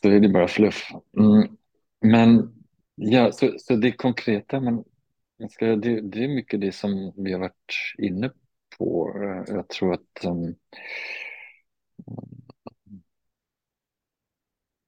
så 0.03 0.09
är 0.09 0.21
det 0.21 0.29
bara 0.29 0.49
fluff. 0.49 0.91
Mm. 1.19 1.57
Men 2.01 2.55
ja, 2.95 3.33
så, 3.33 3.55
så 3.59 3.77
det 3.77 3.93
konkreta, 3.93 4.61
men 4.61 4.85
ska, 5.51 5.67
det, 5.67 6.01
det 6.01 6.25
är 6.25 6.29
mycket 6.29 6.61
det 6.61 6.73
som 6.73 7.13
vi 7.17 7.33
har 7.33 7.41
varit 7.41 7.95
inne 7.99 8.31
på. 8.79 9.13
Jag 9.49 9.69
tror 9.69 9.95
att 9.95 10.25
um, 10.25 10.55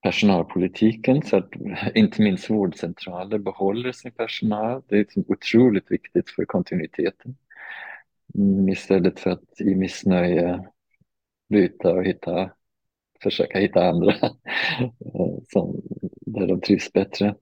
personalpolitiken, 0.03 1.21
så 1.21 1.37
att 1.37 1.49
inte 1.95 2.21
minst 2.21 2.49
vårdcentraler 2.49 3.37
behåller 3.37 3.91
sin 3.91 4.11
personal. 4.11 4.81
Det 4.87 4.95
är 4.95 4.99
liksom 4.99 5.25
otroligt 5.27 5.91
viktigt 5.91 6.29
för 6.29 6.45
kontinuiteten. 6.45 7.35
Mm, 8.35 8.69
istället 8.69 9.19
för 9.19 9.29
att 9.29 9.61
i 9.61 9.75
missnöje 9.75 10.69
byta 11.49 11.93
och 11.93 12.05
hitta 12.05 12.51
försöka 13.23 13.59
hitta 13.59 13.89
andra 13.89 14.13
eh, 14.13 15.37
som, 15.49 15.81
där 16.21 16.47
de 16.47 16.61
trivs 16.61 16.93
bättre. 16.93 17.35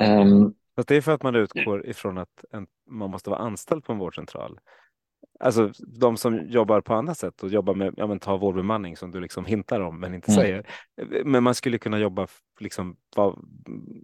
Um, 0.00 0.54
Fast 0.76 0.88
det 0.88 0.96
är 0.96 1.00
för 1.00 1.12
att 1.12 1.22
man 1.22 1.34
utgår 1.34 1.86
ifrån 1.86 2.18
att 2.18 2.44
en, 2.52 2.66
man 2.86 3.10
måste 3.10 3.30
vara 3.30 3.40
anställd 3.40 3.84
på 3.84 3.92
en 3.92 3.98
vårdcentral 3.98 4.58
alltså 5.40 5.72
de 5.78 6.16
som 6.16 6.48
jobbar 6.48 6.80
på 6.80 6.94
andra 6.94 7.14
sätt 7.14 7.42
och 7.42 7.48
jobbar 7.48 7.74
med, 7.74 7.94
ja 7.96 8.06
men 8.06 8.18
ta 8.18 8.36
vårdbemanning 8.36 8.96
som 8.96 9.10
du 9.10 9.20
liksom 9.20 9.44
hintar 9.44 9.80
om 9.80 10.00
men 10.00 10.14
inte 10.14 10.32
mm. 10.32 10.42
säger. 10.42 10.66
Men 11.24 11.42
man 11.42 11.54
skulle 11.54 11.78
kunna 11.78 11.98
jobba, 11.98 12.26
liksom, 12.60 12.96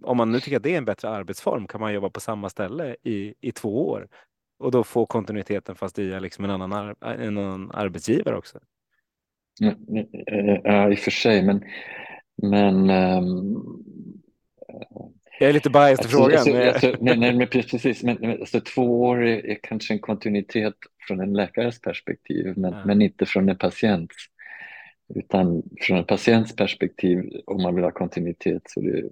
om 0.03 0.17
man 0.17 0.31
nu 0.31 0.39
tycker 0.39 0.57
att 0.57 0.63
det 0.63 0.73
är 0.73 0.77
en 0.77 0.85
bättre 0.85 1.09
arbetsform 1.09 1.67
kan 1.67 1.81
man 1.81 1.93
jobba 1.93 2.09
på 2.09 2.19
samma 2.19 2.49
ställe 2.49 2.95
i, 3.03 3.33
i 3.41 3.51
två 3.51 3.89
år 3.89 4.07
och 4.59 4.71
då 4.71 4.83
få 4.83 5.05
kontinuiteten 5.05 5.75
fast 5.75 5.99
i 5.99 6.19
liksom 6.19 6.45
en, 6.45 6.51
annan 6.51 6.73
ar 6.73 6.95
en 7.01 7.37
annan 7.37 7.71
arbetsgivare 7.71 8.37
också. 8.37 8.59
Ja, 9.59 10.91
i 10.91 10.95
och 10.95 10.99
för 10.99 11.11
sig, 11.11 11.43
men, 11.43 11.63
men 12.41 12.89
um, 12.89 13.83
jag 15.39 15.49
är 15.49 15.53
lite 15.53 15.69
biased 15.69 16.05
i 16.05 16.07
frågan. 16.07 16.37
Alltså, 16.37 16.53
men... 16.53 16.67
Alltså, 16.67 16.95
nej, 17.01 17.17
nej, 17.17 17.33
men 17.33 17.47
precis. 17.51 18.03
Men, 18.03 18.31
alltså, 18.31 18.61
två 18.61 19.01
år 19.01 19.25
är, 19.25 19.45
är, 19.45 19.57
kanske 19.63 19.93
en 19.93 19.99
kontinuitet 19.99 20.75
från 21.07 21.19
en 21.19 21.33
läkares 21.33 21.81
perspektiv, 21.81 22.53
men, 22.57 22.73
ja. 22.73 22.85
men 22.85 23.01
inte 23.01 23.25
från 23.25 23.49
en 23.49 23.57
patients. 23.57 24.15
Utan 25.15 25.63
från 25.81 25.97
en 25.97 26.05
patients 26.05 26.55
perspektiv, 26.55 27.23
om 27.45 27.61
man 27.61 27.75
vill 27.75 27.83
ha 27.83 27.91
kontinuitet, 27.91 28.61
så 28.65 28.81
det 28.81 29.09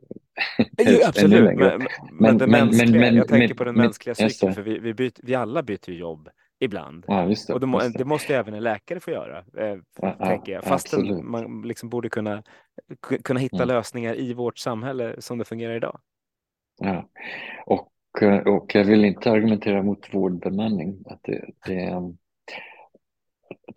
jo, 0.78 1.00
absolut. 1.06 1.44
Men, 1.44 1.58
men, 1.58 1.88
men, 2.12 2.38
men, 2.38 2.50
mänskliga, 2.50 3.00
men, 3.00 3.16
jag 3.16 3.28
tänker 3.28 3.56
på 3.56 3.64
den 3.64 3.76
mänskliga 3.76 4.16
cykeln, 4.16 4.54
för 4.54 4.62
vi, 4.62 4.80
vi, 4.80 4.94
byter, 4.94 5.20
vi 5.24 5.36
alla 5.36 5.64
byter 5.64 5.90
jobb 5.90 6.30
ibland. 6.60 7.06
Ja, 7.08 7.14
det, 7.16 7.54
och 7.54 7.60
det, 7.60 7.68
det. 7.68 7.98
det, 7.98 8.06
måste 8.06 8.36
även 8.36 8.54
en 8.54 8.64
läkare 8.64 9.00
få 9.00 9.12
göra, 9.12 9.38
eh, 9.38 9.78
ja, 10.02 10.12
tänker 10.12 10.52
jag. 10.52 10.64
Fastän 10.64 11.26
man 11.32 11.62
liksom 11.62 11.90
borde 11.90 12.10
kunna, 12.10 12.44
kunna 13.24 13.40
hitta 13.40 13.64
mm. 13.64 13.68
lösningar 13.68 14.16
i 14.20 14.34
vårt 14.34 14.58
samhälle 14.58 15.16
som 15.22 15.38
det 15.38 15.46
fungerar 15.46 15.76
idag. 15.76 16.00
Ja, 16.78 17.10
och, 17.66 17.92
och 18.46 18.76
jag 18.76 18.84
vill 18.84 19.06
inte 19.06 19.32
argumentera 19.32 19.84
mot 19.84 20.14
vårdbemanning. 20.14 21.04
Att 21.06 21.20
det, 21.24 21.46
det 21.66 21.80
är, 21.80 22.14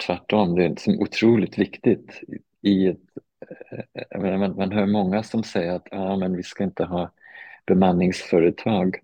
tvärtom, 0.07 0.55
det 0.55 0.65
är 0.65 0.77
som 0.77 1.01
otroligt 1.01 1.59
viktigt 1.59 2.23
i 2.63 2.87
ett 2.87 3.01
man, 4.17 4.57
man 4.57 4.73
hör 4.73 4.87
många 4.87 5.23
som 5.23 5.43
säger 5.43 5.73
att 5.73 5.89
ah, 5.91 6.17
men 6.17 6.37
vi 6.37 6.43
ska 6.43 6.65
inte 6.65 6.85
ha 6.85 7.11
bemanningsföretag. 7.67 8.97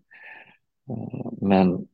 Men, 1.41 1.89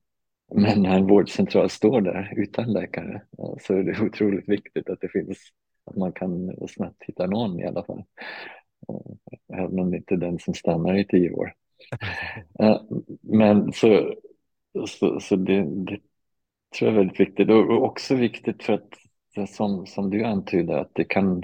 men 0.54 0.82
när 0.82 0.96
en 0.96 1.06
vårdcentral 1.06 1.70
står 1.70 2.00
där 2.00 2.32
utan 2.36 2.72
läkare 2.72 3.22
så 3.60 3.74
är 3.74 3.82
det 3.82 4.00
otroligt 4.00 4.48
viktigt 4.48 4.90
att 4.90 5.00
det 5.00 5.08
finns, 5.08 5.38
att 5.84 5.96
man 5.96 6.12
kan 6.12 6.54
snabbt 6.68 7.02
hitta 7.02 7.26
någon 7.26 7.60
i 7.60 7.66
alla 7.66 7.84
fall. 7.84 8.04
Även 9.52 9.78
om 9.80 9.90
det 9.90 9.96
inte 9.96 10.14
är 10.14 10.18
den 10.18 10.38
som 10.38 10.54
stannar 10.54 10.98
i 10.98 11.04
tio 11.04 11.30
år. 11.30 11.52
Eh, 12.60 12.80
men 13.20 13.72
så, 13.72 14.14
så, 14.86 15.20
så 15.20 15.36
det, 15.36 15.60
det 15.60 16.00
tror 16.78 16.90
jag 16.90 16.92
är 16.92 16.98
väldigt 16.98 17.20
viktigt 17.20 17.50
och 17.50 17.84
också 17.84 18.14
viktigt 18.14 18.62
för 18.62 18.72
att 18.72 18.94
som, 19.48 19.86
som 19.86 20.10
du 20.10 20.24
antyder 20.24 20.74
att 20.74 20.90
det 20.94 21.04
kan 21.04 21.42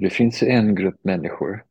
det 0.00 0.10
finns 0.10 0.42
ju 0.42 0.46
en 0.46 0.74
grupp 0.74 1.04
människor 1.04 1.64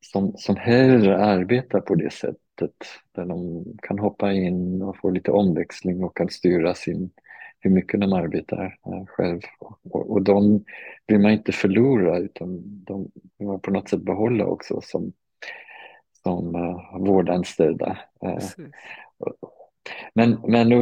som, 0.00 0.32
som 0.36 0.56
hellre 0.56 1.24
arbetar 1.24 1.80
på 1.80 1.94
det 1.94 2.12
sättet 2.12 2.74
där 3.12 3.24
de 3.24 3.64
kan 3.82 3.98
hoppa 3.98 4.32
in 4.32 4.82
och 4.82 4.96
få 4.96 5.10
lite 5.10 5.30
omväxling 5.30 6.04
och 6.04 6.16
kan 6.16 6.28
styra 6.28 6.74
sin, 6.74 7.10
hur 7.60 7.70
mycket 7.70 8.00
de 8.00 8.12
arbetar 8.12 8.78
eh, 8.86 9.06
själv. 9.06 9.40
Och, 9.60 10.10
och 10.10 10.22
de 10.22 10.64
vill 11.06 11.18
man 11.18 11.32
inte 11.32 11.52
förlora 11.52 12.18
utan 12.18 12.60
de 12.84 13.10
vill 13.38 13.48
man 13.48 13.60
på 13.60 13.70
något 13.70 13.88
sätt 13.88 14.02
behålla 14.02 14.44
också 14.44 14.80
som, 14.82 15.12
som 16.22 16.54
uh, 16.54 16.98
vårdanställda. 16.98 17.98
Uh, 18.24 18.66
men, 20.14 20.40
men 20.48 20.72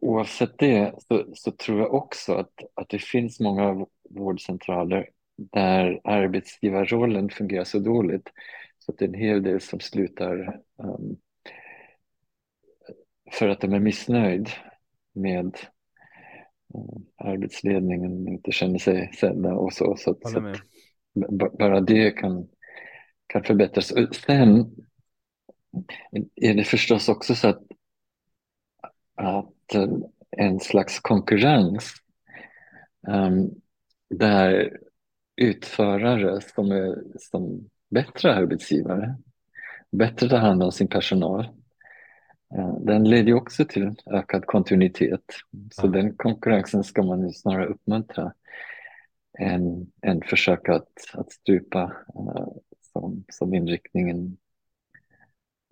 oavsett 0.00 0.58
det 0.58 0.94
så, 1.08 1.24
så, 1.34 1.50
tror 1.50 1.80
jag 1.80 1.94
också 1.94 2.34
att, 2.34 2.52
att 2.74 2.88
det 2.88 2.98
finns 2.98 3.40
många 3.40 3.86
vårdcentraler 4.10 5.08
där 5.36 6.00
arbetsgivarrollen 6.04 7.30
fungerar 7.30 7.64
så 7.64 7.78
dåligt 7.78 8.28
så 8.78 8.92
att 8.92 8.98
det 8.98 9.04
är 9.04 9.08
en 9.08 9.14
hel 9.14 9.42
del 9.42 9.60
som 9.60 9.80
slutar 9.80 10.60
um, 10.76 11.16
för 13.32 13.48
att 13.48 13.60
de 13.60 13.72
är 13.72 13.80
missnöjd 13.80 14.48
med 15.12 15.58
um, 16.74 17.06
arbetsledningen, 17.16 18.28
inte 18.28 18.52
känner 18.52 18.78
sig 18.78 19.10
sedda 19.14 19.54
och 19.54 19.72
så. 19.72 19.96
så, 19.96 20.16
så 20.24 20.54
bara 21.58 21.80
det 21.80 22.10
kan 22.10 22.48
kan 23.32 23.42
förbättras. 23.42 23.90
Och 23.90 24.14
sen 24.14 24.76
är 26.34 26.54
det 26.54 26.64
förstås 26.64 27.08
också 27.08 27.34
så 27.34 27.48
att, 27.48 27.62
att 29.14 29.74
en 30.30 30.60
slags 30.60 31.00
konkurrens 31.00 31.94
um, 33.08 33.50
där 34.10 34.78
utförare 35.36 36.40
som 36.40 36.72
är 36.72 37.02
som 37.18 37.68
bättre 37.90 38.34
arbetsgivare, 38.34 39.16
bättre 39.90 40.28
tar 40.28 40.38
hand 40.38 40.62
om 40.62 40.72
sin 40.72 40.88
personal, 40.88 41.48
den 42.80 43.04
leder 43.08 43.34
också 43.34 43.64
till 43.64 43.94
ökad 44.10 44.46
kontinuitet. 44.46 45.24
Så 45.70 45.86
ja. 45.86 45.90
den 45.90 46.16
konkurrensen 46.16 46.84
ska 46.84 47.02
man 47.02 47.32
snarare 47.32 47.66
uppmuntra 47.66 48.32
än, 49.38 49.92
än 50.02 50.22
försöka 50.22 50.74
att, 50.74 50.92
att 51.12 51.32
strypa 51.32 51.96
som, 52.92 53.24
som 53.32 53.54
inriktningen 53.54 54.36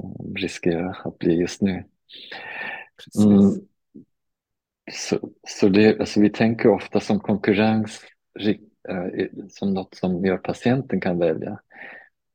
um, 0.02 0.34
riskerar 0.36 0.98
att 1.04 1.18
bli 1.18 1.34
just 1.34 1.62
nu. 1.62 1.84
Mm. 3.24 3.50
Så, 4.92 5.30
så 5.48 5.68
det, 5.68 6.00
alltså 6.00 6.20
vi 6.20 6.30
tänker 6.30 6.68
ofta 6.68 7.00
som 7.00 7.20
konkurrens 7.20 8.00
äh, 8.88 9.26
som 9.48 9.74
något 9.74 9.94
som 9.94 10.24
gör 10.24 10.38
patienten 10.38 11.00
kan 11.00 11.18
välja. 11.18 11.60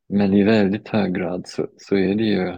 Men 0.07 0.33
i 0.33 0.43
väldigt 0.43 0.87
hög 0.87 1.15
grad 1.15 1.47
så, 1.47 1.67
så 1.77 1.97
är 1.97 2.15
det 2.15 2.23
ju 2.23 2.53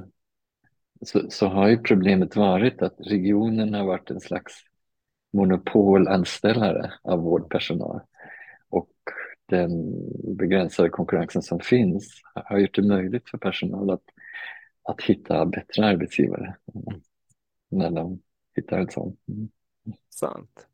så, 1.01 1.29
så 1.29 1.47
har 1.47 1.67
ju 1.67 1.77
problemet 1.77 2.35
varit 2.35 2.81
att 2.81 2.95
regionen 2.99 3.73
har 3.73 3.85
varit 3.85 4.11
en 4.11 4.19
slags 4.19 4.53
monopolanställare 5.33 6.93
av 7.03 7.19
vårdpersonal. 7.19 8.01
Och 8.69 8.91
den 9.47 9.93
begränsade 10.37 10.89
konkurrensen 10.89 11.41
som 11.41 11.59
finns 11.59 12.21
har 12.35 12.57
gjort 12.57 12.75
det 12.75 12.81
möjligt 12.81 13.29
för 13.29 13.37
personal 13.37 13.89
att, 13.89 14.03
att 14.83 15.01
hitta 15.01 15.45
bättre 15.45 15.85
arbetsgivare 15.85 16.55
när 17.71 17.91
de 17.91 18.21
hittar 18.55 18.79
en 18.79 18.89
sån. 18.89 19.17
Mm. 19.27 19.49
Sant. 20.09 20.67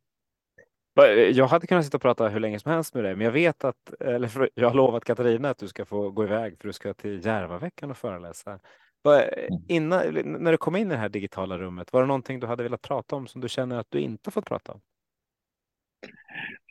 Jag 1.34 1.48
hade 1.48 1.68
kunnat 1.68 1.86
sitta 1.86 1.98
och 1.98 2.02
prata 2.02 2.30
hur 2.30 2.40
länge 2.40 2.60
som 2.60 2.72
helst 2.72 2.94
med 2.94 3.04
dig, 3.04 3.16
men 3.16 3.26
jag 3.26 3.32
vet 3.32 3.64
att, 3.64 3.94
eller 4.00 4.50
jag 4.54 4.70
har 4.70 4.76
lovat 4.76 5.06
Katarina 5.06 5.50
att 5.50 5.58
du 5.58 5.68
ska 5.68 5.86
få 5.86 6.12
gå 6.12 6.24
iväg 6.24 6.58
för 6.60 6.68
du 6.68 6.74
ska 6.74 6.94
till 6.94 7.26
Järvaveckan 7.26 7.92
och 7.92 7.98
föreläsa. 7.98 8.60
Mm. 9.06 9.64
Innan, 9.68 10.14
när 10.24 10.52
du 10.52 10.58
kom 10.58 10.76
in 10.76 10.88
i 10.88 10.90
det 10.90 10.98
här 10.98 11.10
digitala 11.10 11.58
rummet, 11.58 11.94
var 11.94 12.02
det 12.02 12.08
någonting 12.08 12.40
du 12.40 12.48
hade 12.48 12.64
velat 12.64 12.82
prata 12.82 13.16
om 13.16 13.28
som 13.28 13.42
du 13.42 13.50
känner 13.50 13.80
att 13.80 13.88
du 13.90 14.00
inte 14.00 14.32
fått 14.32 14.46
prata 14.46 14.72
om? 14.72 14.82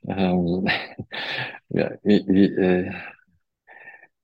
Um, 0.08 0.66
ja, 1.68 1.90
i, 2.04 2.14
i, 2.14 2.64
eh, 2.64 2.94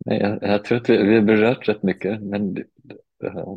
nej, 0.07 0.19
jag, 0.21 0.39
jag, 0.43 0.65
tror 0.65 0.79
att 0.79 0.91
vi, 0.91 1.03
vi 1.03 1.15
har 1.15 1.23
berört 1.23 1.69
rätt 1.69 1.83
mycket, 1.83 2.23
men, 2.23 2.57
uh, 3.25 3.57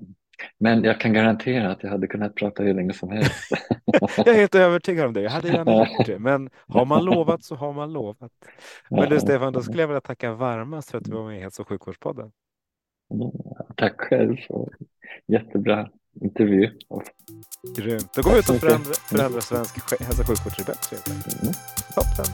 men 0.58 0.84
jag 0.84 1.00
kan 1.00 1.14
garantera 1.14 1.72
att 1.72 1.84
jag 1.84 1.90
hade 1.90 2.08
kunnat 2.08 2.36
prata 2.36 2.64
hur 2.64 2.74
länge 2.74 2.94
som 2.94 3.10
helst. 3.12 3.52
jag 4.18 4.28
är 4.28 4.34
helt 4.34 4.56
övertygad 4.56 5.06
om 5.06 5.14
det. 5.14 5.22
Jag 5.22 5.32
hade 5.32 5.48
gärna 5.48 5.78
gjort 5.78 6.06
det, 6.06 6.20
men 6.20 6.50
har 6.68 6.86
man 6.86 7.06
lovat 7.06 7.44
så 7.44 7.56
har 7.56 7.74
man 7.74 7.94
lovat. 7.94 8.32
Men 8.90 9.10
du 9.10 9.20
Stefan, 9.20 9.54
då 9.54 9.62
skulle 9.62 9.82
jag 9.82 9.88
vilja 9.88 10.02
tacka 10.02 10.34
varmast 10.34 10.92
för 10.92 10.98
att 10.98 11.04
du 11.04 11.12
var 11.12 11.28
med 11.28 11.38
i 11.38 11.42
Hälso 11.42 11.62
och 11.62 11.70
sjukvårdspodden. 11.70 12.32
Tack 13.76 14.02
själv. 14.02 14.38
Jättebra 15.28 15.90
intervju. 16.22 16.70
Grymt. 17.78 18.14
Då 18.14 18.22
går 18.22 18.32
vi 18.32 18.40
ut 18.40 18.50
och 18.50 18.56
förändrar, 18.56 18.94
förändrar 18.94 19.42
svensk 19.42 20.02
hälso 20.02 20.22
och 20.22 20.28
sjukvård 20.28 20.56
till 20.56 20.66
det 20.66 20.72
bättre. 20.72 20.98
Mm. 21.42 21.54
Toppen. 21.96 22.26